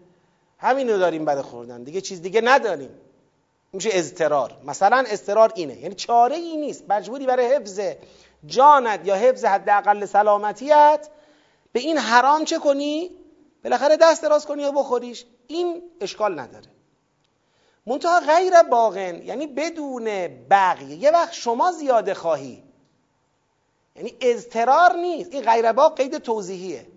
همینو 0.58 0.98
داریم 0.98 1.26
برای 1.26 1.42
خوردن. 1.42 1.84
دیگه 1.84 2.02
چیز 2.02 2.22
دیگه 2.22 2.42
نداریم. 2.42 2.90
میشه 3.74 3.90
اضطرار. 3.94 4.58
مثلا 4.64 5.04
اضطرار 5.08 5.52
اینه. 5.56 5.80
یعنی 5.80 5.96
چاره 5.96 6.36
ای 6.36 6.58
نیست. 6.58 6.84
مجبوری 6.90 7.26
برای 7.26 7.56
حفظ 7.56 7.80
جانت 8.46 9.08
یا 9.08 9.16
حفظ 9.16 9.46
حداقل 9.46 10.06
سلامتیت 10.06 11.10
به 11.72 11.80
این 11.80 11.98
حرام 11.98 12.46
چه 12.46 12.60
کنی؟ 12.60 13.12
بالاخره 13.64 13.98
دست 13.98 14.22
دراز 14.22 14.46
کنی 14.46 14.66
و 14.66 14.72
بخوریش. 14.72 15.26
این 15.48 15.84
اشکال 16.02 16.40
نداره. 16.40 16.66
منتها 17.86 18.20
غیر 18.20 18.62
باغن 18.62 19.24
یعنی 19.24 19.48
بدون 19.48 20.06
بقیه. 20.50 20.96
یه 20.96 21.12
وقت 21.12 21.34
شما 21.34 21.72
زیاده 21.72 22.14
خواهی. 22.14 22.64
یعنی 23.96 24.16
اضطرار 24.22 24.94
نیست. 24.94 25.34
این 25.34 25.44
غیر 25.44 25.72
باغ 25.72 25.96
قید 25.96 26.18
توضیحیه. 26.18 26.88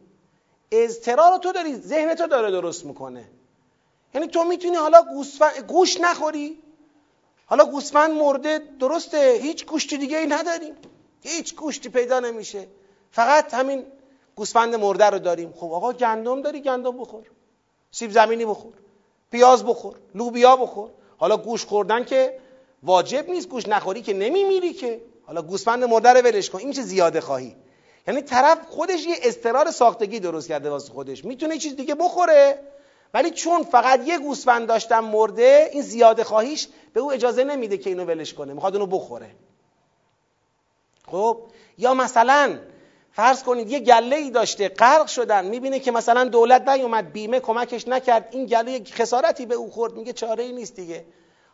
اضطرار 0.73 1.33
رو 1.33 1.39
تو 1.39 1.53
داری 1.53 1.75
ذهن 1.75 2.15
تو 2.15 2.27
داره 2.27 2.51
درست 2.51 2.85
می‌کنه. 2.85 3.25
یعنی 4.15 4.27
تو 4.27 4.45
می‌تونی 4.45 4.77
حالا 4.77 5.05
گوش 5.69 6.01
نخوری. 6.01 6.63
حالا 7.47 7.65
گوسفند 7.65 8.11
مرده 8.11 8.61
درسته 8.81 9.39
هیچ 9.43 9.67
گوشتی 9.67 9.97
دیگه 9.99 10.19
ای 10.19 10.27
نداریم. 10.27 10.75
هیچ 11.23 11.55
گوشتی 11.55 11.89
پیدا 11.89 12.21
نمیشه. 12.21 12.67
فقط 13.11 13.55
همین 13.55 13.85
گوسفند 14.37 14.75
مرده 14.75 15.05
رو 15.05 15.19
داریم. 15.19 15.53
خب 15.57 15.73
آقا 15.73 15.93
گندم 15.93 16.43
داری 16.43 16.61
گندم 16.61 16.99
بخور. 16.99 17.23
سیب 17.91 18.11
زمینی 18.11 18.45
بخور. 18.45 18.73
پیاز 19.31 19.65
بخور. 19.65 19.95
لوبیا 20.15 20.57
بخور. 20.57 20.91
حالا 21.19 21.37
گوش 21.37 21.65
خوردن 21.65 22.05
که 22.05 22.39
واجب 22.83 23.31
نیست 23.31 23.49
گوش 23.49 23.69
نخوری 23.69 24.03
که 24.03 24.15
نمیمیری 24.15 24.73
که. 24.73 25.01
حالا 25.27 25.43
گوسفند 25.43 25.85
مرده 25.85 26.13
رو 26.13 26.21
ولش 26.21 26.51
کن. 26.51 26.59
این 26.59 26.69
میشه 26.69 26.83
زیاده 26.83 27.21
خواهی. 27.21 27.57
یعنی 28.09 28.23
طرف 28.23 28.59
خودش 28.69 29.07
یه 29.07 29.17
استرار 29.23 29.71
ساختگی 29.71 30.21
درست 30.21 30.49
کرده 30.49 30.71
واسه 30.71 30.93
خودش. 30.93 31.25
می‌تونه 31.25 31.59
چیز 31.59 31.77
دیگه 31.77 31.95
بخوره. 31.95 32.59
ولی 33.17 33.31
چون 33.31 33.63
فقط 33.63 34.07
یه 34.07 34.19
گوسفند 34.19 34.69
داشتم 34.69 35.01
مرده 35.01 35.69
این 35.73 35.83
زیاده 35.83 36.25
خواهیش 36.25 36.69
به 36.93 37.01
او 37.01 37.13
اجازه 37.13 37.45
نمیده 37.45 37.79
که 37.79 37.91
اینو 37.91 38.05
ولش 38.05 38.35
کنه 38.35 38.53
می‌خواد 38.53 38.77
اونو 38.77 38.87
بخوره. 38.87 39.31
خب؟ 41.07 41.43
یا 41.79 41.95
مثلا 41.95 42.59
فرض 43.13 43.43
کنید 43.43 43.71
یه 43.71 43.81
گله 43.81 44.17
ای 44.17 44.31
داشته 44.31 44.69
غرق 44.69 45.07
شدن 45.07 45.47
می‌بینه 45.47 45.81
که 45.81 45.91
مثلا 45.91 46.25
دولت 46.25 46.69
نیومد 46.69 47.13
بیمه 47.13 47.41
کمکش 47.41 47.89
نکرد 47.89 48.29
این 48.31 48.47
گله 48.47 48.85
خسارتی 48.85 49.47
به 49.47 49.55
او 49.55 49.71
خورد 49.71 49.95
میگه 49.95 50.13
چاره 50.13 50.45
ای 50.45 50.53
نیست 50.53 50.77
دیگه. 50.77 51.05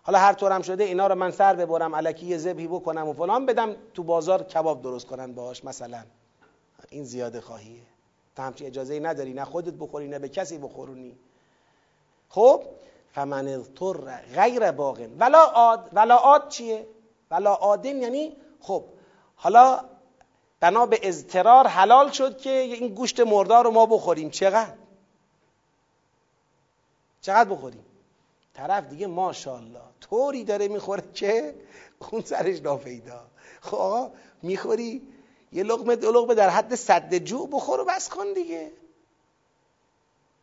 حالا 0.02 0.18
هر 0.18 0.32
طورم 0.32 0.62
شده 0.62 0.84
اینا 0.84 1.06
رو 1.06 1.14
من 1.14 1.30
سر 1.30 1.54
ببرم 1.54 1.94
الکی 1.94 2.26
یه 2.26 2.38
ذبحی 2.38 2.66
بکنم 2.66 3.08
و 3.08 3.12
فلان 3.12 3.46
بدم 3.46 3.76
تو 3.94 4.02
بازار 4.02 4.42
کباب 4.42 4.82
درست 4.82 5.06
کنن 5.06 5.32
باهاش 5.32 5.64
مثلا. 5.64 6.02
این 6.90 7.04
زیاده 7.04 7.40
خواهیه. 7.40 7.82
تا 8.36 8.42
همچی 8.42 8.66
اجازه 8.66 9.00
نداری 9.00 9.32
نه 9.32 9.44
خودت 9.44 9.74
بخوری 9.74 10.08
نه 10.08 10.18
به 10.18 10.28
کسی 10.28 10.58
بخورونی. 10.58 11.16
خب 12.32 12.62
فمن 13.14 13.48
اضطر 13.48 14.16
غیر 14.34 14.70
باغن 14.70 15.16
ولا 15.18 15.44
عاد 15.44 15.90
ولا 15.92 16.16
عاد 16.16 16.48
چیه؟ 16.48 16.86
ولا 17.30 17.54
عادن 17.54 18.02
یعنی 18.02 18.36
خب. 18.60 18.84
حالا 19.36 19.84
بنا 20.60 20.86
به 20.86 20.98
اضطرار 21.02 21.66
حلال 21.66 22.10
شد 22.10 22.38
که 22.38 22.50
این 22.50 22.94
گوشت 22.94 23.20
مردار 23.20 23.64
رو 23.64 23.70
ما 23.70 23.86
بخوریم. 23.86 24.30
چقدر؟ 24.30 24.74
چقدر 27.20 27.50
بخوریم؟ 27.50 27.84
طرف 28.54 28.88
دیگه 28.88 29.06
ماشاءالله 29.06 29.80
طوری 30.00 30.44
داره 30.44 30.68
می‌خوره 30.68 31.02
که 31.14 31.54
خون 32.00 32.20
سرش 32.20 32.60
ناپیدا. 32.60 33.20
خب 33.60 34.10
می‌خوری 34.42 35.02
یه 35.52 35.62
لقمه 35.62 35.96
دو 35.96 36.12
لقمه 36.12 36.34
در 36.34 36.48
حد 36.48 36.74
صد 36.74 37.14
جو 37.14 37.46
بخور 37.46 37.80
و 37.80 37.84
بس 37.84 38.08
کن 38.08 38.32
دیگه. 38.32 38.72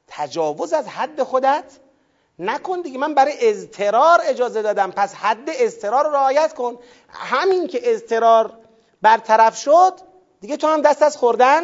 تجاوز 0.09 0.73
از 0.73 0.87
حد 0.87 1.23
خودت 1.23 1.79
نکن 2.39 2.81
دیگه. 2.81 2.97
من 2.97 3.13
برای 3.13 3.33
اضطرار 3.39 4.19
اجازه 4.23 4.61
دادم. 4.61 4.91
پس 4.91 5.13
حد 5.13 5.49
اضطرار 5.49 6.05
رو 6.05 6.11
رعایت 6.11 6.53
کن. 6.53 6.77
همین 7.09 7.67
که 7.67 7.79
اضطرار 7.83 8.53
برطرف 9.01 9.57
شد 9.57 9.93
دیگه 10.41 10.57
تو 10.57 10.67
هم 10.67 10.81
دست 10.81 11.01
از 11.01 11.17
خوردن 11.17 11.63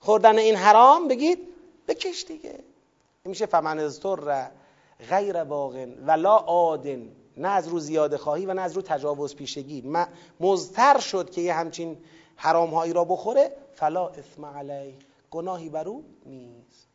خوردن 0.00 0.38
این 0.38 0.56
حرام 0.56 1.08
بگید 1.08 1.38
بکش 1.88 2.24
دیگه. 2.24 2.58
میشه 3.24 3.46
فمن 3.46 3.78
اضطر 3.78 4.46
غیر 5.10 5.44
باغن 5.44 5.94
ولا 6.06 6.36
آدن 6.36 7.08
نه 7.36 7.48
از 7.48 7.68
رو 7.68 7.78
زیاده 7.78 8.18
خواهی 8.18 8.46
و 8.46 8.54
نه 8.54 8.62
از 8.62 8.72
رو 8.72 8.82
تجاوز 8.82 9.36
پیشگی. 9.36 9.92
مزتر 10.40 10.98
شد 10.98 11.30
که 11.30 11.40
یه 11.40 11.54
همچین 11.54 11.98
حرام 12.36 12.70
هایی 12.70 12.92
را 12.92 13.04
بخوره 13.04 13.52
فلا 13.74 14.08
اسم 14.08 14.44
علی 14.44 14.98
گناهی 15.30 15.68
بر 15.68 15.88
او 15.88 16.04
نیست. 16.26 16.91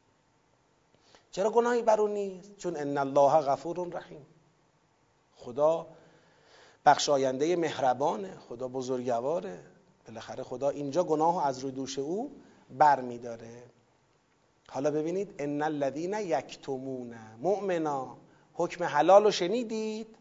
چرا 1.38 1.50
گناهی 1.50 1.82
بر 1.82 2.02
او 2.02 2.08
نیست؟ 2.08 2.58
چون 2.58 2.76
ان 2.76 2.98
الله 2.98 3.32
غفور 3.42 3.88
رحیم. 3.92 4.26
خدا 5.36 5.88
بخشاینده 6.86 7.56
مهربانه 7.56 8.38
خدا 8.50 8.68
بزرگواره. 8.68 9.60
بالاخره 10.08 10.44
خدا 10.44 10.70
اینجا 10.70 11.04
گناه 11.04 11.48
از 11.48 11.60
روی 11.60 11.72
دوش 11.72 12.00
او 12.00 12.32
بر 12.78 13.02
می 13.02 13.18
داره 13.18 13.64
حالا 14.70 14.92
ببینید 14.92 15.36
ان 15.40 15.62
الذین 15.62 16.14
یکتمون 16.14 17.16
مؤمنا. 17.42 18.18
حکم 18.54 18.84
حلال 18.84 19.24
رو 19.24 19.32
شنیدید؟ 19.32 20.16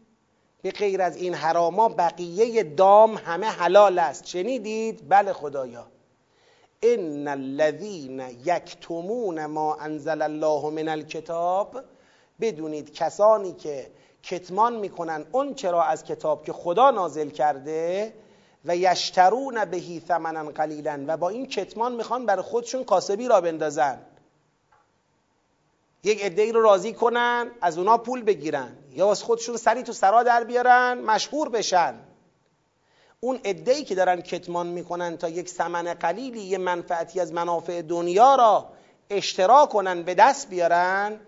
به 0.61 0.71
غیر 0.71 1.01
از 1.01 1.15
این 1.15 1.33
حراما 1.33 1.89
بقیه 1.89 2.63
دام 2.63 3.17
همه 3.17 3.45
حلال 3.45 3.99
است. 3.99 4.25
شنیدید؟ 4.25 5.09
بله 5.09 5.33
خدایا. 5.33 5.87
ان 6.81 7.27
الذین 7.27 8.19
یکتمون 8.19 9.45
ما 9.45 9.75
انزل 9.75 10.21
الله 10.21 10.69
من 10.69 10.87
الکتاب 10.89 11.81
بدونید 12.41 12.93
کسانی 12.93 13.53
که 13.53 13.91
کتمان 14.23 14.75
می‌کنن 14.75 15.25
اون 15.31 15.53
چرا 15.53 15.83
از 15.83 16.03
کتاب 16.03 16.43
که 16.43 16.53
خدا 16.53 16.91
نازل 16.91 17.29
کرده 17.29 18.13
و 18.65 18.75
یشترون 18.75 19.65
بهی 19.65 20.01
ثمنا 20.07 20.51
قلیلا 20.51 21.03
و 21.07 21.17
با 21.17 21.29
این 21.29 21.47
کتمان 21.47 21.95
می‌خوان 21.95 22.25
برای 22.25 22.41
خودشون 22.41 22.83
کاسبی 22.83 23.27
را 23.27 23.41
بندازن. 23.41 24.01
یک 26.03 26.25
عده 26.25 26.51
رو 26.51 26.61
راضی 26.61 26.93
کنن 26.93 27.51
از 27.61 27.77
اونا 27.77 27.97
پول 27.97 28.23
بگیرن. 28.23 28.77
یا 28.91 29.11
از 29.11 29.23
خودشون 29.23 29.57
سری 29.57 29.83
تو 29.83 29.93
سرا 29.93 30.23
در 30.23 30.43
بیارن 30.43 31.01
مشهور 31.01 31.49
بشن. 31.49 32.06
اون 33.19 33.39
ای 33.43 33.83
که 33.83 33.95
دارن 33.95 34.21
کتمان 34.21 34.67
می‌کنن 34.67 35.17
تا 35.17 35.29
یک 35.29 35.49
ثمن 35.49 35.93
قلیلی 35.93 36.39
یه 36.41 36.57
منفعتی 36.57 37.19
از 37.19 37.33
منافع 37.33 37.81
دنیا 37.81 38.35
را 38.35 38.69
اشتراک 39.09 39.69
کنن 39.69 40.03
به 40.03 40.13
دست 40.13 40.49
بیارن 40.49 41.19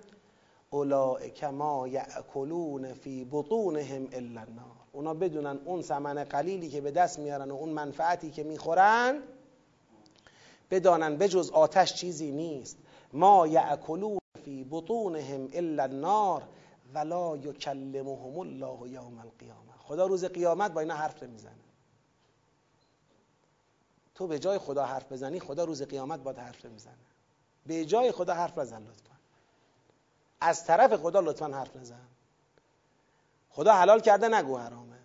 اولئک 0.69 1.43
ما 1.43 1.87
یاکلون 1.87 2.93
فی 2.93 3.27
بطونهم 3.31 4.07
الا 4.13 4.41
النار. 4.41 4.75
اونا 4.91 5.13
بدونن 5.13 5.59
اون 5.65 5.81
ثمن 5.81 6.23
قلیلی 6.23 6.69
که 6.69 6.81
به 6.81 6.91
دست 6.91 7.19
میارن 7.19 7.51
و 7.51 7.55
اون 7.55 7.69
منفعتی 7.69 8.31
که 8.31 8.43
می‌خورن 8.43 9.23
بدانن 10.71 11.17
بجز 11.17 11.51
آتش 11.51 11.93
چیزی 11.93 12.31
نیست. 12.31 12.77
ما 13.13 13.47
یاکلون 13.47 14.19
فی 14.45 14.67
بطونهم 14.71 15.49
الا 15.53 15.83
النار 15.83 16.43
ولا 16.93 17.37
یکلمهم 17.37 18.39
الله 18.39 18.89
یوم 18.89 19.19
القیامه 19.19 19.73
خدا 19.79 20.05
روز 20.05 20.25
قیامت 20.25 20.71
با 20.71 20.81
اینا 20.81 20.95
حرف 20.95 21.23
نمی‌زنه. 21.23 21.68
تو 24.19 24.27
به 24.27 24.39
جای 24.39 24.57
خدا 24.57 24.85
حرف 24.85 25.11
بزنی 25.11 25.39
خدا 25.39 25.63
روز 25.63 25.83
قیامت 25.83 26.19
باید 26.19 26.37
حرف 26.37 26.65
نمی‌زنه 26.65 26.93
به 27.65 27.85
جای 27.85 28.11
خدا 28.11 28.33
حرف 28.33 28.57
بزن 28.57 28.81
لطفا. 28.83 29.15
از 30.41 30.65
طرف 30.65 30.93
خدا 30.93 31.19
لطفا 31.19 31.47
حرف 31.47 31.75
نزن. 31.75 32.07
خدا 33.49 33.73
حلال 33.73 33.99
کرده 33.99 34.27
نگو 34.27 34.57
حرامه. 34.57 34.97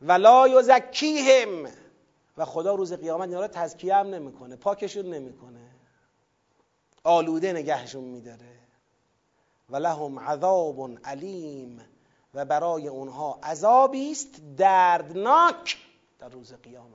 ولا 0.00 0.48
یزکیهم. 0.48 1.68
و 2.36 2.44
خدا 2.44 2.74
روز 2.74 2.92
قیامت 2.92 3.28
اینا 3.28 3.40
رو 3.40 3.48
تزکیه 3.48 3.94
هم 3.94 4.06
نمی‌کنه 4.06 4.56
پاکشون 4.56 5.06
نمی‌کنه. 5.06 5.70
آلوده 7.04 7.52
نگهشون 7.52 8.04
میداره. 8.04 8.58
و 9.70 9.76
لهم 9.76 10.18
عذاب 10.18 10.98
علیم. 11.04 11.95
و 12.36 12.44
برای 12.44 12.88
اونها 12.88 13.38
عذابی 13.42 14.10
است 14.10 14.28
دردناک 14.56 15.76
در 16.18 16.28
روز 16.28 16.52
قیامت. 16.52 16.86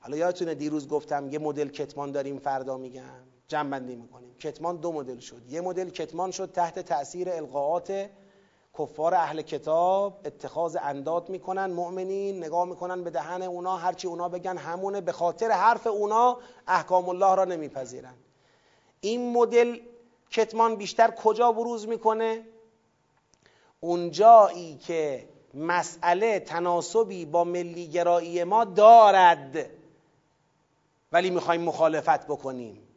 حالا 0.00 0.16
یادتونه 0.16 0.54
دیروز 0.54 0.88
گفتم 0.88 1.28
یه 1.32 1.38
مدل 1.38 1.68
کتمان 1.68 2.12
داریم 2.12 2.38
فردا 2.38 2.76
میگم. 2.76 3.24
جمع 3.48 3.70
بندی 3.70 3.96
می‌کنیم. 3.96 4.34
کتمان 4.34 4.76
دو 4.76 4.92
مدل 4.92 5.18
شد. 5.18 5.52
یه 5.52 5.60
مدل 5.60 5.90
کتمان 5.90 6.30
شد 6.30 6.52
تحت 6.52 6.78
تاثیر 6.78 7.30
القاعات 7.30 8.10
کفار 8.78 9.14
اهل 9.14 9.42
کتاب. 9.42 10.20
اتخاذ 10.24 10.76
انداد 10.82 11.28
می‌کنن 11.28 11.66
مؤمنین 11.66 12.44
نگاه 12.44 12.64
می‌کنن 12.64 13.04
به 13.04 13.10
دهن 13.10 13.42
اونا 13.42 13.76
هرچی 13.76 14.08
اونا 14.08 14.28
بگن 14.28 14.56
همونه. 14.56 15.00
به 15.00 15.12
خاطر 15.12 15.50
حرف 15.50 15.86
اونا 15.86 16.38
احکام 16.66 17.08
الله 17.08 17.34
را 17.34 17.44
نمیپذیرن. 17.44 18.14
این 19.00 19.32
مدل 19.32 19.78
کتمان 20.30 20.76
بیشتر 20.76 21.10
کجا 21.10 21.52
بروز 21.52 21.88
می‌کنه؟ 21.88 22.46
اونجایی 23.84 24.76
که 24.76 25.28
مسئله 25.54 26.40
تناسبی 26.40 27.24
با 27.24 27.44
ملیگرایی 27.44 28.44
ما 28.44 28.64
دارد. 28.64 29.70
ولی 31.12 31.30
می‌خوایم 31.30 31.60
مخالفت 31.60 32.26
بکنیم. 32.26 32.88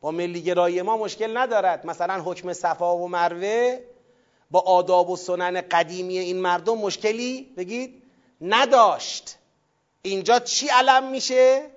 با 0.00 0.10
ملیگرایی 0.10 0.82
ما 0.82 0.96
مشکل 0.96 1.36
ندارد. 1.36 1.86
مثلا 1.86 2.22
حکم 2.22 2.52
صفا 2.52 2.96
و 2.96 3.08
مروه 3.08 3.78
با 4.50 4.60
آداب 4.60 5.10
و 5.10 5.16
سنن 5.16 5.60
قدیمی 5.60 6.18
این 6.18 6.36
مردم 6.36 6.78
مشکلی 6.78 7.54
بگید 7.56 8.02
نداشت. 8.40 9.38
اینجا 10.02 10.38
چی 10.38 10.68
علم 10.68 11.10
میشه؟ 11.10 11.70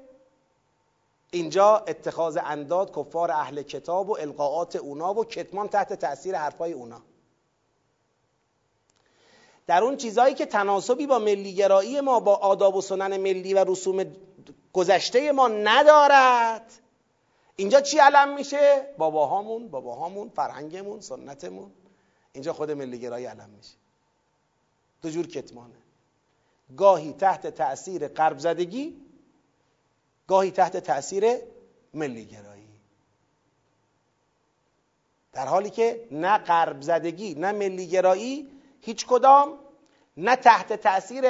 اینجا 1.32 1.78
اتخاذ 1.78 2.38
انداد 2.45 2.95
کفار 2.95 3.32
اهل 3.32 3.61
کتاب 3.61 4.09
و 4.09 4.18
القاعات 4.20 4.76
اونا 4.76 5.13
و 5.13 5.26
کتمان 5.26 5.68
تحت 5.68 5.93
تاثیر 5.93 6.36
حرفای 6.36 6.74
اونا. 6.74 7.01
در 9.68 9.84
اون 9.84 9.97
چیزهایی 9.97 10.36
که 10.36 10.45
تناسبی 10.45 11.07
با 11.07 11.20
ملیگرایی 11.20 12.01
ما 12.01 12.20
با 12.20 12.36
آداب 12.36 12.76
و 12.76 12.82
سنن 12.82 13.18
ملی 13.18 13.53
و 13.53 13.63
رسوم 13.68 14.05
گذشته 14.74 15.32
ما 15.32 15.47
ندارد. 15.47 16.74
اینجا 17.55 17.82
چی 17.82 17.97
علم 17.97 18.36
میشه؟ 18.36 18.93
باباهامون 18.97 19.68
باباهامون 19.68 20.30
فرهنگمون 20.30 21.01
سنتمون. 21.01 21.72
اینجا 22.34 22.53
خود 22.53 22.72
ملیگرایی 22.72 23.26
علم 23.26 23.49
میشه. 23.57 23.74
دو 25.01 25.09
جور 25.09 25.28
کتمانه. 25.28 25.76
گاهی 26.78 27.13
تحت 27.13 27.47
تأثیر 27.47 28.07
قرب 28.07 28.39
زدگی 28.39 29.01
گاهی 30.28 30.51
تحت 30.51 30.78
تأثیر 30.78 31.38
ملیگرایی. 31.93 32.68
در 35.34 35.45
حالی 35.45 35.70
که 35.70 36.07
نه 36.11 36.38
قرب 36.38 36.82
زدگی 36.82 37.36
نه 37.36 37.51
ملیگرایی 37.51 38.57
هیچ 38.88 39.05
کدام 39.05 39.47
نه 40.17 40.35
تحت 40.35 40.73
تأثیر 40.73 41.23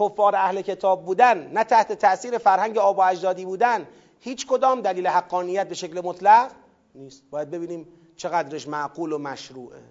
کفار 0.00 0.36
اهل 0.36 0.60
کتاب 0.60 1.04
بودن 1.04 1.50
نه 1.52 1.64
تحت 1.64 1.92
تأثیر 1.92 2.38
فرهنگ 2.38 2.78
آب 2.78 2.98
و 2.98 3.00
اجدادی 3.00 3.44
بودن 3.44 3.88
هیچ 4.20 4.46
کدام 4.46 4.80
دلیل 4.80 5.06
حقانیت 5.06 5.68
به 5.68 5.74
شکل 5.74 6.00
مطلق 6.04 6.50
نیست. 6.94 7.22
باید 7.30 7.50
ببینیم 7.50 7.88
چقدرش 8.16 8.68
معقول 8.68 9.12
و 9.12 9.18
مشروعه. 9.18 9.82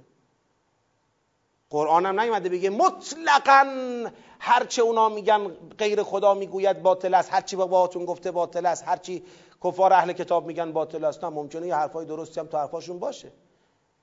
قرآن 1.69 2.05
هم 2.05 2.19
نیومده 2.19 2.49
بگه 2.49 2.69
مطلقا 2.69 3.65
هرچه 4.39 4.81
اونا 4.81 5.09
میگن 5.09 5.47
غیر 5.77 6.03
خدا 6.03 6.33
می‌گوید 6.33 6.81
باطل 6.81 7.13
است 7.13 7.33
هرچی 7.33 7.55
با 7.55 7.67
باهاتون 7.67 8.05
گفته 8.05 8.31
باطل 8.31 8.65
است 8.65 8.87
هرچی 8.87 9.23
کفار 9.63 9.93
اهل 9.93 10.13
کتاب 10.13 10.45
میگن 10.45 10.71
باطل 10.71 11.05
است. 11.05 11.23
نه 11.23 11.29
ممکنه 11.29 11.67
یه 11.67 11.75
حرفای 11.75 12.05
درستی 12.05 12.39
هم 12.39 12.47
تو 12.47 12.57
حرفاشون 12.57 12.99
باشه. 12.99 13.31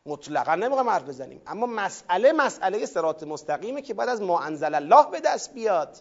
مطلقا 0.09 0.55
نمی‌خوام 0.55 0.89
حرف 0.89 1.03
بزنیم. 1.03 1.43
اما 1.47 1.67
مسئله 1.67 2.33
مسئله 2.33 2.87
سرات 2.87 3.23
مستقیمه 3.23 3.83
که 3.83 3.95
بعد 3.95 4.09
از 4.09 4.23
ما 4.23 4.41
انزل 4.41 4.75
الله 4.75 5.11
به 5.11 5.21
دست 5.21 5.55
بیاد. 5.55 5.97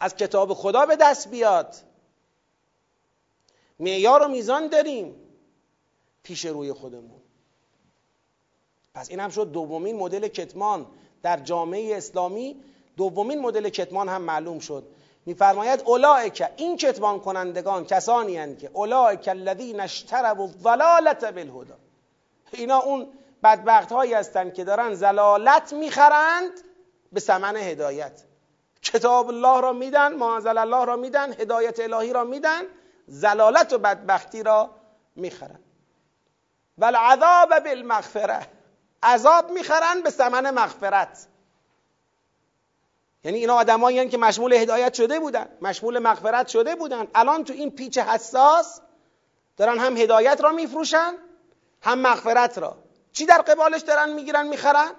از 0.00 0.16
کتاب 0.16 0.54
خدا 0.54 0.86
به 0.86 0.96
دست 0.96 1.28
بیاد. 1.28 1.74
معیار 3.80 4.22
و 4.22 4.28
میزان 4.28 4.68
داریم 4.68 5.14
پیش 6.22 6.44
روی 6.44 6.72
خودمون. 6.72 7.20
پس 8.94 9.10
این 9.10 9.20
هم 9.20 9.30
شد 9.30 9.52
دومین 9.52 9.96
مدل 9.96 10.28
کتمان. 10.28 10.86
در 11.22 11.36
جامعه 11.36 11.96
اسلامی 11.96 12.62
دومین 12.96 13.40
مدل 13.40 13.68
کتمان 13.68 14.08
هم 14.08 14.22
معلوم 14.22 14.58
شد. 14.58 14.84
میفرماید 15.26 15.82
اولئک 15.86 16.50
این 16.56 16.76
کتمان 16.76 17.20
کنندگان 17.20 17.84
کسانی 17.84 18.36
هستند 18.36 18.58
که 18.58 18.70
اولئک 18.72 19.28
الذین 19.28 19.80
اشتروا 19.80 20.44
الضلالة 20.44 21.30
بالهدى. 21.32 21.89
اینا 22.52 22.78
اون 22.78 23.12
بدبخت 23.42 23.92
هایی 23.92 24.14
هستند 24.14 24.54
که 24.54 24.64
دارن 24.64 24.94
زلالت 24.94 25.72
می‌خرند 25.72 26.52
به 27.12 27.20
ثمن 27.20 27.56
هدایت. 27.56 28.22
کتاب 28.82 29.28
الله 29.28 29.60
را 29.60 29.72
میدن 29.72 30.14
معاذل 30.14 30.58
الله 30.58 30.84
را 30.84 30.96
میدن 30.96 31.32
هدایت 31.32 31.80
الهی 31.80 32.12
را 32.12 32.24
میدن 32.24 32.62
زلالت 33.06 33.72
و 33.72 33.78
بدبختی 33.78 34.42
را 34.42 34.70
می‌خرن 35.16 35.58
و 36.78 36.84
العذاب 36.84 37.58
بالمغفره 37.58 38.46
عذاب 39.02 39.50
می‌خرن 39.50 40.00
به 40.00 40.10
ثمن 40.10 40.50
مغفرت. 40.50 41.26
یعنی 43.24 43.38
اینا 43.38 43.54
آدمایی 43.54 44.08
که 44.08 44.18
مشمول 44.18 44.52
هدایت 44.52 44.94
شده 44.94 45.20
بودن 45.20 45.48
مشمول 45.62 45.98
مغفرت 45.98 46.48
شده 46.48 46.74
بودن. 46.74 47.08
الان 47.14 47.44
تو 47.44 47.52
این 47.52 47.70
پیچ 47.70 47.98
حساس 47.98 48.80
دارن 49.56 49.78
هم 49.78 49.96
هدایت 49.96 50.40
را 50.40 50.52
میفروشن 50.52 51.14
هم 51.82 51.98
مغفرت 51.98 52.58
را. 52.58 52.76
چی 53.12 53.26
در 53.26 53.42
قبالش 53.42 53.80
دارن 53.80 54.12
می‌گیرن 54.12 54.48
می‌خرن؟ 54.48 54.94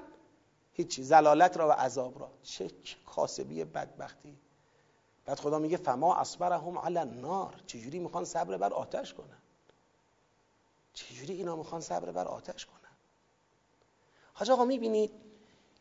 هیچی. 0.73 1.03
زلالت 1.03 1.57
را 1.57 1.67
و 1.69 1.71
عذاب 1.71 2.19
را. 2.19 2.31
چه 2.43 2.71
کاسبی 3.05 3.63
بدبختی. 3.63 4.37
بعد 5.25 5.39
خدا 5.39 5.59
میگه 5.59 5.77
فما 5.77 6.15
اصبرهم 6.15 6.77
علی 6.77 6.97
النار. 6.97 7.55
چجوری 7.67 7.99
می‌خوان 7.99 8.25
صبر 8.25 8.57
بر 8.57 8.73
آتش 8.73 9.13
کنن؟ 9.13 9.37
چجوری 10.93 11.33
اینا 11.33 11.55
می‌خوان 11.55 11.81
صبر 11.81 12.11
بر 12.11 12.27
آتش 12.27 12.65
کنن؟ 12.65 12.77
حاج 14.33 14.51
آقا 14.51 14.65
می‌بینید؟ 14.65 15.11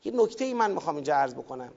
یه 0.05 0.13
نکته 0.15 0.45
ای 0.45 0.55
من 0.55 0.71
می‌خوام 0.71 0.95
اینجا 0.95 1.15
عرض 1.15 1.35
بکنم. 1.35 1.73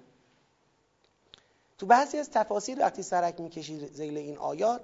تو 1.77 1.85
بعضی 1.85 2.17
از 2.17 2.31
تفاسیر 2.31 2.79
وقتی 2.79 3.03
سرک 3.03 3.39
می‌کشید 3.39 3.93
زیل 3.93 4.17
این 4.17 4.37
آیات 4.37 4.83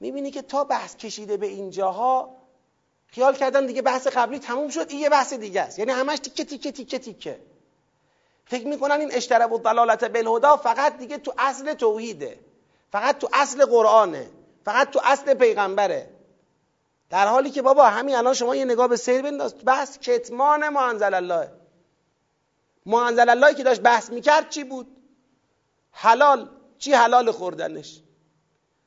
می‌بینی 0.00 0.30
که 0.30 0.42
تا 0.42 0.64
بحث 0.64 0.96
کشیده 0.96 1.36
به 1.36 1.46
اینجاها 1.46 2.41
خیال 3.12 3.34
کردن 3.34 3.66
دیگه 3.66 3.82
بحث 3.82 4.06
قبلی 4.06 4.38
تموم 4.38 4.68
شد 4.68 4.86
این 4.88 5.00
یه 5.00 5.08
بحث 5.08 5.32
دیگه 5.32 5.60
است. 5.60 5.78
یعنی 5.78 5.90
همش 5.92 6.18
تیکه 6.18 6.44
تیکه 6.44 6.72
تیکه 6.72 6.98
تیکه. 6.98 7.40
فکر 8.46 8.66
می‌کنن 8.66 9.00
این 9.00 9.12
اشتراب 9.12 9.52
و 9.52 9.58
دلالت 9.58 10.04
بالهدا 10.04 10.56
فقط 10.56 10.98
دیگه 10.98 11.18
تو 11.18 11.34
اصل 11.38 11.74
توحیده. 11.74 12.38
فقط 12.92 13.18
تو 13.18 13.28
اصل 13.32 13.64
قرآنه. 13.64 14.30
فقط 14.64 14.90
تو 14.90 15.00
اصل 15.04 15.34
پیغمبره. 15.34 16.10
در 17.10 17.26
حالی 17.26 17.50
که 17.50 17.62
بابا 17.62 17.88
همین 17.88 18.14
الان 18.14 18.34
شما 18.34 18.56
یه 18.56 18.64
نگاه 18.64 18.88
به 18.88 18.96
سیر 18.96 19.22
بنداز. 19.22 19.54
بحث 19.64 19.98
کتمان 19.98 20.68
ما 20.68 20.82
انزل 20.82 21.14
الله. 21.14 21.48
ما 22.86 23.06
انزل 23.06 23.28
الله 23.28 23.54
که 23.54 23.62
داشت 23.62 23.80
بحث 23.80 24.10
می‌کرد 24.10 24.48
چی 24.48 24.64
بود؟ 24.64 24.96
حلال. 25.90 26.48
چی 26.78 26.92
حلال 26.92 27.30
خوردنش؟ 27.30 28.00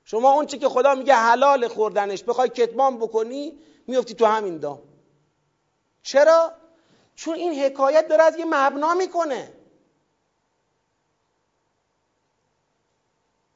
شما 0.06 0.32
اون 0.32 0.46
چی 0.46 0.58
که 0.58 0.70
خدا 0.70 0.96
میگه 0.96 1.16
حلال 1.16 1.68
خوردنش. 1.68 2.24
بخوای 2.24 2.50
کتمان 2.50 2.98
بکنی 2.98 3.60
میفتی 3.88 4.14
تو 4.14 4.26
همین 4.26 4.58
دام. 4.58 4.82
چرا؟ 6.04 6.54
چون 7.16 7.36
این 7.36 7.64
حکایت 7.64 8.08
داره 8.08 8.24
از 8.24 8.38
یه 8.38 8.46
مبنا 8.46 8.94
می‌کنه. 8.94 9.54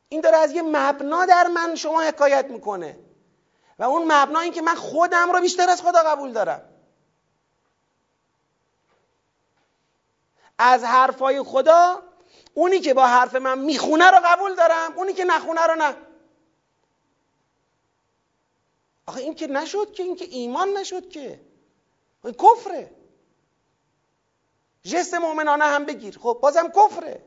این 0.10 0.22
داره 0.22 0.38
از 0.38 0.52
یه 0.52 0.62
مبنا 0.62 1.26
در 1.26 1.48
من 1.48 1.76
شما 1.76 2.02
حکایت 2.02 2.46
می‌کنه. 2.46 3.00
و 3.80 3.84
اون 3.84 4.12
مبنا 4.12 4.40
این 4.40 4.54
که 4.54 4.62
من 4.62 4.76
خودم 4.76 5.32
رو 5.32 5.42
بیشتر 5.42 5.70
از 5.70 5.82
خدا 5.82 6.04
قبول 6.04 6.34
دارم. 6.34 6.70
از 10.58 10.84
حرفای 10.84 11.44
خدا 11.44 12.04
اونی 12.54 12.80
که 12.80 12.94
با 12.94 13.08
حرف 13.08 13.36
من 13.36 13.60
می‌خونه 13.60 14.12
رو 14.12 14.18
قبول 14.26 14.56
دارم 14.56 14.94
اونی 14.98 15.14
که 15.14 15.24
نخونه 15.24 15.62
رو 15.62 15.76
نه. 15.76 16.09
آخه 19.10 19.22
این 19.22 19.36
که 19.36 19.48
نشد 19.48 19.92
که 19.92 20.04
این 20.04 20.16
که 20.16 20.26
ایمان 20.26 20.78
نشد 20.78 21.10
که. 21.10 21.42
این 22.24 22.34
کفره. 22.34 22.92
جست 24.84 25.14
مؤمنانه 25.14 25.64
هم 25.64 25.86
بگیر. 25.86 26.20
خب 26.20 26.40
بازم 26.42 26.72
کفره. 26.72 27.24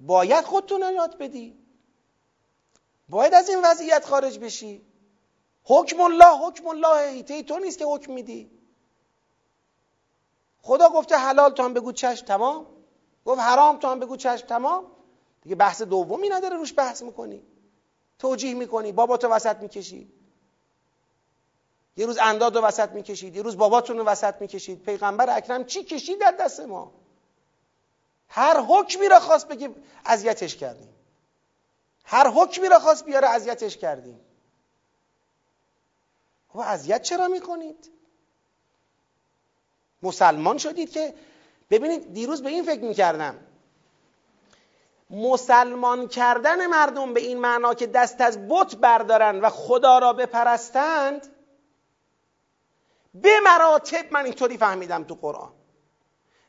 باید 0.00 0.44
خودتون 0.44 0.80
یاد 0.94 1.18
بدی. 1.18 1.58
باید 3.08 3.34
از 3.34 3.48
این 3.48 3.58
وضعیت 3.64 4.04
خارج 4.06 4.38
بشی. 4.38 4.86
حکم 5.64 6.00
الله 6.00 6.38
حکم 6.46 6.66
الله 6.68 7.10
هیته 7.10 7.42
تو 7.42 7.58
نیست 7.58 7.78
که 7.78 7.84
حکم 7.84 8.12
میدی. 8.12 8.50
خدا 10.62 10.88
گفته 10.88 11.16
حلال 11.16 11.52
تو 11.52 11.62
هم 11.62 11.74
بگو 11.74 11.92
چشم 11.92 12.26
تمام. 12.26 12.66
گفت 13.24 13.40
حرام 13.40 13.78
تو 13.78 13.88
هم 13.88 14.00
بگو 14.00 14.16
چشم 14.16 14.46
تمام. 14.46 14.90
دیگه 15.42 15.56
بحث 15.56 15.82
دومی 15.82 16.28
نداره 16.28 16.56
روش 16.56 16.74
بحث 16.76 17.02
می‌کنی. 17.02 17.53
توجیه 18.18 18.54
می‌کنی 18.54 18.92
بابا 18.92 19.16
تو 19.16 19.28
وسط 19.28 19.56
می‌کشی. 19.56 20.12
یه 21.96 22.06
روز 22.06 22.18
انداد 22.18 22.56
و 22.56 22.60
وسط 22.60 22.90
می‌کشید 22.90 23.36
یه 23.36 23.42
روز 23.42 23.56
باباتون 23.56 23.98
رو 23.98 24.04
وسط 24.04 24.34
می‌کشید. 24.40 24.82
پیغمبر 24.82 25.36
اکرم 25.36 25.64
چی 25.64 25.84
کشید 25.84 26.20
در 26.20 26.34
دست 26.40 26.60
ما؟ 26.60 26.92
هر 28.28 28.60
حکمی 28.60 29.08
را 29.08 29.20
خواست 29.20 29.48
بگی 29.48 29.68
اذیتش 30.06 30.56
کردیم. 30.56 30.94
هر 32.04 32.28
حکمی 32.28 32.68
را 32.68 32.78
خواست 32.78 33.04
بیاره 33.04 33.28
اذیتش 33.28 33.76
کردیم. 33.76 34.20
و 36.54 36.60
اذیت 36.60 37.02
چرا 37.02 37.28
می‌کنید؟ 37.28 37.90
مسلمان 40.02 40.58
شدید 40.58 40.90
که 40.90 41.14
ببینید 41.70 42.12
دیروز 42.12 42.42
به 42.42 42.48
این 42.48 42.64
فکر 42.64 42.84
می‌کردم. 42.84 43.46
مسلمان 45.14 46.08
کردن 46.08 46.66
مردم 46.66 47.14
به 47.14 47.20
این 47.20 47.38
معنا 47.38 47.74
که 47.74 47.86
دست 47.86 48.20
از 48.20 48.48
بت 48.48 48.76
بردارن 48.76 49.40
و 49.40 49.48
خدا 49.48 49.98
را 49.98 50.12
بپرستند 50.12 51.26
به 53.14 53.40
مراتب 53.44 54.12
من 54.12 54.24
اینطوری 54.24 54.58
فهمیدم 54.58 55.04
تو 55.04 55.14
قرآن. 55.14 55.52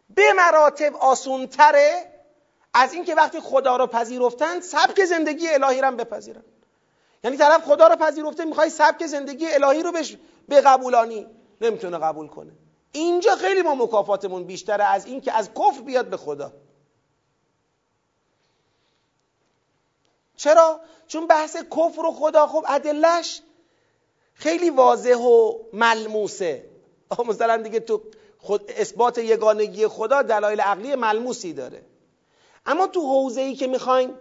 به 0.09 0.34
مراتب 0.34 0.95
آسونتره 0.95 2.11
از 2.74 2.93
اینکه 2.93 3.16
وقتی 3.16 3.39
خدا 3.39 3.78
رو 3.78 3.88
پذیرفتن 3.88 4.59
سبک 4.59 5.05
زندگی 5.05 5.47
الهی 5.49 5.82
رو 5.82 5.91
بپذیرن. 5.91 6.43
یعنی 7.24 7.38
طرف 7.38 7.61
خدا 7.63 7.88
رو 7.88 7.95
پذیرفته 7.95 8.45
می‌خوای 8.45 8.70
سبک 8.70 9.05
زندگی 9.05 9.47
الهی 9.47 9.84
رو 9.84 9.91
بش 9.91 10.18
بقبولانی 10.49 11.28
نمی‌تونه 11.61 11.97
قبول 11.97 12.28
کنه. 12.28 12.51
اینجا 12.91 13.36
خیلی 13.36 13.61
ما 13.61 13.76
مکافاتمون 13.76 14.43
بیشتره 14.43 14.84
از 14.84 15.05
اینکه 15.05 15.32
از 15.34 15.49
کفر 15.53 15.82
بیاد 15.82 16.09
به 16.09 16.18
خدا. 16.18 16.53
چرا؟ 20.36 20.79
چون 21.07 21.27
بحث 21.27 21.55
کفر 21.55 22.05
و 22.05 22.11
خدا 22.11 22.47
خب 22.47 22.65
ادلش 22.67 23.41
خیلی 24.33 24.69
واضح 24.69 25.15
و 25.15 25.53
ملموسه 25.73 26.65
مثلا 27.27 27.57
دیگه 27.57 27.79
تو 27.79 28.01
خود 28.39 28.71
اثبات 28.77 29.17
یگانگی 29.17 29.88
خدا 29.88 30.21
دلایل 30.21 30.61
عقلی 30.61 30.95
ملموسی 30.95 31.53
داره 31.53 31.81
اما 32.65 32.88
تو 32.88 33.01
حوزه 33.01 33.41
ای 33.41 33.55
که 33.55 33.67
می‌خوایم 33.67 34.13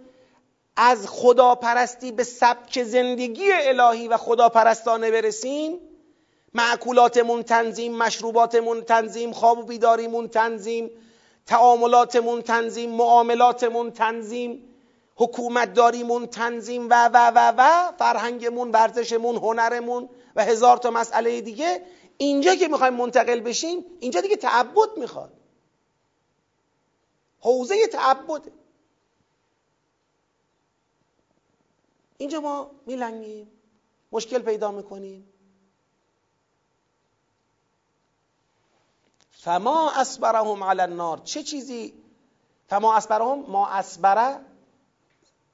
از 0.77 1.07
خدا 1.09 1.55
پرستی 1.55 2.13
به 2.13 2.25
سبک 2.25 2.83
زندگی 2.83 3.53
الهی 3.53 4.09
و 4.09 4.17
خدا 4.17 4.49
پرستانه 4.49 5.11
برسیم 5.11 5.79
معکولاتمون 6.55 7.43
تنظیم 7.43 7.97
مشروباتمون 7.97 8.83
تنظیم 8.83 9.33
خواب 9.33 9.59
و 9.59 9.63
بیداریمون 9.63 10.29
تنظیم 10.29 10.91
تعاملاتمون 11.47 12.43
تنظیم 12.43 12.91
معاملاتمون 12.91 13.91
تنظیم 13.91 14.74
حکومت 15.17 15.75
داریمون 15.75 16.27
تنظیم 16.27 16.87
و 16.91 17.11
و 17.13 17.33
و 17.35 17.55
و 17.59 17.93
فرهنگمون 17.99 18.71
ورزشمون 18.71 19.37
هنرمون 19.37 20.09
و 20.37 20.45
هزار 20.45 20.77
تا 20.77 20.91
مسئله 20.91 21.41
دیگه. 21.41 21.87
اینجا 22.19 22.55
که 22.55 22.69
می‌خوایم 22.69 22.95
منتقل 22.95 23.41
بشیم 23.41 23.85
اینجا 24.01 24.21
دیگه 24.21 24.37
تعبد 24.37 24.97
می‌خواد. 24.97 25.33
حوزه 27.41 27.87
تعبده. 27.87 28.53
اینجا 32.19 32.41
ما 32.41 32.71
میلنگیم 32.87 33.51
مشکل 34.13 34.39
پیدا 34.39 34.71
می‌کنیم. 34.71 35.29
فما 39.31 39.91
اسبرهم 39.91 40.65
علی 40.65 40.81
النار. 40.81 41.19
چه 41.19 41.43
چیزی؟ 41.43 41.95
فما 42.69 42.97
اسبرهم 42.97 43.39
ما 43.39 43.69
اسبره 43.69 44.41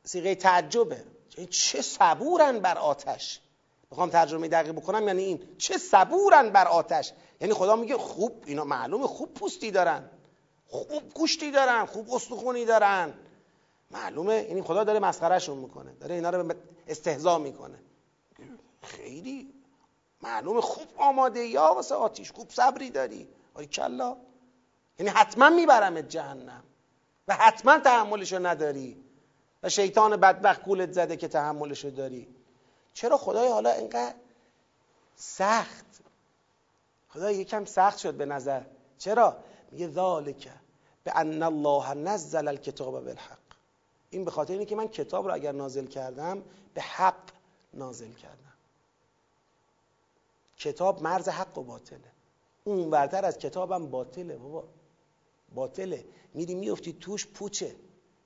سیغه 0.04 0.34
تعجبه. 0.34 1.04
چه 1.50 1.82
صبورن 1.82 2.58
بر 2.58 2.78
آتش. 2.78 3.40
بخوام 3.90 4.10
ترجمه 4.10 4.48
دقیق 4.48 4.72
بکنم 4.72 5.06
یعنی 5.06 5.22
این 5.22 5.48
چه 5.58 5.78
صبورن 5.78 6.50
بر 6.50 6.68
آتش. 6.68 7.12
یعنی 7.40 7.54
خدا 7.54 7.76
میگه 7.76 7.98
خوب 7.98 8.44
اینا 8.46 8.64
معلومه 8.64 9.06
خوب 9.06 9.34
پوستی 9.34 9.70
دارن. 9.70 10.10
خوب 10.66 11.12
گوشتی 11.14 11.50
دارن 11.50 11.84
خوب 11.86 12.12
استخونی 12.12 12.64
دارن. 12.64 13.14
معلومه 13.90 14.34
یعنی 14.48 14.62
خدا 14.62 14.84
داره 14.84 14.98
مسخرهشون 14.98 15.58
می‌کنه. 15.58 15.92
داره 15.92 16.14
اینا 16.14 16.30
رو 16.30 16.54
استهزا 16.86 17.38
می‌کنه. 17.38 17.78
خیلی 18.82 19.54
معلومه 20.22 20.60
خوب 20.60 20.86
آماده 20.96 21.40
یا 21.40 21.74
واسه 21.74 21.94
آتیش 21.94 22.32
خوب 22.32 22.50
صبری 22.50 22.90
داری. 22.90 23.28
آی 23.54 23.66
کلا. 23.66 24.16
یعنی 24.98 25.10
حتما 25.10 25.48
میبرمت 25.48 26.08
جهنم. 26.08 26.64
و 27.28 27.34
حتما 27.34 27.78
تحملشو 27.78 28.46
نداری. 28.46 29.04
و 29.62 29.68
شیطان 29.68 30.16
بدبخت 30.16 30.64
گولت 30.64 30.92
زده 30.92 31.16
که 31.16 31.28
تحملشو 31.28 31.90
داری. 31.90 32.28
چرا 32.92 33.16
خدای 33.16 33.48
حالا 33.48 33.70
اینقدر 33.70 34.14
سخت؟ 35.16 35.84
خدا 37.08 37.30
یکم 37.30 37.64
سخت 37.64 37.98
شد 37.98 38.14
به 38.14 38.26
نظر. 38.26 38.62
چرا؟ 38.98 39.36
میگه 39.70 39.88
ذالک 39.88 40.48
به 41.04 41.12
ان 41.16 41.42
الله 41.42 41.94
نزل 41.94 42.48
الکتاب 42.48 43.04
بالحق. 43.04 43.38
این 44.10 44.24
به 44.24 44.30
خاطر 44.30 44.52
اینه 44.52 44.64
که 44.64 44.76
من 44.76 44.88
کتاب 44.88 45.26
رو 45.26 45.34
اگر 45.34 45.52
نازل 45.52 45.86
کردم 45.86 46.42
به 46.74 46.80
حق 46.80 47.30
نازل 47.74 48.12
کردم. 48.12 48.36
کتاب 50.58 51.02
مرز 51.02 51.28
حق 51.28 51.58
و 51.58 51.62
باطله. 51.62 52.12
اون 52.64 52.90
برتر 52.90 53.24
از 53.24 53.38
کتابم 53.38 53.86
باطله 53.86 54.36
بابا. 54.36 54.64
باطله. 55.54 56.04
میری 56.34 56.54
میفتی 56.54 56.92
توش 56.92 57.26
پوچه. 57.26 57.76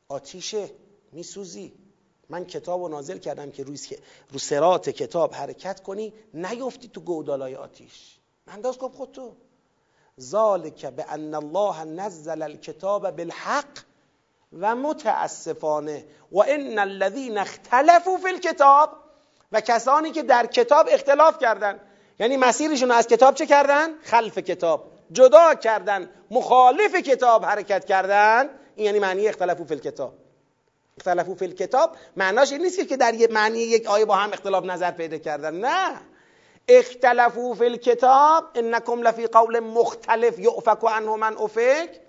آتیشه. 0.09 0.71
میسوزی. 1.15 1.73
من 2.29 2.45
کتاب 2.45 2.83
رو 2.83 2.89
نازل 2.89 3.19
کردم 3.19 3.51
که 3.51 3.65
روی 3.65 3.79
رو 4.33 4.39
سرات 4.39 4.91
کتاب 4.91 5.35
حرکت 5.35 5.81
کنی 5.81 6.13
نیفتی 6.35 6.89
تو 6.89 7.01
گودالای 7.01 7.55
آتیش. 7.55 8.19
انداز 8.49 8.79
کن 8.79 8.89
خود 8.89 9.13
تو 9.13 9.33
ذالک 10.21 10.87
به 10.87 11.05
ان 11.09 11.35
الله 11.35 11.85
نزل 11.85 12.43
الکتاب 12.43 13.11
بالحق 13.11 13.79
و 14.53 14.77
متاسفانه 14.77 16.05
و 16.33 16.39
ان 16.39 16.79
الذين 16.79 17.39
اختلفوا 17.39 18.17
فی 18.17 18.29
الکتاب 18.29 18.91
و 19.53 19.61
کسانی 19.61 20.11
که 20.11 20.23
در 20.23 20.47
کتاب 20.47 20.89
اختلاف 20.91 21.39
کردند 21.39 21.81
یعنی 22.19 22.37
مسیرشون 22.37 22.91
از 22.91 23.07
کتاب 23.07 23.35
چه 23.35 23.47
کردن؟ 23.47 23.99
خلف 24.03 24.39
کتاب. 24.39 24.91
جدا 25.13 25.55
کردن. 25.55 26.11
مخالف 26.31 26.95
کتاب 26.95 27.45
حرکت 27.45 27.85
کردن. 27.85 28.49
این 28.77 28.87
یعنی 28.87 28.99
معنی 28.99 29.29
اختلافو 29.29 29.65
فی 29.65 29.75
الکتاب. 29.75 30.24
اختلافو 30.99 31.35
فی 31.35 31.45
الکتاب 31.45 31.97
معناش 32.17 32.53
این 32.53 32.63
نیست 32.63 32.89
که 32.89 32.97
در 32.97 33.15
یه 33.15 33.29
معنی 33.31 33.59
یک 33.59 33.87
آیه 33.87 34.05
با 34.05 34.15
هم 34.15 34.33
اختلاف 34.33 34.65
نظر 34.65 34.91
پیدا 34.91 35.19
کردن 35.19 35.55
نه. 35.55 36.01
اختلافو 36.69 37.55
فی 37.55 37.65
الکتاب 37.65 38.45
انکم 38.55 39.03
لفی 39.03 39.27
قول 39.27 39.61
مختلف 39.61 40.39
یعفک 40.39 40.79
عنه 40.83 41.17
من 41.17 41.37
افک. 41.37 42.01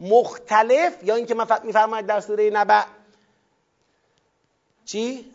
مختلف 0.00 1.04
یا 1.04 1.14
اینکه 1.14 1.34
من 1.34 1.46
میفرماید 1.64 2.06
در 2.06 2.20
سوره 2.20 2.50
نبع 2.50 2.84
چی؟ 4.84 5.32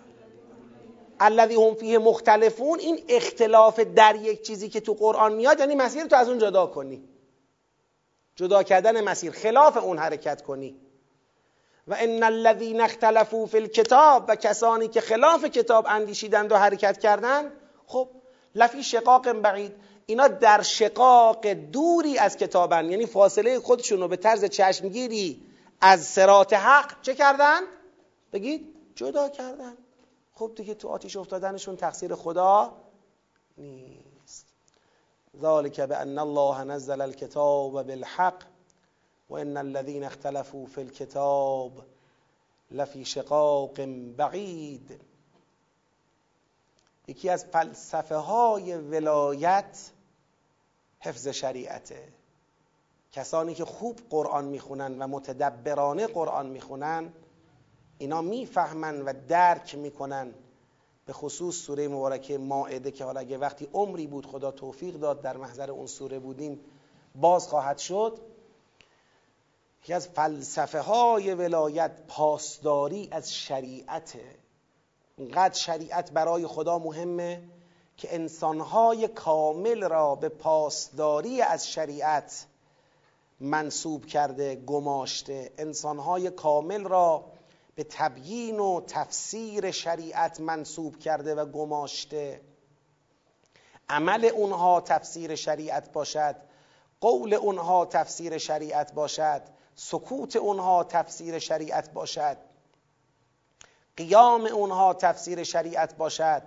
الذی 1.20 1.56
هم 1.56 1.76
فیه 1.76 1.98
مختلفون. 1.98 2.80
این 2.80 3.04
اختلاف 3.10 3.80
در 3.80 4.16
یک 4.16 4.42
چیزی 4.42 4.70
که 4.70 4.80
تو 4.80 4.94
قرآن 4.94 5.34
میاد 5.34 5.60
یعنی 5.60 5.76
مسیر 5.76 6.06
تو 6.06 6.16
از 6.16 6.30
اون 6.30 6.40
جدا 6.40 6.66
کنی. 6.66 7.04
جدا 8.40 8.64
کردن 8.64 9.04
مسیر 9.04 9.32
خلاف 9.32 9.78
اون 9.78 9.98
حرکت 9.98 10.42
کنی. 10.42 10.76
و 11.88 11.96
ان 12.00 12.24
الذین 12.24 12.82
اختلفوا 12.82 13.46
فی 13.46 13.58
الکتاب 13.58 14.26
و 14.28 14.36
کسانی 14.36 14.88
که 14.88 15.02
خلاف 15.02 15.46
کتاب 15.46 15.86
اندیشیدند 15.90 16.52
و 16.52 16.56
حرکت 16.56 16.98
کردند 16.98 17.52
خب 17.88 18.10
لفی 18.56 18.84
شقاق 18.84 19.32
بعید. 19.32 19.76
اینا 20.06 20.28
در 20.28 20.62
شقاق 20.62 21.48
دوری 21.48 22.18
از 22.18 22.38
کتابن. 22.38 22.92
یعنی 22.92 23.06
فاصله 23.06 23.60
خودشون 23.60 24.00
رو 24.00 24.08
به 24.08 24.18
طرز 24.18 24.46
چشمگیری 24.46 25.42
از 25.82 26.06
سرات 26.06 26.54
حق 26.54 27.02
چه 27.02 27.16
کردن؟ 27.16 27.60
بگید 28.34 28.76
جدا 28.96 29.30
کردن. 29.30 29.78
خب 30.34 30.52
دیگه 30.56 30.74
تو 30.74 30.88
آتیش 30.88 31.18
افتادنشون 31.18 31.76
تقصیر 31.76 32.16
خدا 32.16 32.74
نیست. 33.58 34.09
ذالک 35.40 35.82
بان 35.82 36.20
الله 36.20 36.64
نزل 36.64 37.02
الكتاب 37.02 37.88
بالحق 37.88 38.44
و 39.30 39.38
ان 39.38 39.58
الذين 39.58 40.04
اختلفوا 40.04 40.66
في 40.66 40.82
الكتاب 40.82 41.72
لفی 42.72 43.06
شقاق 43.06 43.82
بعید 44.18 45.02
یکی 47.08 47.30
از 47.30 47.46
فلسفه 47.46 48.16
های 48.16 48.76
ولایت 48.76 49.92
حفظ 51.00 51.28
شریعته 51.28 52.08
کسانی 53.12 53.54
که 53.54 53.66
خوب 53.66 54.00
قرآن 54.10 54.46
می‌خونن 54.46 55.02
و 55.02 55.08
متدبرانه 55.08 56.08
قرآن 56.08 56.46
می‌خونن 56.46 57.14
اینا 57.98 58.22
می‌فهمن 58.22 59.02
و 59.02 59.14
درک 59.28 59.76
می‌کنن 59.76 60.34
به 61.10 61.14
خصوص 61.14 61.56
سوره 61.56 61.88
مبارکه 61.88 62.38
ماعده 62.38 62.92
که 62.92 63.04
حالا 63.04 63.20
اگه 63.20 63.38
وقتی 63.38 63.68
عمری 63.74 64.08
بود 64.08 64.26
خدا 64.26 64.52
توفیق 64.52 64.96
داد 64.96 65.22
در 65.22 65.38
محضر 65.38 65.72
اون 65.72 65.88
سوره 65.88 66.20
بودیم 66.20 66.60
باز 67.16 67.48
خواهد 67.48 67.78
شد. 67.78 68.20
یکی 69.84 69.94
از 69.94 70.08
فلسفه 70.08 70.80
های 70.80 71.34
ولایت 71.34 71.92
پاسداری 72.08 73.08
از 73.12 73.34
شریعته 73.34 74.36
اینقدر 75.18 75.54
شریعت 75.54 76.12
برای 76.12 76.48
خدا 76.48 76.80
مهمه 76.80 77.44
که 77.98 78.16
انسانهای 78.16 79.08
کامل 79.08 79.84
را 79.90 80.16
به 80.16 80.30
پاسداری 80.30 81.42
از 81.42 81.70
شریعت 81.70 82.46
منصوب 83.40 84.06
کرده 84.06 84.56
گماشته. 84.56 85.52
انسانهای 85.58 86.30
کامل 86.30 86.84
را 86.84 87.26
به 87.80 87.86
تبیین 87.90 88.60
و 88.60 88.82
تفسیر 88.88 89.72
شریعت 89.72 90.40
منصوب 90.40 91.00
کرده 91.00 91.36
و 91.36 91.46
گماشته. 91.46 92.42
عمل 93.90 94.26
اونها 94.26 94.82
تفسیر 94.82 95.36
شریعت 95.36 95.92
باشد 95.92 96.36
قول 97.02 97.34
اونها 97.34 97.86
تفسیر 97.86 98.38
شریعت 98.38 98.94
باشد 98.94 99.42
سکوت 99.76 100.36
اونها 100.36 100.84
تفسیر 100.84 101.40
شریعت 101.40 101.94
باشد. 101.94 102.38
قیام 103.98 104.46
اونها 104.46 104.94
تفسیر 104.94 105.44
شریعت 105.44 105.96
باشد 105.96 106.44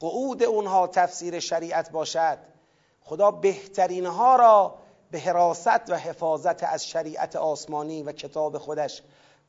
قعود 0.00 0.42
اونها 0.42 0.86
تفسیر 0.86 1.40
شریعت 1.40 1.90
باشد. 1.90 2.38
خدا 3.00 3.30
بهترین 3.30 4.06
ها 4.06 4.36
را 4.36 4.78
به 5.10 5.18
حراست 5.18 5.90
و 5.90 5.94
حفاظت 5.94 6.62
از 6.62 6.88
شریعت 6.88 7.36
آسمانی 7.36 8.02
و 8.02 8.12
کتاب 8.12 8.58
خودش 8.58 9.02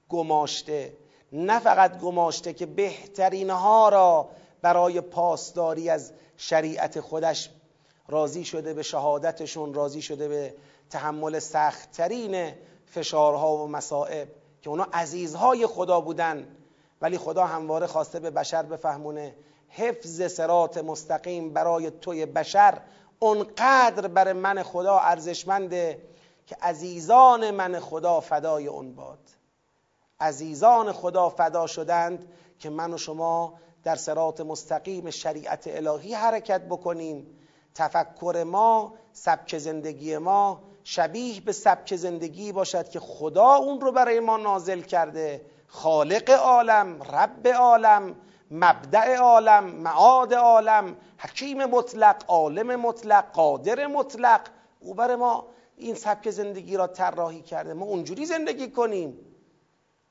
گماشته. 0.10 1.05
نه 1.36 1.60
فقط 1.60 2.00
گماشته 2.00 2.54
که 2.54 2.66
بهترین 2.66 3.50
ها 3.50 3.90
را 3.90 4.30
برای 4.62 5.02
پاسداری 5.02 5.90
از 5.90 6.12
شریعت 6.38 7.00
خودش 7.00 7.50
راضی 8.08 8.46
شده 8.46 8.74
به 8.74 8.84
شهادتشون 8.84 9.74
راضی 9.74 10.02
شده 10.02 10.28
به 10.28 10.54
تحمل 10.90 11.40
سختترین 11.40 12.54
فشارها 12.86 13.58
و 13.58 13.68
مصائب 13.68 14.28
که 14.62 14.70
اونا 14.70 14.88
عزیزهای 14.94 15.68
خدا 15.68 16.02
بودن 16.02 16.48
ولی 17.02 17.18
خدا 17.18 17.46
همواره 17.46 17.88
خواسته 17.88 18.20
به 18.20 18.32
بشر 18.32 18.64
بفهمونه 18.64 19.36
حفظ 19.70 20.32
سرات 20.32 20.78
مستقیم 20.78 21.54
برای 21.54 21.92
توی 21.92 22.26
بشر 22.26 22.82
اونقدر 23.20 24.08
بر 24.08 24.34
من 24.34 24.64
خدا 24.64 24.98
ارزشمنده 24.98 26.02
که 26.48 26.58
عزیزان 26.62 27.52
من 27.52 27.80
خدا 27.80 28.20
فدای 28.20 28.68
اون 28.68 28.96
باد. 28.96 29.20
عزیزان 30.20 30.92
خدا 30.92 31.30
فدا 31.30 31.68
شدند 31.68 32.28
که 32.60 32.70
من 32.70 32.94
و 32.94 32.98
شما 32.98 33.54
در 33.84 33.96
سرات 33.96 34.42
مستقیم 34.42 35.10
شریعت 35.10 35.64
الهی 35.68 36.14
حرکت 36.14 36.62
بکنیم. 36.62 37.40
تفکر 37.76 38.44
ما 38.48 38.94
سبک 39.14 39.58
زندگی 39.58 40.18
ما 40.18 40.64
شبیه 40.84 41.42
به 41.42 41.52
سبک 41.52 41.96
زندگی 41.96 42.52
باشد 42.52 42.90
که 42.90 43.00
خدا 43.00 43.56
اون 43.56 43.82
رو 43.82 43.92
برای 43.92 44.20
ما 44.20 44.38
نازل 44.38 44.82
کرده. 44.82 45.46
خالق 45.68 46.30
عالم 46.30 47.04
رب 47.04 47.48
عالم 47.48 48.16
مبدع 48.52 49.16
عالم 49.16 49.64
معاد 49.64 50.34
عالم 50.34 50.96
حکیم 51.18 51.66
مطلق 51.66 52.24
عالم 52.28 52.76
مطلق 52.76 53.32
قادر 53.32 53.88
مطلق. 53.88 54.42
او 54.80 54.94
برای 54.94 55.16
ما 55.16 55.48
این 55.78 55.96
سبک 55.96 56.30
زندگی 56.30 56.78
را 56.78 56.88
طراحی 56.88 57.42
کرده. 57.42 57.74
ما 57.74 57.86
اونجوری 57.86 58.26
زندگی 58.26 58.72
کنیم. 58.72 59.35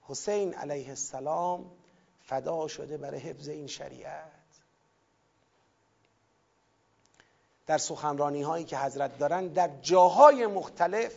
حسین 0.09 0.55
علیه 0.55 0.89
السلام 0.89 1.71
فدا 2.23 2.69
شده 2.69 2.97
برای 2.97 3.21
حفظ 3.21 3.49
این 3.49 3.67
شریعت. 3.67 4.33
در 7.67 7.79
سخنرانی 7.79 8.43
هایی 8.43 8.65
که 8.65 8.79
حضرت 8.79 9.19
دارن 9.19 9.47
در 9.47 9.71
جاهای 9.83 10.47
مختلف 10.47 11.15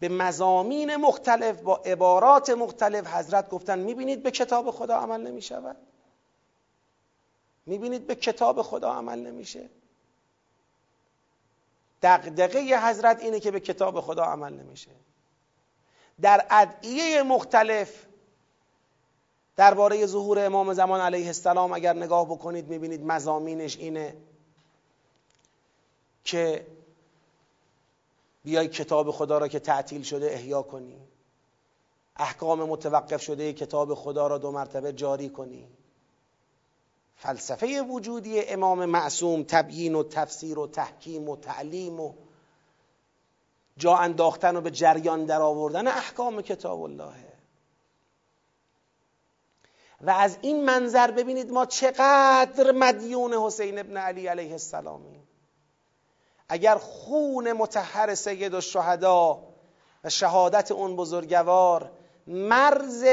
به 0.00 0.08
مزامین 0.08 0.96
مختلف 0.96 1.60
با 1.60 1.76
عبارات 1.76 2.50
مختلف 2.50 3.06
حضرت 3.06 3.50
گفتن 3.50 3.78
می‌بینید 3.78 4.22
به 4.22 4.30
کتاب 4.30 4.70
خدا 4.70 4.96
عمل 4.96 5.20
نمی 5.20 5.42
شود 5.42 5.76
می‌بینید 7.66 8.06
به 8.06 8.14
کتاب 8.14 8.62
خدا 8.62 8.92
عمل 8.92 9.18
نمیشه؟ 9.18 9.68
دقدقه 12.02 12.58
حضرت 12.88 13.22
اینه 13.22 13.40
که 13.40 13.50
به 13.50 13.60
کتاب 13.60 14.00
خدا 14.00 14.24
عمل 14.24 14.52
نمیشه. 14.52 14.90
در 16.20 16.46
ادعیه 16.50 17.22
مختلف 17.22 18.06
درباره 19.56 20.06
ظهور 20.06 20.46
امام 20.46 20.74
زمان 20.74 21.00
علیه 21.00 21.26
السلام 21.26 21.72
اگر 21.72 21.92
نگاه 21.92 22.26
بکنید 22.26 22.68
می‌بینید 22.68 23.04
مزامینش 23.04 23.76
اینه 23.76 24.16
که 26.24 26.66
بیای 28.44 28.68
کتاب 28.68 29.10
خدا 29.10 29.38
را 29.38 29.48
که 29.48 29.58
تعطیل 29.58 30.02
شده 30.02 30.26
احیا 30.26 30.62
کنی. 30.62 30.96
احکام 32.16 32.62
متوقف 32.62 33.22
شده 33.22 33.52
کتاب 33.52 33.94
خدا 33.94 34.26
را 34.26 34.38
دو 34.38 34.50
مرتبه 34.50 34.92
جاری 34.92 35.28
کنی. 35.28 35.68
فلسفه 37.16 37.82
وجودی 37.82 38.44
امام 38.44 38.84
معصوم 38.84 39.42
تبیین 39.48 39.94
و 39.94 40.02
تفسیر 40.02 40.58
و 40.58 40.66
تحکیم 40.66 41.28
و 41.28 41.36
تعلیم 41.36 42.00
و 42.00 42.12
جا 43.76 43.96
انداختن 43.96 44.56
و 44.56 44.60
به 44.60 44.70
جریان 44.70 45.24
در 45.24 45.42
آوردن 45.42 45.88
احکام 45.88 46.42
کتاب 46.42 46.82
الله. 46.82 47.12
و 50.00 50.10
از 50.10 50.38
این 50.42 50.64
منظر 50.64 51.10
ببینید 51.10 51.50
ما 51.50 51.66
چقدر 51.66 52.72
مدیون 52.72 53.34
حسین 53.34 53.78
ابن 53.78 53.96
علی 53.96 54.26
علیه 54.26 54.52
السلامیم 54.52 55.28
اگر 56.48 56.78
خون 56.78 57.52
متحر 57.52 58.14
سید 58.14 58.54
و 58.54 58.60
شهدا 58.60 59.42
و 60.04 60.10
شهادت 60.10 60.72
اون 60.72 60.96
بزرگوار 60.96 61.90
مرز 62.26 63.04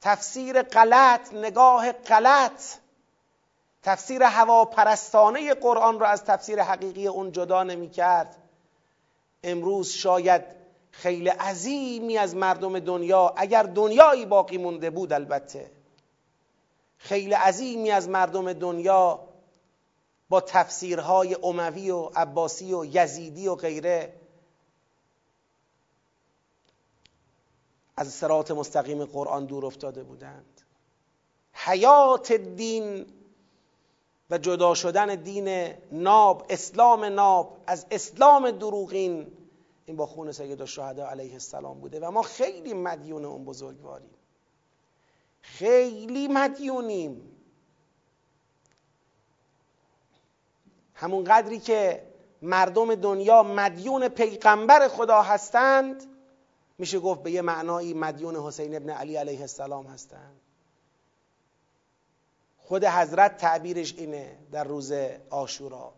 تفسیر 0.00 0.62
غلط 0.62 1.34
نگاه 1.34 1.92
غلط 1.92 2.62
تفسیر 3.82 4.22
هواپرستانه 4.22 5.54
قرآن 5.54 6.00
را 6.00 6.06
از 6.06 6.24
تفسیر 6.24 6.62
حقیقی 6.62 7.06
اون 7.06 7.32
جدا 7.32 7.62
نمی 7.62 7.90
کرد 7.90 8.41
امروز 9.44 9.90
شاید 9.90 10.42
خیلی 10.90 11.28
عظیمی 11.28 12.18
از 12.18 12.36
مردم 12.36 12.78
دنیا 12.78 13.34
اگر 13.36 13.62
دنیایی 13.62 14.26
باقی 14.26 14.58
مونده 14.58 14.90
بود 14.90 15.12
البته. 15.12 15.70
خیلی 16.96 17.34
عظیمی 17.34 17.90
از 17.90 18.08
مردم 18.08 18.52
دنیا 18.52 19.28
با 20.28 20.40
تفسیرهای 20.40 21.36
اموی 21.42 21.90
و 21.90 22.10
عباسی 22.16 22.74
و 22.74 22.84
یزیدی 22.84 23.48
و 23.48 23.54
غیره 23.54 24.12
از 27.96 28.12
سرات 28.12 28.50
مستقیم 28.50 29.04
قرآن 29.04 29.46
دور 29.46 29.66
افتاده 29.66 30.02
بودند. 30.02 30.60
حیات 31.52 32.32
دین 32.32 33.06
و 34.32 34.38
جدا 34.38 34.74
شدن 34.74 35.14
دین 35.14 35.74
ناب 35.90 36.46
اسلام 36.50 37.04
ناب 37.04 37.58
از 37.66 37.86
اسلام 37.90 38.50
دروغین 38.50 39.32
این 39.86 39.96
با 39.96 40.06
خون 40.06 40.32
سید 40.32 40.60
الشهدا 40.60 41.06
علیه 41.06 41.32
السلام 41.32 41.80
بوده 41.80 42.00
و 42.00 42.10
ما 42.10 42.22
خیلی 42.22 42.74
مدیون 42.74 43.24
اون 43.24 43.44
بزرگواریم. 43.44 44.10
خیلی 45.40 46.28
مدیونیم. 46.28 47.38
همون 50.94 51.24
قدری 51.24 51.58
که 51.58 52.02
مردم 52.42 52.94
دنیا 52.94 53.42
مدیون 53.42 54.08
پیغمبر 54.08 54.88
خدا 54.88 55.22
هستند 55.22 56.04
میشه 56.78 57.00
گفت 57.00 57.22
به 57.22 57.30
یه 57.30 57.42
معنایی 57.42 57.94
مدیون 57.94 58.36
حسین 58.36 58.76
ابن 58.76 58.90
علی 58.90 59.16
علیه 59.16 59.40
السلام 59.40 59.86
هستند. 59.86 60.41
خود 62.72 62.84
حضرت 62.84 63.36
تعبیرش 63.36 63.94
اینه 63.96 64.38
در 64.52 64.64
روز 64.64 64.92
آشورا 65.30 65.92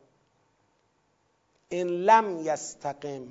ان 1.70 1.87
لم 1.87 2.39
یستقم 2.47 3.27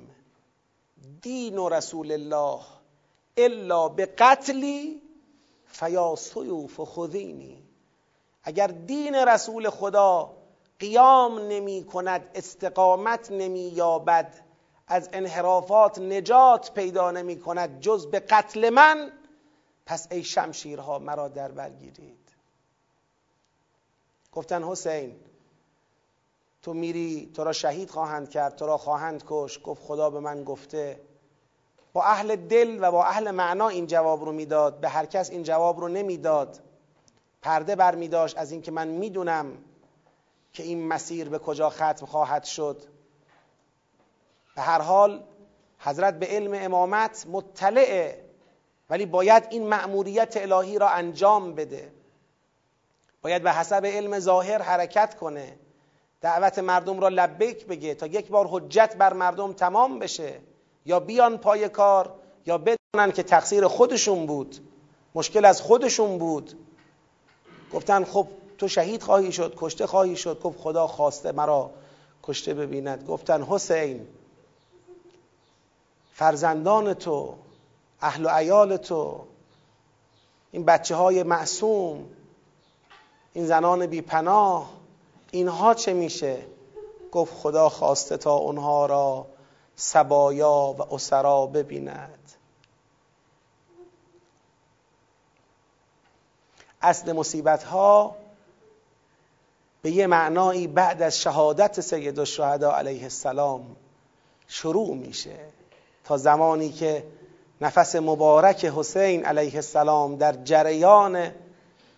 دین 1.22 1.58
و 1.58 1.68
رسول 1.68 2.12
الله 2.12 2.60
الا 3.36 3.88
به 3.88 4.06
قتلی 4.06 5.02
فیا 5.66 6.14
سیوف 6.16 6.80
خذینی. 6.84 7.62
اگر 8.42 8.66
دین 8.66 9.14
رسول 9.14 9.70
خدا 9.70 10.36
قیام 10.78 11.38
نمی 11.38 11.84
کند 11.84 12.30
استقامت 12.34 13.30
نمی 13.30 13.68
یابد 13.68 14.34
از 14.86 15.08
انحرافات 15.12 15.98
نجات 15.98 16.74
پیدا 16.74 17.10
نمی 17.10 17.40
کند 17.40 17.80
جز 17.80 18.06
به 18.06 18.20
قتل 18.20 18.70
من 18.70 19.12
پس 19.86 20.08
ای 20.10 20.24
شمشیرها 20.24 20.98
مرا 20.98 21.28
در 21.28 21.50
برگیرید 21.50 22.23
گفتن 24.34 24.64
حسین 24.64 25.16
تو 26.62 26.74
میری 26.74 27.30
تو 27.34 27.44
را 27.44 27.52
شهید 27.52 27.90
خواهند 27.90 28.30
کرد 28.30 28.56
تو 28.56 28.66
را 28.66 28.78
خواهند 28.78 29.24
کش 29.28 29.60
گفت 29.64 29.82
خدا 29.82 30.10
به 30.10 30.20
من 30.20 30.44
گفته. 30.44 31.00
با 31.92 32.04
اهل 32.04 32.36
دل 32.36 32.78
و 32.80 32.90
با 32.90 33.04
اهل 33.04 33.30
معنا 33.30 33.68
این 33.68 33.86
جواب 33.86 34.24
رو 34.24 34.32
می‌داد. 34.32 34.80
به 34.80 34.88
هر 34.88 35.06
کس 35.06 35.30
این 35.30 35.42
جواب 35.42 35.80
رو 35.80 35.88
نمی‌داد. 35.88 36.60
پرده 37.42 37.76
بر 37.76 37.94
می 37.94 38.08
داشت 38.08 38.38
از 38.38 38.52
اینکه 38.52 38.70
من 38.70 38.88
می‌دونم 38.88 39.58
که 40.52 40.62
این 40.62 40.88
مسیر 40.88 41.28
به 41.28 41.38
کجا 41.38 41.70
ختم 41.70 42.06
خواهد 42.06 42.44
شد. 42.44 42.82
به 44.56 44.62
هر 44.62 44.80
حال 44.80 45.24
حضرت 45.78 46.18
به 46.18 46.26
علم 46.26 46.52
امامت 46.54 47.26
مطلعه 47.30 48.24
ولی 48.90 49.06
باید 49.06 49.46
این 49.50 49.68
مأموریت 49.68 50.36
الهی 50.36 50.78
را 50.78 50.88
انجام 50.88 51.54
بده. 51.54 51.92
باید 53.24 53.42
به 53.42 53.52
حسب 53.52 53.86
علم 53.86 54.18
ظاهر 54.18 54.62
حرکت 54.62 55.14
کنه. 55.14 55.56
دعوت 56.20 56.58
مردم 56.58 57.00
را 57.00 57.08
لبیک 57.08 57.66
بگه 57.66 57.94
تا 57.94 58.06
یک 58.06 58.28
بار 58.28 58.48
حجت 58.50 58.96
بر 58.96 59.12
مردم 59.12 59.52
تمام 59.52 59.98
بشه. 59.98 60.40
یا 60.86 61.00
بیان 61.00 61.38
پای 61.38 61.68
کار 61.68 62.14
یا 62.46 62.58
بدونن 62.58 63.12
که 63.12 63.22
تقصیر 63.22 63.66
خودشون 63.66 64.26
بود. 64.26 64.56
مشکل 65.14 65.44
از 65.44 65.62
خودشون 65.62 66.18
بود. 66.18 66.52
گفتن 67.72 68.04
خب 68.04 68.28
تو 68.58 68.68
شهید 68.68 69.02
خواهی 69.02 69.32
شد 69.32 69.54
کشته 69.56 69.86
خواهی 69.86 70.16
شد. 70.16 70.40
گفت 70.40 70.60
خدا 70.60 70.86
خواسته 70.86 71.32
مرا 71.32 71.70
کشته 72.22 72.54
ببیند. 72.54 73.06
گفتن 73.06 73.42
حسین 73.42 74.06
فرزندان 76.12 76.94
تو 76.94 77.34
اهل 78.00 78.24
و 78.24 78.28
عیال 78.28 78.76
تو 78.76 79.24
این 80.52 80.64
بچه 80.64 80.94
های 80.94 81.22
معصوم 81.22 82.06
این 83.34 83.46
زنان 83.46 83.86
بیپناه 83.86 84.70
اینها 85.30 85.74
چه 85.74 85.92
میشه؟ 85.92 86.42
گفت 87.12 87.34
خدا 87.34 87.68
خواسته 87.68 88.16
تا 88.16 88.34
اونها 88.34 88.86
را 88.86 89.26
سبایا 89.76 90.74
و 90.78 90.94
اسرا 90.94 91.46
ببیند. 91.46 92.32
اصل 96.82 97.12
مصیبت 97.12 97.62
ها 97.64 98.16
به 99.82 99.90
یه 99.90 100.06
معنایی 100.06 100.66
بعد 100.66 101.02
از 101.02 101.20
شهادت 101.20 101.80
سید 101.80 102.18
الشهدا 102.18 102.72
علیه 102.72 103.02
السلام 103.02 103.76
شروع 104.48 104.94
میشه. 104.94 105.36
تا 106.04 106.16
زمانی 106.16 106.72
که 106.72 107.06
نفس 107.60 107.96
مبارک 107.96 108.64
حسین 108.64 109.24
علیه 109.24 109.54
السلام 109.54 110.16
در 110.16 110.32
جریان 110.32 111.30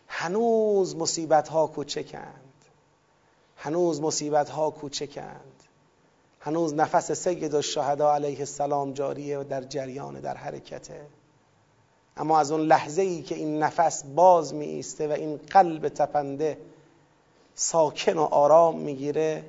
هنوز 0.09 0.97
مصیبت 0.97 1.49
ها 1.49 1.67
کوچکند 1.67 2.53
هنوز 3.57 4.01
مصیبت 4.01 4.49
ها 4.49 4.71
کوچکند 4.71 5.63
هنوز 6.41 6.75
نفس 6.75 7.13
سید 7.13 7.55
الشهدا 7.55 8.15
علیه 8.15 8.39
السلام 8.39 8.93
جاریه 8.93 9.39
و 9.39 9.45
در 9.45 9.63
جریان 9.63 10.21
در 10.21 10.37
حرکته 10.37 11.07
اما 12.17 12.39
از 12.39 12.51
اون 12.51 12.61
لحظه 12.61 13.03
ای 13.03 13.23
که 13.23 13.35
این 13.35 13.63
نفس 13.63 14.05
باز 14.05 14.55
می 14.55 14.65
ایسته 14.65 15.09
و 15.09 15.13
این 15.13 15.37
قلب 15.37 15.89
تپنده 15.89 16.59
ساکن 17.55 18.19
و 18.19 18.23
آرام 18.23 18.79
می‌گیره 18.79 19.45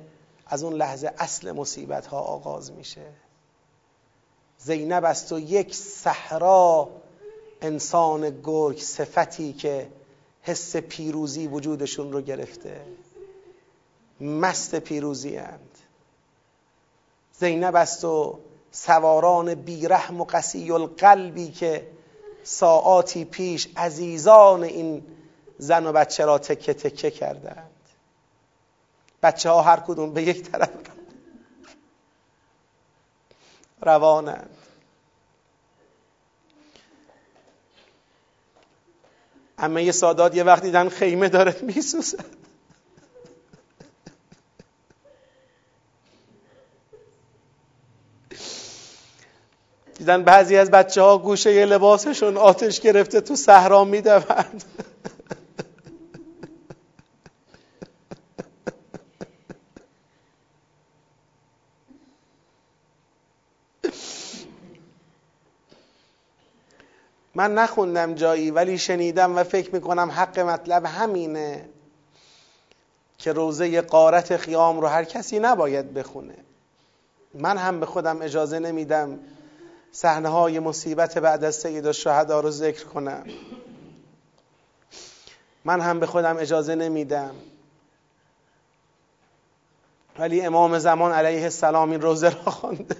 از 0.46 0.62
اون 0.62 0.72
لحظه 0.72 1.12
اصل 1.18 1.52
مصیبت 1.52 2.06
ها 2.06 2.20
آغاز 2.20 2.72
میشه. 2.72 3.06
زینب 4.58 5.04
است 5.04 5.32
و 5.32 5.38
یک 5.38 5.74
صحرا 5.74 6.88
انسان 7.60 8.40
گرگ 8.44 8.78
صفتی 8.78 9.52
که 9.52 9.88
حس 10.48 10.76
پیروزی 10.76 11.46
وجودشون 11.46 12.12
رو 12.12 12.20
گرفته. 12.20 12.84
مست 14.20 14.74
پیروزی 14.74 15.36
اند 15.36 15.78
زینب 17.32 17.76
است 17.76 18.04
و 18.04 18.38
سواران 18.70 19.54
بیرحم 19.54 20.20
و 20.20 20.24
قسی 20.24 20.72
القلبی 20.72 21.48
که 21.48 21.90
ساعاتی 22.44 23.24
پیش 23.24 23.68
عزیزان 23.76 24.64
این 24.64 25.06
زن 25.58 25.86
و 25.86 25.92
بچه 25.92 26.24
را 26.24 26.38
تکه 26.38 26.74
تکه 26.74 27.10
کردند. 27.10 27.70
بچه 29.22 29.50
ها 29.50 29.62
هر 29.62 29.80
کدوم 29.80 30.12
به 30.12 30.22
یک 30.22 30.50
طرف. 30.50 30.70
روانند. 33.82 34.50
یه 39.82 39.92
سادات 39.92 40.36
یه 40.36 40.44
وقت 40.44 40.62
دیدن 40.62 40.88
خیمه 40.88 41.28
داره 41.28 41.56
میسوزه. 41.62 42.18
دیدن 49.98 50.24
بعضی 50.24 50.56
از 50.56 50.70
بچه 50.70 51.02
ها 51.02 51.18
گوشه 51.18 51.54
یه 51.54 51.66
لباسشون 51.66 52.36
آتش 52.36 52.80
گرفته 52.80 53.20
تو 53.20 53.36
صحرا 53.36 53.84
می‌دوند. 53.84 54.64
من 67.38 67.54
نخوندم 67.54 68.14
جایی 68.14 68.50
ولی 68.50 68.78
شنیدم 68.78 69.36
و 69.36 69.44
فکر 69.44 69.74
می‌کنم 69.74 70.10
حق 70.10 70.38
مطلب 70.38 70.84
همینه 70.86 71.68
که 73.18 73.32
روزه 73.32 73.80
قارت 73.80 74.36
خیام 74.36 74.80
رو 74.80 74.86
هر 74.86 75.04
کسی 75.04 75.38
نباید 75.38 75.94
بخونه. 75.94 76.34
من 77.34 77.58
هم 77.58 77.80
به 77.80 77.86
خودم 77.86 78.22
اجازه 78.22 78.58
نمیدم 78.58 79.18
صحنه 79.92 80.28
های 80.28 80.58
مصیبت 80.58 81.18
بعد 81.18 81.44
از 81.44 81.54
سید 81.54 81.86
الشهدا 81.86 82.40
رو 82.40 82.50
ذکر 82.50 82.84
کنم. 82.84 83.24
من 85.64 85.80
هم 85.80 86.00
به 86.00 86.06
خودم 86.06 86.36
اجازه 86.36 86.74
نمیدم. 86.74 87.34
ولی 90.18 90.40
امام 90.40 90.78
زمان 90.78 91.12
علیه 91.12 91.42
السلام 91.42 91.90
این 91.90 92.00
روزه 92.00 92.30
را 92.30 92.52
خوانده 92.52 92.96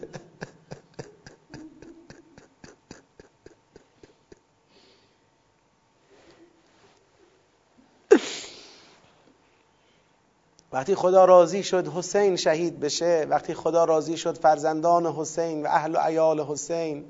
وقتی 10.78 10.94
خدا 10.94 11.24
راضی 11.24 11.62
شد 11.62 11.88
حسین 11.88 12.36
شهید 12.36 12.80
بشه 12.80 13.26
وقتی 13.30 13.54
خدا 13.54 13.84
راضی 13.84 14.16
شد 14.16 14.38
فرزندان 14.38 15.06
حسین 15.06 15.62
و 15.62 15.68
اهل 15.68 15.94
و 15.94 15.98
عیال 15.98 16.40
حسین 16.40 17.04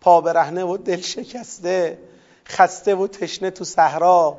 پا 0.00 0.20
برهنه 0.20 0.64
و 0.64 0.76
دل 0.76 1.00
شکسته 1.00 1.98
خسته 2.46 2.94
و 2.94 3.06
تشنه 3.06 3.50
تو 3.50 3.64
صحرا 3.64 4.38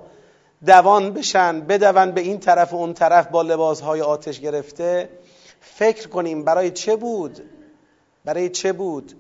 دوان 0.66 1.14
بشن 1.14 1.62
بدون 1.62 2.12
به 2.12 2.22
این 2.22 2.40
طرف 2.40 2.74
و 2.74 2.76
اون 2.76 2.94
طرف 2.94 3.28
با 3.28 3.42
لباسهای 3.42 4.02
آتش 4.02 4.40
گرفته 4.40 5.10
فکر 5.62 6.08
کنیم 6.08 6.44
برای 6.44 6.72
چه 6.72 6.96
بود؟ 6.96 7.42
برای 8.26 8.50
چه 8.50 8.74
بود؟ 8.74 9.14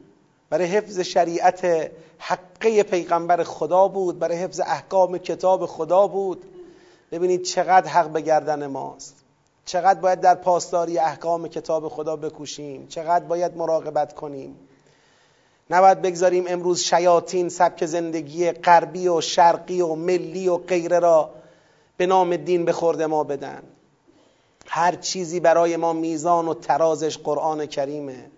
برای 0.49 0.65
حفظ 0.65 0.99
شریعت 0.99 1.91
حقه 2.17 2.83
پیغمبر 2.83 3.43
خدا 3.43 3.87
بود؟ 3.87 4.19
برای 4.19 4.37
حفظ 4.37 4.59
احکام 4.59 5.17
کتاب 5.17 5.65
خدا 5.65 6.07
بود؟ 6.07 6.45
ببینید 7.11 7.43
چقدر 7.43 7.87
حق 7.87 8.09
به 8.09 8.21
گردن 8.21 8.67
ماست. 8.67 9.20
چقدر 9.71 9.99
باید 9.99 10.21
در 10.21 10.35
پاسداری 10.35 10.99
احکام 10.99 11.47
کتاب 11.47 11.87
خدا 11.87 12.15
بکوشیم؟ 12.15 12.87
چقدر 12.87 13.25
باید 13.25 13.57
مراقبت 13.57 14.13
کنیم؟ 14.13 14.55
نباید 15.69 16.01
بگذاریم 16.01 16.45
امروز 16.47 16.79
شیاطین 16.79 17.49
سبک 17.49 17.85
زندگی 17.85 18.51
غربی 18.51 19.07
و 19.07 19.21
شرقی 19.21 19.81
و 19.81 19.95
ملی 19.95 20.47
و 20.47 20.57
غیره 20.57 20.99
را 20.99 21.29
به 21.97 22.05
نام 22.05 22.35
دین 22.35 22.65
به 22.65 22.71
خورد 22.71 23.01
ما 23.01 23.23
بدن. 23.23 23.63
هر 24.67 24.95
چیزی 24.95 25.39
برای 25.39 25.77
ما 25.77 25.93
میزان 25.93 26.47
و 26.47 26.53
ترازش 26.53 27.17
قرآن 27.17 27.65
کریمه. 27.65 28.31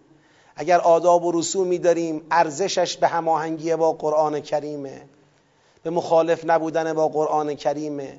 اگر 0.55 0.79
آداب 0.79 1.25
و 1.25 1.31
رسومی 1.31 1.77
داریم 1.77 2.21
ارزشش 2.31 2.97
به 2.97 3.07
هماهنگی 3.07 3.75
با 3.75 3.93
قرآن 3.93 4.39
کریمه. 4.39 5.01
به 5.83 5.89
مخالف 5.89 6.45
نبودن 6.45 6.93
با 6.93 7.07
قرآن 7.07 7.55
کریمه. 7.55 8.17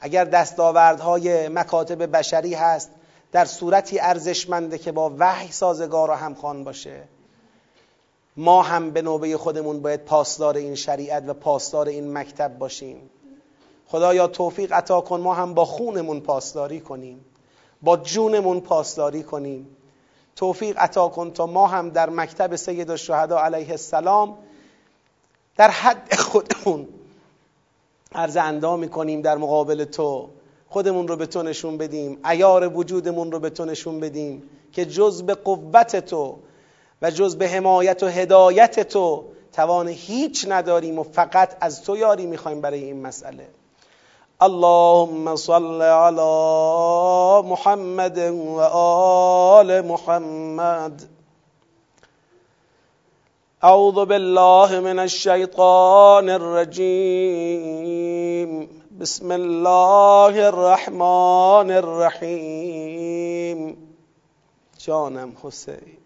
اگر 0.00 0.24
دستاوردهای 0.24 1.48
مکاتب 1.48 2.16
بشری 2.16 2.54
هست 2.54 2.90
در 3.32 3.44
صورتی 3.44 4.00
ارزشمنده 4.00 4.78
که 4.78 4.92
با 4.92 5.14
وحی 5.18 5.52
سازگار 5.52 6.10
و 6.10 6.14
همخوان 6.14 6.64
باشه 6.64 7.02
ما 8.36 8.62
هم 8.62 8.90
به 8.90 9.02
نوبه 9.02 9.36
خودمون 9.36 9.82
باید 9.82 10.04
پاسدار 10.04 10.56
این 10.56 10.74
شریعت 10.74 11.24
و 11.28 11.34
پاسدار 11.34 11.88
این 11.88 12.12
مکتب 12.12 12.58
باشیم. 12.58 13.10
خدایا 13.86 14.26
توفیق 14.26 14.72
عطا 14.72 15.00
کن 15.00 15.20
ما 15.20 15.34
هم 15.34 15.54
با 15.54 15.64
خونمون 15.64 16.20
پاسداری 16.20 16.80
کنیم 16.80 17.24
با 17.82 17.96
جونمون 17.96 18.60
پاسداری 18.60 19.22
کنیم. 19.22 19.76
توفیق 20.36 20.78
عطا 20.78 21.08
کن 21.08 21.30
تا 21.30 21.46
ما 21.46 21.66
هم 21.66 21.90
در 21.90 22.10
مکتب 22.10 22.56
سید 22.56 22.90
الشهدا 22.90 23.38
علیه 23.38 23.70
السلام 23.70 24.38
در 25.56 25.70
حد 25.70 26.14
خودمون 26.14 26.88
عرض 28.14 28.36
اندام 28.36 28.78
می‌کنیم 28.78 29.22
در 29.22 29.36
مقابل 29.36 29.84
تو. 29.84 30.28
خودمون 30.68 31.08
رو 31.08 31.16
به 31.16 31.26
تو 31.26 31.42
نشون 31.42 31.78
بدیم. 31.78 32.18
ایار 32.30 32.76
وجودمون 32.76 33.32
رو 33.32 33.38
به 33.38 33.50
تو 33.50 33.64
نشون 33.64 34.00
بدیم 34.00 34.42
که 34.72 34.84
جز 34.84 35.22
به 35.22 35.34
قوت 35.34 35.96
تو 35.96 36.36
و 37.02 37.10
جز 37.10 37.36
به 37.36 37.48
حمایت 37.48 38.02
و 38.02 38.06
هدایت 38.06 38.88
تو 38.88 39.24
توان 39.52 39.88
هیچ 39.88 40.46
نداریم 40.48 40.98
و 40.98 41.02
فقط 41.02 41.56
از 41.60 41.82
تو 41.82 41.96
یاری 41.96 42.26
می‌خوایم 42.26 42.60
برای 42.60 42.84
این 42.84 43.02
مسئله. 43.02 43.48
اللهم 44.40 45.36
صل 45.36 45.82
على 45.82 46.22
محمد 47.48 48.18
و 48.18 48.60
آل 48.60 49.80
محمد. 49.80 51.19
أعوذ 53.64 54.04
بالله 54.04 54.80
من 54.80 54.98
الشيطان 54.98 56.30
الرجيم. 56.30 57.20
بسم 59.00 59.32
الله 59.32 60.48
الرحمن 60.48 61.70
الرحيم. 61.82 63.60
جانم 64.86 65.34
حسين 65.44 65.98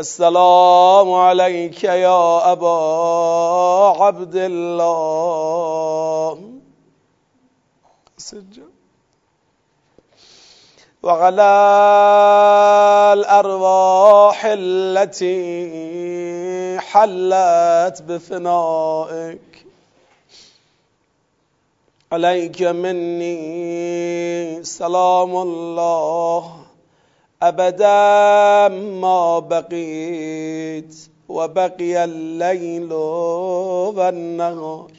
السلام 0.00 1.12
عليك 1.12 1.84
يا 1.84 2.52
أبا 2.52 2.78
عبد 4.02 4.36
الله. 4.36 5.32
سجد 8.18 8.71
وعلى 11.02 11.52
الأرواح 13.12 14.44
التي 14.44 15.40
حلت 16.80 18.02
بفنائك. 18.02 19.66
عليك 22.12 22.62
مني 22.62 24.64
سلام 24.64 25.36
الله. 25.36 26.56
أبدا 27.42 28.68
ما 28.78 29.38
بقيت 29.38 30.96
وبقي 31.28 32.04
الليل 32.04 32.92
والنهار. 32.92 34.90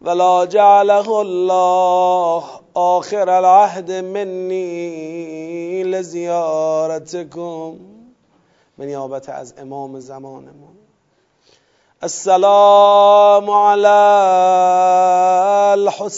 ولا 0.00 0.44
جعله 0.44 1.22
الله 1.22 2.65
آخر 2.76 3.38
العهد 3.38 3.92
مني 3.92 5.84
لزيارتكم 5.84 7.78
من 8.78 8.88
يابت 8.88 9.28
از 9.28 9.54
امام 9.58 10.00
زمانمون. 10.00 10.76
السلام 12.04 13.50
على 13.50 13.88
الحسين 15.74 16.16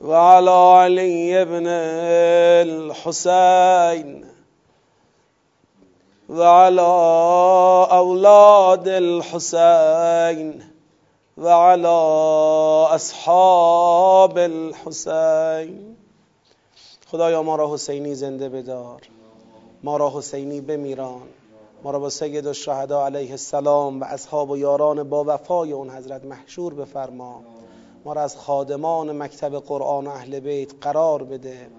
وعلى 0.00 0.50
علي 0.50 1.44
بن 1.44 1.66
الحسين 2.68 4.24
وعلى 6.28 6.82
أولاد 7.90 8.88
الحسين 8.88 10.77
وعلى 11.38 11.86
اصحاب 12.94 14.38
الحسین. 14.38 15.96
خدایا 17.06 17.42
ما 17.42 17.56
را 17.56 17.74
حسینی 17.74 18.14
زنده 18.14 18.48
بدار. 18.48 19.00
ما 19.82 19.96
را 19.96 20.12
حسینی 20.14 20.60
بمیران. 20.60 21.22
ما 21.84 21.90
را 21.90 21.98
با 21.98 22.10
سید 22.10 22.46
الشهدا 22.46 23.06
علیه 23.06 23.30
السلام 23.30 24.00
و 24.00 24.04
اصحاب 24.04 24.50
و 24.50 24.56
یاران 24.56 25.08
با 25.08 25.24
وفای 25.26 25.72
اون 25.72 25.90
حضرت 25.90 26.24
محشور 26.24 26.74
بفرما. 26.74 27.42
ما 28.04 28.12
را 28.12 28.22
از 28.22 28.36
خادمان 28.36 29.22
مکتب 29.22 29.58
قرآن 29.58 30.06
و 30.06 30.10
اهل 30.10 30.40
بیت 30.40 30.72
قرار 30.80 31.22
بده. 31.22 31.70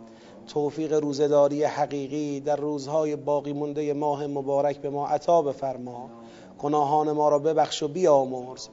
توفیق 0.48 0.94
روزداری 0.94 1.64
حقیقی 1.64 2.40
در 2.40 2.56
روزهای 2.56 3.16
باقی 3.16 3.54
مونده 3.54 3.94
ماه 3.94 4.28
مبارک 4.28 4.78
به 4.78 4.90
ما 4.90 5.08
عطا 5.08 5.42
بفرما. 5.42 6.10
گناهان 6.60 7.12
ما 7.12 7.30
را 7.30 7.40
ببخش 7.40 7.84
و 7.84 7.88
بیامرز. 7.88 8.68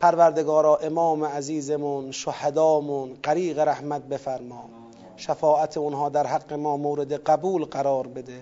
پروردگارا 0.00 0.76
امام 0.76 1.24
عزیزمون 1.24 2.10
شهدامون 2.10 3.16
غریق 3.24 3.58
رحمت 3.58 4.02
بفرما. 4.02 4.64
شفاعت 5.16 5.78
اونها 5.78 6.08
در 6.08 6.26
حق 6.26 6.52
ما 6.52 6.76
مورد 6.76 7.12
قبول 7.12 7.64
قرار 7.64 8.06
بده. 8.06 8.40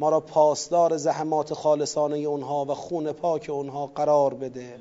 ما 0.00 0.08
را 0.08 0.20
پاسدار 0.20 0.96
زحمات 0.96 1.54
خالصانه 1.54 2.16
اونها 2.16 2.64
و 2.64 2.74
خون 2.74 3.12
پاک 3.12 3.50
اونها 3.50 3.86
قرار 3.86 4.34
بده. 4.34 4.74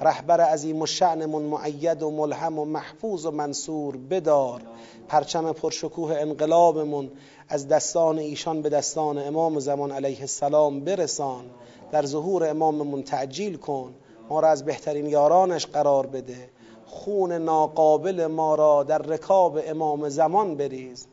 رهبر 0.00 0.40
عظیم 0.40 0.82
و 0.82 0.86
شعنمون 0.86 1.42
معید 1.42 2.02
و 2.02 2.10
ملهم 2.10 2.58
و 2.58 2.64
محفوظ 2.64 3.26
و 3.26 3.30
منصور 3.30 3.96
بدار. 3.96 4.62
پرچم 5.08 5.52
پرشکوه 5.52 6.16
انقلابمون 6.16 7.10
از 7.48 7.68
دستان 7.68 8.18
ایشان 8.18 8.62
به 8.62 8.68
دستان 8.68 9.18
امام 9.18 9.58
زمان 9.58 9.90
علیه 9.90 10.20
السلام 10.20 10.80
برسان. 10.80 11.44
در 11.92 12.06
ظهور 12.06 12.48
اماممون 12.48 13.02
تعجیل 13.02 13.56
کن. 13.56 13.94
ما 14.28 14.40
را 14.40 14.48
از 14.48 14.64
بهترین 14.64 15.06
یارانش 15.06 15.66
قرار 15.66 16.06
بده. 16.06 16.50
خون 16.86 17.32
ناقابل 17.32 18.26
ما 18.26 18.54
را 18.54 18.82
در 18.82 18.98
رکاب 18.98 19.58
امام 19.66 20.08
زمان 20.08 20.56
بریز. 20.56 21.06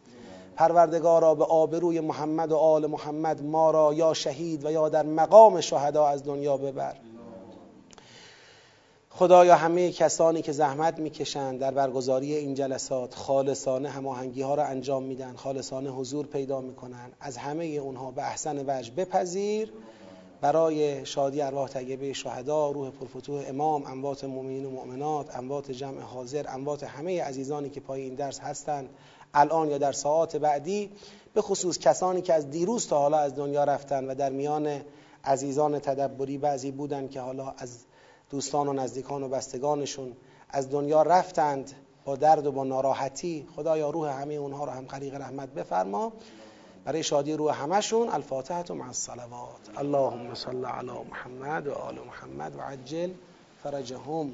پروردگارا 0.56 1.36
به 1.36 1.44
آبروی 1.44 2.00
محمد 2.00 2.52
و 2.52 2.58
آل 2.58 2.88
محمد 2.88 3.44
ما 3.44 3.72
را 3.72 3.94
یا 3.94 4.14
شهید 4.14 4.66
و 4.66 4.72
یا 4.72 4.90
در 4.90 5.06
مقام 5.06 5.62
شهدا 5.62 6.08
از 6.08 6.24
دنیا 6.24 6.58
ببر. 6.58 6.96
خدایا 9.10 9.56
همه 9.56 9.92
کسانی 9.92 10.42
که 10.42 10.52
زحمت 10.52 11.00
می‌کشند 11.00 11.60
در 11.60 11.72
برگزاری 11.72 12.36
این 12.36 12.54
جلسات 12.54 13.16
خالصانه 13.16 13.90
هماهنگی 13.90 14.42
ها 14.42 14.56
را 14.56 14.64
انجام 14.64 15.04
میدن 15.04 15.36
خالصانه 15.36 15.90
حضور 15.90 16.26
پیدا 16.26 16.62
می‌کنن. 16.62 17.12
از 17.20 17.38
همه 17.38 17.66
اونها 17.66 18.12
به 18.12 18.22
احسن 18.22 18.64
وجه 18.68 18.92
بپذیر. 18.92 19.74
برای 20.42 21.06
شادی 21.06 21.42
ارواح 21.42 21.70
طیبه 21.70 22.14
شهدا 22.14 22.72
روح 22.72 22.90
پرفتوح 22.90 23.44
امام 23.48 23.86
اموات 23.86 24.24
مؤمنین 24.24 24.66
و 24.66 24.70
مؤمنات 24.70 25.36
اموات 25.36 25.72
جمع 25.72 26.02
حاضر 26.02 26.46
اموات 26.50 26.84
همه 26.84 27.24
عزیزانی 27.24 27.70
که 27.70 27.80
پای 27.80 28.02
این 28.02 28.16
درس 28.16 28.40
هستند 28.40 28.90
الان 29.34 29.70
یا 29.70 29.78
در 29.78 29.92
ساعات 29.92 30.36
بعدی 30.36 30.92
به 31.34 31.42
خصوص 31.42 31.80
کسانی 31.80 32.22
که 32.22 32.34
از 32.34 32.50
دیروز 32.50 32.88
تا 32.88 33.00
حالا 33.00 33.18
از 33.18 33.36
دنیا 33.36 33.64
رفتن 33.64 34.06
و 34.06 34.16
در 34.16 34.30
میان 34.30 34.82
عزیزان 35.24 35.80
تدبری 35.80 36.38
بعضی 36.38 36.72
بودند 36.72 37.12
که 37.12 37.22
حالا 37.22 37.54
از 37.58 37.78
دوستان 38.30 38.68
و 38.68 38.74
نزدیکان 38.74 39.24
و 39.24 39.30
بستگانشون 39.30 40.14
از 40.50 40.70
دنیا 40.70 41.02
رفتند 41.02 41.72
با 42.06 42.16
درد 42.16 42.46
و 42.46 42.52
با 42.52 42.64
ناراحتی 42.64 43.48
خدایا 43.56 43.90
روح 43.90 44.22
همه 44.22 44.34
اونها 44.34 44.66
رو 44.66 44.72
هم 44.72 44.86
غریق 44.86 45.16
رحمت 45.16 45.50
بفرما. 45.50 46.14
برای 46.86 47.04
شادی 47.04 47.34
روح 47.34 47.64
همشون 47.64 48.10
الفاتحه 48.10 48.74
مع 48.74 48.88
الصلوات. 48.88 49.78
اللهم 49.78 50.34
صل 50.34 50.66
علی 50.66 50.92
محمد 51.12 51.68
و 51.68 51.74
آل 51.74 51.96
محمد 52.08 52.56
و 52.56 52.62
عجل 52.62 53.12
فرجهم. 53.64 54.32